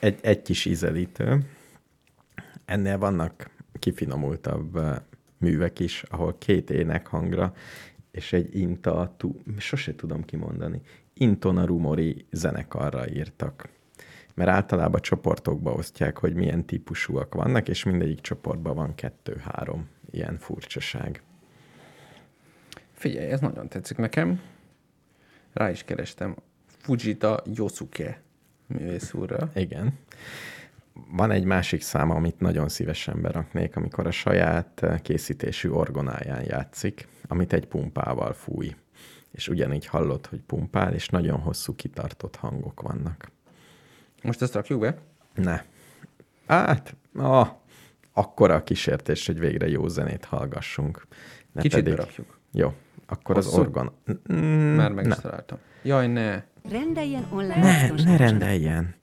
Egy, 0.02 0.18
egy 0.22 0.42
kis 0.42 0.64
ízelítő. 0.64 1.38
Ennél 2.64 2.98
vannak 2.98 3.50
kifinomultabb 3.78 4.74
ö, 4.74 4.94
művek 5.38 5.78
is, 5.78 6.02
ahol 6.02 6.38
két 6.38 6.70
énekhangra 6.70 7.54
és 8.10 8.32
egy 8.32 8.56
inta, 8.56 9.14
tu, 9.16 9.34
sose 9.58 9.94
tudom 9.94 10.24
kimondani, 10.24 10.80
Intona 11.14 11.64
Rumori 11.64 12.26
zenekarra 12.30 13.08
írtak. 13.08 13.68
Mert 14.34 14.50
általában 14.50 15.00
csoportokba 15.00 15.72
osztják, 15.72 16.18
hogy 16.18 16.34
milyen 16.34 16.64
típusúak 16.66 17.34
vannak, 17.34 17.68
és 17.68 17.84
mindegyik 17.84 18.20
csoportban 18.20 18.74
van 18.74 18.94
kettő-három 18.94 19.88
ilyen 20.10 20.38
furcsaság. 20.38 21.22
Figyelj, 22.92 23.30
ez 23.30 23.40
nagyon 23.40 23.68
tetszik 23.68 23.96
nekem. 23.96 24.40
Rá 25.52 25.70
is 25.70 25.84
kerestem. 25.84 26.36
Fujita 26.66 27.42
Yosuke 27.54 28.22
művész 28.72 29.12
úrra. 29.12 29.50
Igen. 29.54 29.98
Van 31.10 31.30
egy 31.30 31.44
másik 31.44 31.82
száma, 31.82 32.14
amit 32.14 32.40
nagyon 32.40 32.68
szívesen 32.68 33.20
beraknék, 33.20 33.76
amikor 33.76 34.06
a 34.06 34.10
saját 34.10 34.82
eh, 34.82 34.98
készítésű 34.98 35.68
orgonáján 35.68 36.42
játszik, 36.44 37.08
amit 37.28 37.52
egy 37.52 37.66
pumpával 37.66 38.32
fúj. 38.32 38.76
És 39.30 39.48
ugyanígy 39.48 39.86
hallod, 39.86 40.26
hogy 40.26 40.40
pumpál, 40.40 40.94
és 40.94 41.08
nagyon 41.08 41.40
hosszú 41.40 41.74
kitartott 41.74 42.36
hangok 42.36 42.80
vannak. 42.82 43.30
Most 44.22 44.42
ezt 44.42 44.54
rakjuk 44.54 44.80
be? 44.80 44.96
Ne. 45.34 45.62
Hát, 46.46 46.96
ah, 47.16 47.48
akkora 48.12 48.54
a 48.54 48.62
kísértés, 48.62 49.26
hogy 49.26 49.38
végre 49.38 49.68
jó 49.68 49.88
zenét 49.88 50.24
hallgassunk. 50.24 51.06
Ne 51.52 51.60
Kicsit 51.60 51.84
berakjuk. 51.84 52.38
Jó, 52.52 52.74
akkor 53.06 53.36
az 53.36 53.44
Hosszú? 53.44 53.60
orgon... 53.60 53.92
Mm, 54.32 54.74
Már 54.74 54.92
meg 54.92 55.06
ne. 55.06 55.14
is 55.14 55.20
találtam. 55.20 55.58
Jaj, 55.82 56.06
ne. 56.06 56.42
Rendeljen 56.70 57.26
online 57.30 57.60
Ne, 57.60 58.02
ne 58.04 58.16
rendeljen. 58.16 58.94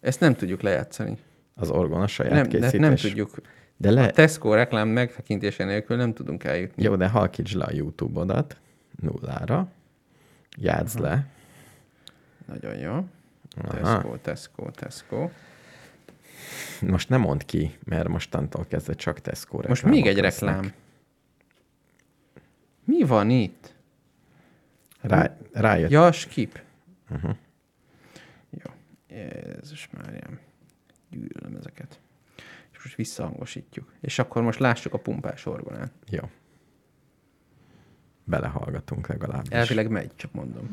Ezt 0.00 0.20
nem 0.20 0.34
tudjuk 0.34 0.62
lejátszani. 0.62 1.16
Az 1.54 1.70
orgon 1.70 2.00
a 2.00 2.06
saját 2.06 2.32
Nem, 2.32 2.42
de 2.42 2.48
készítés. 2.58 2.80
nem 2.80 2.94
tudjuk. 2.94 3.34
De 3.76 3.90
le... 3.90 4.04
A 4.04 4.10
Tesco 4.10 4.54
reklám 4.54 4.88
megtekintése 4.88 5.64
nélkül 5.64 5.96
nem 5.96 6.12
tudunk 6.14 6.44
eljutni. 6.44 6.82
Jó, 6.82 6.96
de 6.96 7.08
halkíts 7.08 7.54
le 7.54 7.64
a 7.64 7.72
YouTube-odat 7.72 8.56
nullára, 9.00 9.68
játsz 10.58 10.96
le. 10.96 11.26
Nagyon 12.46 12.76
jó. 12.76 12.92
Aha. 13.62 13.76
Tesco, 13.80 14.16
Tesco, 14.16 14.70
Tesco. 14.70 15.28
Most 16.80 17.08
nem 17.08 17.20
mond 17.20 17.44
ki, 17.44 17.76
mert 17.84 18.08
mostantól 18.08 18.64
kezdve 18.68 18.94
csak 18.94 19.20
Tesco 19.20 19.60
Most 19.68 19.82
még 19.84 20.06
egy 20.06 20.16
lesznek. 20.20 20.54
reklám. 20.54 20.72
Mi 22.84 23.02
van 23.02 23.30
itt? 23.30 23.74
Rá, 25.00 25.36
rájött. 25.52 25.90
Ja, 25.90 26.12
skip. 26.12 26.60
Uh-huh. 27.10 27.36
Jó. 28.50 28.72
Jézus 29.08 29.88
Máriám. 29.90 30.40
Gyűlölöm 31.10 31.56
ezeket. 31.56 32.00
És 32.72 32.82
most 32.82 32.96
visszahangosítjuk. 32.96 33.92
És 34.00 34.18
akkor 34.18 34.42
most 34.42 34.58
lássuk 34.58 34.94
a 34.94 34.98
pumpás 34.98 35.46
orgonát. 35.46 35.92
Jó. 36.08 36.30
Belehallgatunk 38.24 39.06
legalábbis. 39.06 39.50
Elvileg 39.50 39.90
megy, 39.90 40.10
csak 40.16 40.32
mondom. 40.32 40.68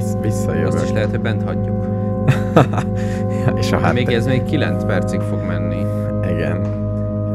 Vissz, 0.00 0.16
visszajövök. 0.22 0.72
Azt 0.74 0.84
is 0.84 0.92
lehet, 0.92 1.10
hogy 1.10 1.20
bent 1.20 1.42
hagyjuk. 1.42 1.84
és 3.60 3.72
a 3.72 3.78
Hát 3.78 3.92
még 3.94 4.08
ez 4.08 4.26
még 4.26 4.42
9 4.42 4.84
percig 4.84 5.20
fog 5.20 5.38
menni. 5.46 5.86
Igen. 6.30 6.60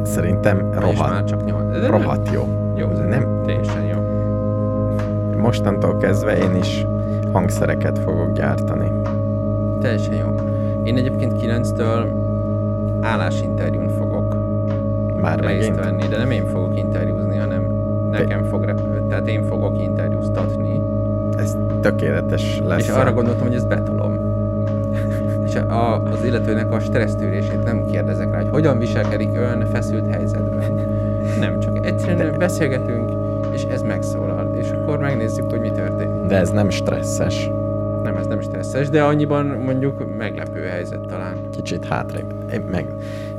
Szerintem 0.03 0.57
És 0.57 0.63
már 0.74 0.82
rohadt, 0.82 1.28
csak 1.28 1.45
8. 1.45 1.80
De 1.80 1.88
rohadt 1.88 2.30
jó. 2.34 2.47
Jó, 2.76 2.88
ez 2.89 2.97
Nem- 2.97 3.41
teljesen 3.45 3.84
jó. 3.84 3.99
Mostantól 5.41 5.97
kezdve 5.97 6.38
én 6.38 6.55
is 6.55 6.86
hangszereket 7.32 7.99
fogok 7.99 8.32
gyártani. 8.32 8.91
Teljesen 9.82 10.16
jó. 10.16 10.28
Én 10.84 10.97
egyébként 10.97 11.34
9-től 11.41 12.05
állásinterjún 13.01 13.89
fogok 13.89 14.36
Már 15.22 15.39
részt 15.39 15.70
megint. 15.70 15.84
venni, 15.84 16.07
de 16.07 16.18
nem 16.18 16.32
én 16.32 16.45
fogok 16.45 16.78
interjúzni, 16.78 17.38
hanem 17.38 17.63
nekem 18.11 18.43
fog, 18.43 18.63
re- 18.63 18.76
tehát 19.09 19.28
én 19.28 19.43
fogok 19.43 19.82
interjúztatni. 19.82 20.64
Tökéletes 21.86 22.61
lesz. 22.65 22.81
És 22.81 22.89
arra 22.89 23.13
gondoltam, 23.13 23.47
hogy 23.47 23.55
ezt 23.55 23.67
betolom. 23.67 24.19
És 25.45 25.55
a, 25.55 26.03
az 26.03 26.23
illetőnek 26.23 26.71
a 26.71 26.79
stressztűrését 26.79 27.63
nem 27.63 27.86
kérdezek 27.86 28.31
rá, 28.31 28.38
hogy 28.38 28.49
hogyan 28.51 28.77
viselkedik 28.77 29.29
ön 29.33 29.65
feszült 29.71 30.07
helyzetben. 30.09 30.73
Nem, 31.39 31.59
csak 31.59 31.86
egyszerűen 31.86 32.31
De- 32.31 32.38
beszélgetünk, 32.38 33.11
és 33.53 33.63
ez 33.63 33.81
megszólal. 33.81 34.55
És 34.61 34.69
akkor 34.71 34.99
megnézzük, 34.99 35.49
hogy 35.49 35.59
mi 35.59 35.71
történik. 35.71 36.25
De 36.27 36.38
ez 36.38 36.49
nem 36.49 36.69
stresszes. 36.69 37.49
Nem, 38.03 38.15
ez 38.17 38.25
nem 38.25 38.41
stresszes, 38.41 38.89
de 38.89 39.03
annyiban 39.03 39.45
mondjuk 39.45 40.17
meglepő 40.17 40.61
helyzet 40.61 40.99
talán. 40.99 41.36
Kicsit 41.51 41.86
hátrébb. 41.86 42.33
Én 42.53 42.61
meg 42.71 42.86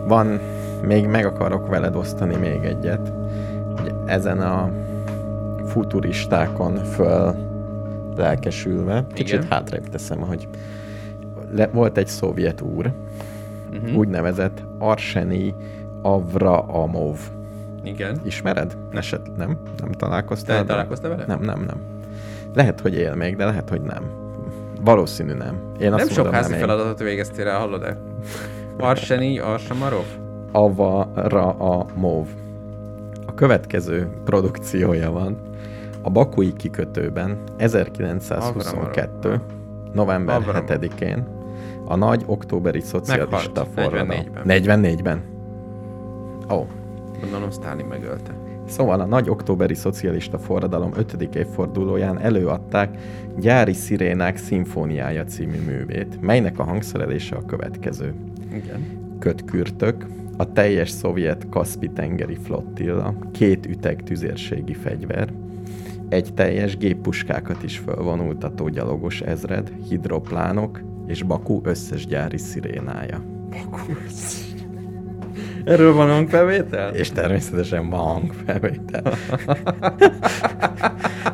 Van, 0.05 0.40
még 0.86 1.07
meg 1.07 1.26
akarok 1.26 1.68
veled 1.68 1.97
osztani 1.97 2.36
még 2.36 2.64
egyet, 2.64 3.12
hogy 3.80 3.94
ezen 4.05 4.40
a 4.40 4.70
futuristákon 5.64 6.74
föl 6.74 7.34
lelkesülve, 8.17 9.07
kicsit 9.14 9.39
Igen. 9.39 9.51
hátrébb 9.51 9.89
teszem, 9.89 10.19
hogy 10.19 10.49
le, 11.55 11.67
volt 11.67 11.99
egy 11.99 12.07
szovjet 12.07 12.61
úr, 12.61 12.93
uh-huh. 13.73 13.97
úgynevezett 13.97 14.62
Arseni 14.79 15.55
Avraamov. 16.03 17.19
Igen. 17.83 18.21
Ismered? 18.25 18.77
Eset, 18.93 19.37
nem? 19.37 19.59
Nem 19.79 19.93
találkoztál? 19.93 20.61
Te 20.61 20.64
találkoztál 20.64 21.11
vele? 21.11 21.25
Nem, 21.27 21.41
nem, 21.41 21.64
nem. 21.67 21.77
Lehet, 22.55 22.81
hogy 22.81 22.95
él 22.95 23.14
még, 23.14 23.37
de 23.37 23.45
lehet, 23.45 23.69
hogy 23.69 23.81
nem. 23.81 24.03
Valószínű 24.81 25.33
nem. 25.33 25.61
Én 25.81 25.91
Nem 25.91 26.09
sok 26.09 26.31
házi 26.31 26.51
nem 26.51 26.59
feladatot 26.59 26.99
végeztél 26.99 27.49
el, 27.49 27.59
hallod-e? 27.59 27.97
Arseni, 28.79 29.39
Arsamarov? 29.39 30.05
Avraamov. 30.53 32.27
A 33.27 33.35
következő 33.35 34.09
produkciója 34.25 35.11
van. 35.11 35.37
A 36.07 36.11
Bakui 36.11 36.52
kikötőben 36.52 37.38
1922. 37.57 39.40
november 39.92 40.36
Avramov. 40.36 40.62
7-én 40.66 41.24
a 41.84 41.96
nagy 41.96 42.22
októberi 42.26 42.80
szocialista 42.80 43.64
Meghalt. 43.64 43.68
forradalom. 43.74 44.24
44-ben. 44.44 44.92
44-ben. 44.98 45.22
Ó, 46.50 46.57
oh. 46.57 46.66
Gondolom 47.20 47.50
Stalin 47.50 47.86
megölte. 47.86 48.34
Szóval 48.66 49.00
a 49.00 49.04
nagy 49.04 49.28
októberi 49.28 49.74
szocialista 49.74 50.38
forradalom 50.38 50.92
5. 50.96 51.28
évfordulóján 51.34 52.18
előadták 52.18 52.98
Gyári 53.38 53.72
Szirénák 53.72 54.36
szimfóniája 54.36 55.24
című 55.24 55.61
művét, 55.66 56.20
melynek 56.20 56.59
a 56.59 56.64
hangszerelése 56.64 57.36
a 57.36 57.44
következő. 57.44 58.14
Igen. 58.52 58.84
Kötkürtök, 59.18 60.07
a 60.36 60.52
teljes 60.52 60.90
szovjet 60.90 61.48
Kaszpi-tengeri 61.48 62.36
flottilla, 62.42 63.14
két 63.32 63.66
üteg 63.66 64.02
tüzérségi 64.02 64.74
fegyver, 64.74 65.32
egy 66.09 66.34
teljes 66.34 66.76
géppuskákat 66.76 67.62
is 67.62 67.78
fölvonultató 67.78 68.68
gyalogos 68.68 69.20
ezred, 69.20 69.72
hidroplánok 69.88 70.80
és 71.07 71.22
Baku 71.22 71.61
összes 71.64 72.07
gyári 72.07 72.38
szirénája. 72.38 73.24
Erről 75.64 75.94
van 75.94 76.09
hangfelvétel? 76.09 76.94
És 76.94 77.11
természetesen 77.11 77.90
van 77.90 78.00
hangfelvétel. 78.00 79.12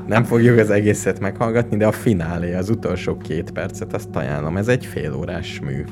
Nem 0.06 0.24
fogjuk 0.24 0.58
az 0.58 0.70
egészet 0.70 1.20
meghallgatni, 1.20 1.76
de 1.76 1.86
a 1.86 1.92
finálé, 1.92 2.54
az 2.54 2.70
utolsó 2.70 3.16
két 3.16 3.50
percet, 3.50 3.94
azt 3.94 4.16
ajánlom. 4.16 4.56
Ez 4.56 4.68
egy 4.68 4.86
félórás 4.86 5.60
mű. 5.60 5.84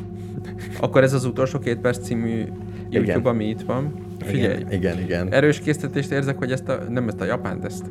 Akkor 0.80 1.02
ez 1.02 1.12
az 1.12 1.24
utolsó 1.24 1.58
két 1.58 1.78
perc 1.78 1.98
című 1.98 2.44
YouTube, 2.90 3.12
Igen. 3.12 3.20
ami 3.20 3.44
itt 3.44 3.62
van. 3.62 3.94
Figyelj, 4.18 4.58
Igen, 4.58 4.72
igen, 4.72 4.98
igen. 4.98 5.32
erős 5.32 5.58
késztetést 5.58 6.10
érzek, 6.10 6.38
hogy 6.38 6.52
ezt 6.52 6.68
a, 6.68 6.78
nem 6.88 7.08
ezt 7.08 7.20
a 7.20 7.24
japánt, 7.24 7.64
ezt 7.64 7.84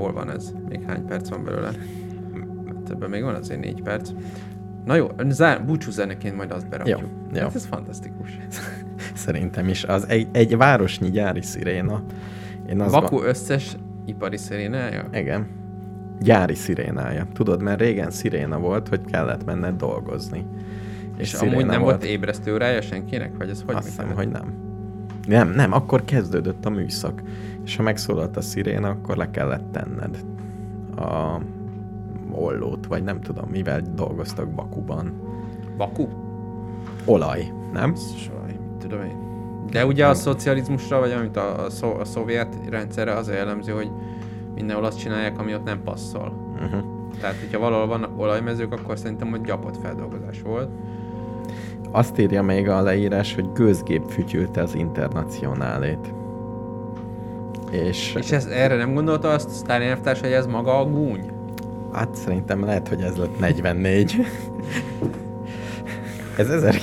hol 0.00 0.12
van 0.12 0.30
ez? 0.30 0.52
Még 0.68 0.82
hány 0.86 1.04
perc 1.04 1.28
van 1.28 1.44
belőle? 1.44 1.70
Hát 2.66 2.90
ebben 2.90 3.10
még 3.10 3.22
van 3.22 3.34
azért 3.34 3.60
négy 3.60 3.82
perc. 3.82 4.10
Na 4.84 4.94
jó, 4.94 5.08
zár, 5.28 5.64
búcsú 5.64 5.90
zeneként 5.90 6.36
majd 6.36 6.50
azt 6.50 6.68
berakjuk. 6.68 7.00
Jó, 7.00 7.06
jó. 7.32 7.40
Hát 7.40 7.54
ez 7.54 7.64
fantasztikus. 7.64 8.38
Szerintem 9.14 9.68
is. 9.68 9.84
Az 9.84 10.08
egy, 10.08 10.28
egy 10.32 10.56
városnyi 10.56 11.10
gyári 11.10 11.42
sziréna. 11.42 12.02
Én 12.68 12.80
azt 12.80 12.92
Baku 12.92 13.22
összes 13.22 13.76
ipari 14.04 14.36
szerénája? 14.36 15.08
Igen. 15.12 15.46
Gyári 16.20 16.54
szirénája. 16.54 17.26
Tudod, 17.32 17.62
mert 17.62 17.80
régen 17.80 18.10
sziréna 18.10 18.58
volt, 18.58 18.88
hogy 18.88 19.00
kellett 19.04 19.44
menned 19.44 19.76
dolgozni. 19.76 20.46
És 21.16 21.28
sziréna 21.28 21.52
amúgy 21.56 21.66
nem 21.66 21.80
volt 21.80 22.04
ébresztő 22.04 22.54
órája 22.54 22.80
senkinek? 22.80 23.36
Vagy 23.38 23.48
ez 23.48 23.62
hogy 23.66 23.74
Azt 23.74 23.86
hiszem, 23.86 24.14
hogy 24.14 24.28
nem. 24.28 24.68
Nem, 25.26 25.50
nem, 25.50 25.72
akkor 25.72 26.04
kezdődött 26.04 26.64
a 26.64 26.70
műszak. 26.70 27.22
És 27.64 27.76
ha 27.76 27.82
megszólalt 27.82 28.36
a 28.36 28.40
sziréna, 28.40 28.88
akkor 28.88 29.16
le 29.16 29.30
kellett 29.30 29.72
tenned 29.72 30.24
a 30.96 31.40
ollót, 32.32 32.86
vagy 32.86 33.02
nem 33.02 33.20
tudom, 33.20 33.48
mivel 33.50 33.80
dolgoztak 33.94 34.48
Bakuban. 34.48 35.12
Baku? 35.76 36.08
Olaj, 37.04 37.52
nem? 37.72 37.90
Mit 38.46 38.56
tudom 38.78 39.02
én. 39.02 39.28
De 39.70 39.86
ugye 39.86 40.06
a 40.06 40.14
szocializmusra, 40.14 40.98
vagy 40.98 41.12
amit 41.12 41.36
a, 41.36 41.64
a, 41.64 41.70
szó, 41.70 41.94
a 41.94 42.04
szovjet 42.04 42.56
rendszerre 42.68 43.12
az 43.12 43.28
a 43.28 43.32
jellemző, 43.32 43.72
hogy 43.72 43.90
mindenhol 44.54 44.84
azt 44.84 44.98
csinálják, 44.98 45.38
ami 45.38 45.54
ott 45.54 45.64
nem 45.64 45.82
passzol. 45.82 46.32
Uh-huh. 46.54 46.80
Tehát, 47.20 47.36
hogyha 47.40 47.58
valahol 47.58 47.86
vannak 47.86 48.18
olajmezők, 48.18 48.72
akkor 48.72 48.98
szerintem 48.98 49.30
hogy 49.30 49.40
gyapott 49.40 49.76
feldolgozás 49.76 50.42
volt. 50.42 50.70
Azt 51.90 52.18
írja 52.18 52.42
még 52.42 52.68
a 52.68 52.82
leírás, 52.82 53.34
hogy 53.34 53.52
gőzgép 53.52 54.02
fütyülte 54.08 54.62
az 54.62 54.74
internacionálét. 54.74 56.14
És, 57.70 58.14
És 58.18 58.32
ez, 58.32 58.46
erre 58.46 58.76
nem 58.76 58.94
gondolta 58.94 59.28
azt 59.28 59.56
Stalin 59.56 59.88
elvtárs, 59.88 60.20
hogy 60.20 60.32
ez 60.32 60.46
maga 60.46 60.78
a 60.78 60.84
gúny? 60.84 61.30
hát 61.92 62.14
szerintem 62.14 62.64
lehet, 62.64 62.88
hogy 62.88 63.00
ez 63.00 63.16
lett 63.16 63.38
44. 63.38 64.16
ez 66.36 66.50
ezer... 66.50 66.74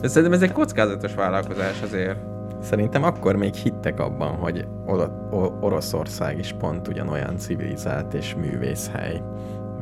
De 0.00 0.08
szerintem 0.08 0.32
ez 0.32 0.42
egy 0.42 0.52
kockázatos 0.52 1.14
vállalkozás 1.14 1.82
azért. 1.82 2.18
Szerintem 2.62 3.02
akkor 3.02 3.36
még 3.36 3.54
hittek 3.54 4.00
abban, 4.00 4.34
hogy 4.34 4.66
Oroszország 5.60 6.38
is 6.38 6.54
pont 6.58 6.88
ugyanolyan 6.88 7.36
civilizált 7.36 8.14
és 8.14 8.34
művészhely, 8.34 9.22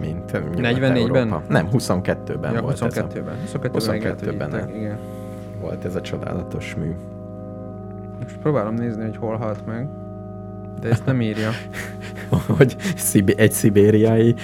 mint 0.01 0.31
44-ben? 0.33 1.43
Nem, 1.49 1.69
22-ben 1.73 2.53
Ja, 2.53 2.61
volt 2.61 2.79
22-ben. 2.81 3.37
22-ben, 3.47 3.71
meg 3.87 4.03
lehet, 4.03 4.21
hogy 4.21 4.29
22-ben 4.29 4.51
hittek, 4.51 4.67
nem. 4.67 4.77
igen. 4.77 4.93
ez 4.93 4.99
a, 4.99 5.61
volt 5.61 5.85
ez 5.85 5.95
a 5.95 6.01
csodálatos 6.01 6.75
mű. 6.75 6.95
Most 8.23 8.39
próbálom 8.39 8.75
nézni, 8.75 9.03
hogy 9.03 9.17
hol 9.17 9.37
halt 9.37 9.67
meg. 9.67 9.89
De 10.81 10.89
ezt 10.89 11.07
nem 11.07 11.21
írja. 11.21 11.51
hogy 12.57 12.77
egy 13.37 13.53
szibériai 13.53 14.35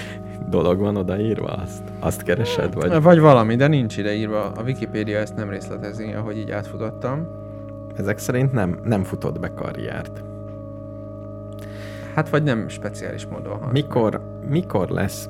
dolog 0.48 0.78
van 0.78 0.96
odaírva, 0.96 1.46
azt, 1.48 1.82
azt 2.00 2.22
keresed, 2.22 2.74
vagy 2.74 3.02
Vagy 3.02 3.18
valami, 3.18 3.56
de 3.56 3.66
nincs 3.66 3.96
ide 3.96 4.14
írva. 4.14 4.52
A 4.56 4.62
Wikipédia 4.62 5.18
ezt 5.18 5.36
nem 5.36 5.50
részletezi, 5.50 6.12
ahogy 6.12 6.38
így 6.38 6.50
átfutottam. 6.50 7.26
ezek 7.96 8.18
szerint 8.18 8.52
nem, 8.52 8.78
nem 8.84 9.04
futott 9.04 9.40
be 9.40 9.54
karriert. 9.54 10.22
Hát 12.14 12.28
vagy 12.28 12.42
nem 12.42 12.68
speciális 12.68 13.26
módon 13.26 13.58
halt. 13.58 13.72
Mikor, 13.72 14.20
mikor 14.48 14.88
lesz, 14.88 15.28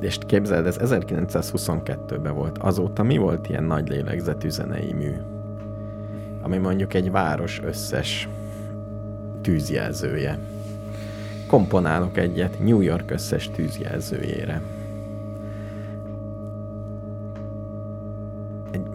és 0.00 0.18
képzeld, 0.26 0.66
ez 0.66 0.78
1922-ben 0.80 2.34
volt, 2.34 2.58
azóta 2.58 3.02
mi 3.02 3.16
volt 3.16 3.48
ilyen 3.48 3.64
nagy 3.64 3.88
lélegzetű 3.88 4.48
zenei 4.48 4.92
mű? 4.92 5.12
Ami 6.42 6.56
mondjuk 6.56 6.94
egy 6.94 7.10
város 7.10 7.60
összes 7.64 8.28
tűzjelzője. 9.40 10.38
Komponálok 11.46 12.16
egyet 12.16 12.62
New 12.64 12.80
York 12.80 13.10
összes 13.10 13.50
tűzjelzőjére. 13.50 14.62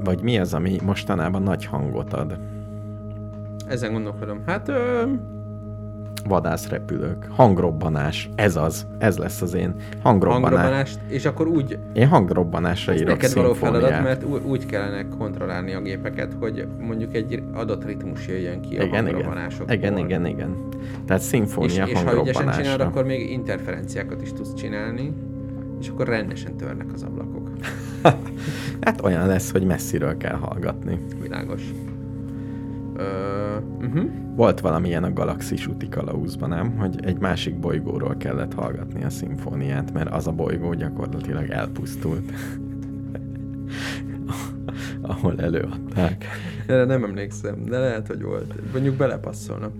Vagy 0.04 0.22
mi 0.22 0.39
az, 0.39 0.54
ami 0.54 0.80
mostanában 0.84 1.41
nagy 1.41 1.66
hangot 1.66 2.14
ad? 2.14 2.38
Ezen 3.68 3.91
gondolkodom. 3.91 4.43
Hát 4.46 4.68
ö, 4.68 5.04
Vadászrepülők, 6.28 7.28
hangrobbanás, 7.30 8.30
ez 8.36 8.55
az, 8.55 8.88
ez 8.97 9.17
lesz 9.17 9.41
az 9.41 9.53
én 9.53 9.76
hangrobbanás. 10.01 10.49
hangrobbanást, 10.49 10.99
és 11.07 11.26
akkor 11.26 11.47
úgy, 11.47 11.78
Én 11.93 12.07
hangrobbanásra 12.07 12.93
ez 12.93 12.99
írok 12.99 13.09
neked 13.11 13.34
való 13.34 13.53
feladat, 13.53 14.03
mert 14.03 14.23
úgy 14.45 14.65
kellene 14.65 15.07
kontrollálni 15.07 15.73
a 15.73 15.82
gépeket, 15.82 16.34
hogy 16.39 16.67
mondjuk 16.80 17.15
egy 17.15 17.43
adott 17.53 17.86
ritmus 17.86 18.28
jöjjön 18.28 18.61
ki 18.61 18.78
a 18.78 18.84
igen, 18.84 18.88
igen. 18.88 19.03
hangrobbanásokból. 19.03 19.76
igen, 19.76 19.97
igen, 19.97 20.26
igen. 20.26 20.55
Tehát 21.05 21.21
És, 21.21 21.28
szimfónia 21.28 21.86
és 21.86 22.03
ha 22.03 22.21
ügyesen 22.21 22.51
csinálod, 22.51 22.82
akkor 22.82 23.05
még 23.05 23.32
interferenciákat 23.32 24.21
is 24.21 24.34
tudsz 24.34 24.53
csinálni, 24.53 25.13
és 25.80 25.89
akkor 25.89 26.07
rendesen 26.07 26.57
törnek 26.57 26.88
az 26.93 27.03
ablakok. 27.03 27.49
Hát 28.82 29.01
olyan 29.01 29.28
lesz, 29.28 29.51
hogy 29.51 29.63
messziről 29.63 30.17
kell 30.17 30.36
hallgatni. 30.36 30.99
Világos. 31.21 31.61
Ö, 32.96 33.58
uh-huh. 33.82 34.10
Volt 34.36 34.60
valamilyen 34.60 35.04
a 35.04 35.14
galaxis 35.14 35.68
úti 35.68 35.89
kalauzban, 35.89 36.50
nem? 36.50 36.78
Hogy 36.78 37.06
egy 37.06 37.20
másik 37.20 37.60
bolygóról 37.60 38.18
kellett 38.18 38.54
hallgatni 38.54 39.04
a 39.04 39.10
szimfóniát, 39.10 39.93
mert 39.93 40.10
az 40.10 40.28
a 40.28 40.32
bolygó 40.32 40.74
gyakorlatilag 40.74 41.50
elpusztult. 41.50 42.32
Ahol 45.02 45.39
előadták. 45.39 46.26
Erre 46.68 46.86
nem 46.86 47.04
emlékszem, 47.04 47.66
de 47.66 47.80
lehet, 47.80 48.08
hogy 48.08 48.22
volt. 48.22 48.72
Mondjuk 48.74 48.96
belepasszolna. 48.96 49.72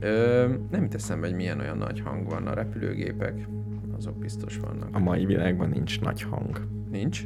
Ö, 0.00 0.46
nem 0.70 0.82
jut 0.82 0.94
eszembe, 0.94 1.26
hogy 1.26 1.36
milyen 1.36 1.60
olyan 1.60 1.78
nagy 1.78 2.00
hang 2.04 2.28
van 2.28 2.46
a 2.46 2.54
repülőgépek. 2.54 3.48
Azok 3.96 4.18
biztos 4.18 4.58
vannak. 4.58 4.88
A 4.92 4.98
mai 4.98 5.26
világban 5.26 5.68
nincs 5.68 6.00
nagy 6.00 6.22
hang. 6.22 6.66
Nincs? 6.90 7.24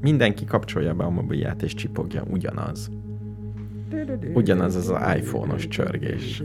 Mindenki 0.00 0.44
kapcsolja 0.44 0.94
be 0.94 1.04
a 1.04 1.10
mobilját 1.10 1.62
és 1.62 1.74
csipogja 1.74 2.22
ugyanaz. 2.30 2.90
Ugyanaz 4.34 4.74
az 4.74 4.92
iPhone-os 5.16 5.68
csörgés. 5.68 6.42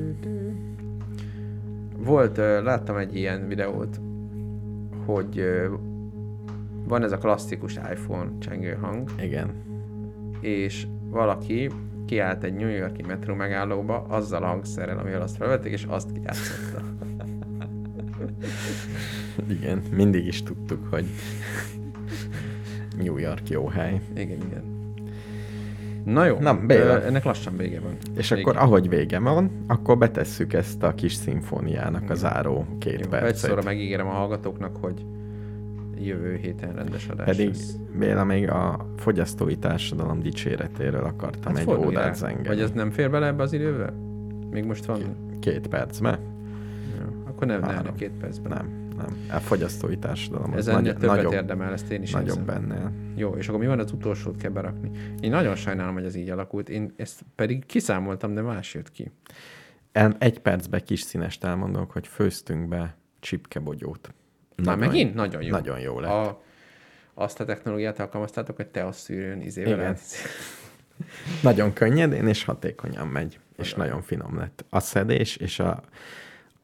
Volt, 1.97 2.37
láttam 2.37 2.97
egy 2.97 3.15
ilyen 3.15 3.47
videót, 3.47 3.99
hogy 5.05 5.43
van 6.87 7.03
ez 7.03 7.11
a 7.11 7.17
klasszikus 7.17 7.75
iPhone 7.75 8.31
csengő 8.39 8.77
hang, 8.81 9.09
Igen. 9.19 9.49
és 10.39 10.87
valaki 11.09 11.69
kiállt 12.05 12.43
egy 12.43 12.53
New 12.53 12.69
Yorki 12.69 13.01
metró 13.01 13.33
megállóba 13.33 14.05
azzal 14.07 14.43
a 14.43 14.47
hangszerrel, 14.47 14.97
amivel 14.97 15.21
azt 15.21 15.35
felvették, 15.35 15.71
és 15.71 15.85
azt 15.89 16.11
kijátszotta. 16.11 16.81
Igen, 19.59 19.81
mindig 19.91 20.25
is 20.25 20.43
tudtuk, 20.43 20.87
hogy 20.89 21.05
New 22.97 23.17
York 23.17 23.49
jó 23.49 23.67
hely. 23.67 24.01
Igen, 24.15 24.37
igen. 24.47 24.80
Na 26.03 26.25
jó, 26.25 26.37
Na, 26.39 26.59
Béla. 26.65 27.03
ennek 27.03 27.23
lassan 27.23 27.57
vége 27.57 27.79
van. 27.79 27.97
És 28.15 28.29
Vége. 28.29 28.41
akkor 28.41 28.57
ahogy 28.57 28.89
vége 28.89 29.19
van, 29.19 29.51
akkor 29.67 29.97
betesszük 29.97 30.53
ezt 30.53 30.83
a 30.83 30.93
kis 30.95 31.13
szimfóniának 31.13 32.09
a 32.09 32.13
záró 32.15 32.65
két 32.79 32.99
Jó, 32.99 33.07
percet. 33.09 33.29
egyszerre 33.29 33.61
megígérem 33.61 34.07
a 34.07 34.11
hallgatóknak, 34.11 34.75
hogy 34.81 35.05
jövő 36.03 36.35
héten 36.35 36.73
rendes 36.75 37.07
adás 37.07 37.25
Pedig 37.25 37.47
lesz. 37.47 37.75
Béla 37.99 38.23
még 38.23 38.49
a 38.49 38.85
fogyasztói 38.97 39.57
társadalom 39.57 40.21
dicséretéről 40.21 41.03
akartam 41.03 41.55
egy 41.55 41.63
fordulj 41.63 41.93
rá. 41.95 42.01
ódát 42.01 42.15
zengeni. 42.15 42.47
Vagy 42.47 42.59
ez 42.61 42.71
nem 42.71 42.91
fér 42.91 43.09
bele 43.11 43.25
ebbe 43.27 43.43
az 43.43 43.53
időbe? 43.53 43.93
Még 44.51 44.63
most 44.65 44.85
van? 44.85 44.99
Két 45.39 45.67
percbe? 45.67 46.19
Jó. 46.99 47.05
Akkor 47.27 47.47
nem, 47.47 47.59
nem 47.59 47.95
két 47.95 48.11
percben. 48.19 48.51
Nem, 48.51 48.80
nem. 48.97 49.25
A 49.29 49.39
fogyasztói 49.39 49.97
társadalom 49.97 50.53
Ez 50.53 50.67
ennél 50.67 50.81
nagy, 50.81 50.93
többet 50.93 51.15
nagyobb, 51.15 51.31
érdemel, 51.33 51.73
ezt 51.73 51.91
én 51.91 52.01
is 52.01 52.11
nagyobb 52.11 52.49
érzem. 52.49 53.13
Jó, 53.15 53.35
és 53.35 53.47
akkor 53.47 53.59
mi 53.59 53.67
van 53.67 53.79
az 53.79 53.91
utolsót 53.91 54.37
kell 54.37 54.51
berakni? 54.51 54.91
Én 55.19 55.29
nagyon 55.29 55.55
sajnálom, 55.55 55.93
hogy 55.93 56.05
ez 56.05 56.15
így 56.15 56.29
alakult. 56.29 56.69
Én 56.69 56.93
ezt 56.95 57.21
pedig 57.35 57.65
kiszámoltam, 57.65 58.33
de 58.33 58.41
más 58.41 58.73
jött 58.73 58.91
ki. 58.91 59.11
El, 59.91 60.15
egy 60.19 60.39
percbe 60.39 60.79
kis 60.79 61.01
színest 61.01 61.43
elmondok, 61.43 61.91
hogy 61.91 62.07
főztünk 62.07 62.67
be 62.67 62.95
csipkebogyót. 63.19 64.13
Már 64.55 64.65
Nagyon- 64.65 64.79
megint? 64.79 65.13
Nagyon 65.13 65.41
jó. 65.41 65.49
Nagyon 65.49 65.79
jó 65.79 65.99
lett. 65.99 66.11
A, 66.11 66.41
azt 67.13 67.39
a 67.39 67.45
technológiát 67.45 67.99
alkalmaztátok, 67.99 68.55
hogy 68.55 68.67
te 68.67 68.85
azt 68.85 68.99
szűrőn 68.99 69.41
izével 69.41 69.73
Igen. 69.73 69.97
Nagyon 71.41 71.73
könnyedén 71.73 72.27
és 72.27 72.43
hatékonyan 72.43 73.07
megy, 73.07 73.39
és 73.57 73.71
Nagyon. 73.71 73.85
nagyon 73.87 74.01
finom 74.01 74.37
lett. 74.37 74.65
A 74.69 74.79
szedés 74.79 75.35
és 75.35 75.59
a, 75.59 75.83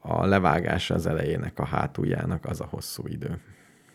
a 0.08 0.26
levágás 0.26 0.90
az 0.90 1.06
elejének 1.06 1.58
a 1.58 1.64
hátuljának 1.64 2.44
az 2.44 2.60
a 2.60 2.64
hosszú 2.70 3.06
idő. 3.06 3.40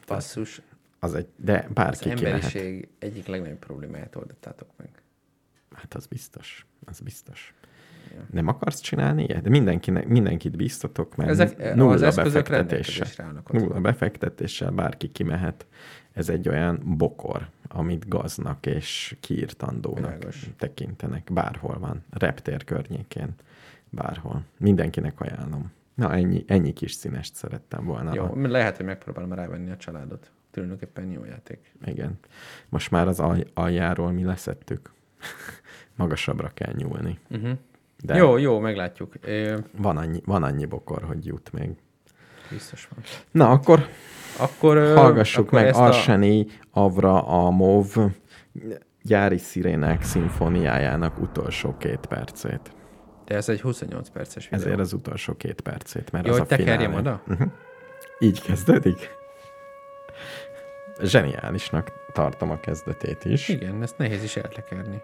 Basszus, 0.08 0.62
Az 1.00 1.14
egy, 1.14 1.28
de 1.36 1.66
az 1.68 1.74
bárki 1.74 2.00
kimehet. 2.14 2.26
emberiség 2.26 2.88
egyik 3.00 3.28
legnagyobb 3.28 3.60
problémáját 3.60 4.16
oldottátok 4.16 4.70
meg. 4.78 4.90
Hát 5.76 5.94
az 5.94 6.06
biztos. 6.06 6.66
Az 6.86 7.00
biztos. 7.00 7.54
Ja. 8.14 8.26
Nem 8.32 8.48
akarsz 8.48 8.80
csinálni 8.80 9.24
ilyet? 9.24 9.42
De 9.42 9.50
mindenkinek, 9.50 10.08
mindenkit 10.08 10.56
biztatok, 10.58 11.16
mert 11.16 11.30
Ezek, 11.30 11.76
nulla 11.76 12.08
az 12.08 12.16
befektetéssel. 12.16 13.44
Nulla 13.52 13.80
befektetéssel 13.82 14.72
bárki 14.72 15.12
kimehet. 15.12 15.66
Ez 16.14 16.30
egy 16.30 16.50
olyan 16.50 16.82
bokor, 16.98 17.50
amit 17.68 18.08
gaznak 18.08 18.66
és 18.66 19.16
kiirtandónak 19.20 19.96
Világos. 20.14 20.50
tekintenek. 20.58 21.30
Bárhol 21.34 21.80
van. 21.80 22.04
Reptér 22.10 22.64
környékén. 22.64 23.30
Bárhol. 23.90 24.44
Mindenkinek 24.58 25.22
ajánlom. 25.22 25.72
Na, 25.96 26.14
ennyi, 26.14 26.44
ennyi 26.48 26.74
kis 26.74 26.92
színest 26.92 27.36
szerettem 27.36 27.86
volna. 27.86 28.14
Jó, 28.14 28.36
lehet, 28.36 28.78
hogy 28.78 28.86
megpróbálom 28.86 29.34
rávenni 29.34 29.72
a 29.72 29.78
családot. 29.78 30.32
Tulajdonképpen 30.52 31.12
jó 31.12 31.26
játék. 31.26 31.76
Igen. 31.86 32.20
Most 32.70 32.92
már 32.92 33.08
az 33.08 33.20
alj, 33.20 33.44
aljáról 33.54 34.12
mi 34.12 34.24
leszettük. 34.24 34.92
Magasabbra 35.96 36.52
kell 36.54 36.74
nyúlni. 36.76 37.20
Uh-huh. 37.30 37.52
De 38.04 38.16
Jó, 38.16 38.38
jó, 38.38 38.60
meglátjuk. 38.60 39.14
Van, 39.78 39.98
annyi, 39.98 40.22
van 40.26 40.44
annyi 40.44 40.66
bokor, 40.66 41.04
hogy 41.04 41.26
jut 41.26 41.52
még. 41.52 41.70
biztos 42.50 42.88
van. 42.96 43.04
Na, 43.32 43.50
akkor 43.50 43.88
Akkor 44.40 44.78
hallgassuk 44.96 45.46
akkor 45.48 45.60
meg 45.60 45.68
ezt 45.68 45.80
a- 45.80 45.84
Arseni 45.84 46.46
Avra 46.72 47.22
Amov 47.28 47.96
gyári 49.02 49.38
szirénák 49.38 50.02
szimfóniájának 50.04 51.20
utolsó 51.22 51.78
két 51.78 52.06
percét. 52.06 52.72
De 53.26 53.36
ez 53.36 53.50
egy 53.50 53.62
28 53.62 54.10
perces 54.10 54.50
videó. 54.50 54.66
Ezért 54.66 54.80
az 54.80 54.94
utolsó 54.94 55.34
két 55.34 55.62
percét, 55.62 56.12
mert 56.12 56.26
Jó, 56.26 56.32
az 56.32 56.38
hogy 56.40 56.48
a 56.52 56.56
tekerjem 56.56 56.94
oda? 56.94 57.22
Uh-huh. 57.28 57.52
Így 58.20 58.42
kezdődik? 58.42 59.10
Zseniálisnak 61.02 61.92
tartom 62.14 62.52
a 62.52 62.60
kezdetét 62.60 63.26
is. 63.26 63.50
Igen, 63.50 63.82
ezt 63.82 63.98
nehéz 63.98 64.24
is 64.24 64.36
eltekerni. 64.36 65.02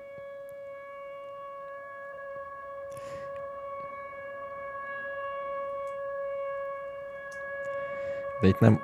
De 8.41 8.47
itt 8.47 8.59
nem... 8.59 8.81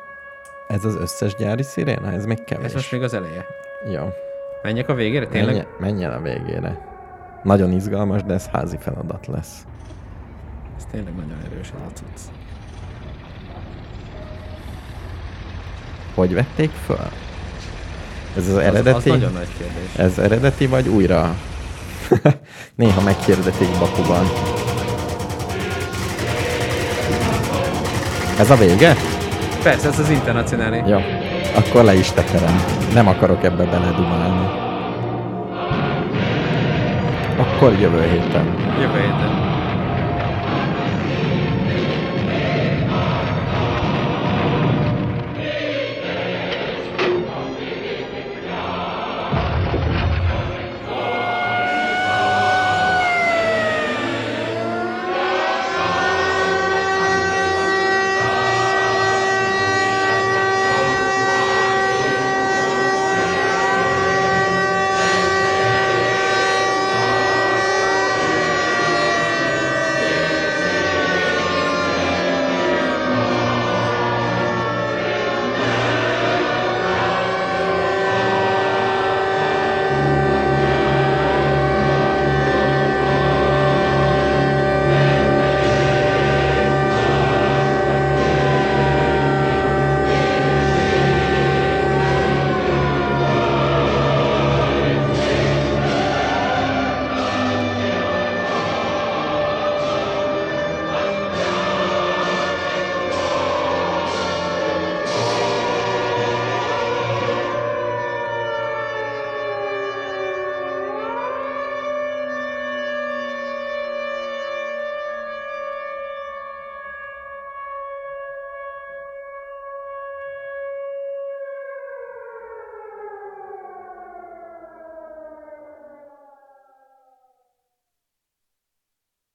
Ez 0.68 0.86
az 0.86 0.96
összes 0.96 1.36
gyári 1.36 1.64
sziréna? 1.64 2.12
Ez 2.12 2.26
még 2.26 2.44
kevés. 2.44 2.66
Ez 2.66 2.74
most 2.74 2.92
még 2.92 3.04
az 3.04 3.14
eleje. 3.14 3.46
Jó. 3.92 4.10
Menjek 4.62 4.90
a 4.90 4.94
végére? 4.94 5.28
Tényleg? 5.28 5.56
Menj, 5.56 5.68
menj 5.80 6.04
el 6.04 6.12
a 6.12 6.22
végére. 6.22 6.95
Nagyon 7.46 7.72
izgalmas, 7.72 8.24
de 8.24 8.34
ez 8.34 8.46
házi 8.48 8.78
feladat 8.80 9.28
lesz. 9.28 9.66
Ez 10.78 10.84
tényleg 10.91 11.16
nagyon 11.16 11.38
erős 11.52 11.68
ez 11.68 11.82
a 11.88 11.91
cucc. 11.93 12.22
Hogy 16.16 16.34
vették 16.34 16.70
föl? 16.86 17.08
Ez 18.38 18.48
az 18.48 18.54
Az, 18.54 18.58
eredeti? 18.58 18.98
az 18.98 19.04
nagyon 19.06 19.34
nagy 19.34 19.48
kérdés. 19.58 19.96
Ez 19.98 20.18
eredeti, 20.18 20.68
vagy 20.68 20.88
újra? 20.88 21.36
Néha 22.76 23.02
meghirdetik 23.02 23.70
Bakuban. 23.80 24.26
Ez 28.39 28.50
a 28.50 28.56
vége? 28.56 28.96
Persze, 29.64 29.88
ez 29.88 30.00
az 30.00 30.10
internacionális. 30.10 30.82
Jó. 30.88 31.00
Akkor 31.56 31.84
le 31.84 31.93
is 31.93 32.12
tekerem. 32.12 32.56
Nem 32.93 33.08
akarok 33.08 33.43
ebbe 33.43 33.64
beledumálni. 33.66 34.64
Akkor 37.66 37.80
jövő 37.80 38.01
héten. 38.01 38.45
Jövő 38.80 38.99
héten. 38.99 39.45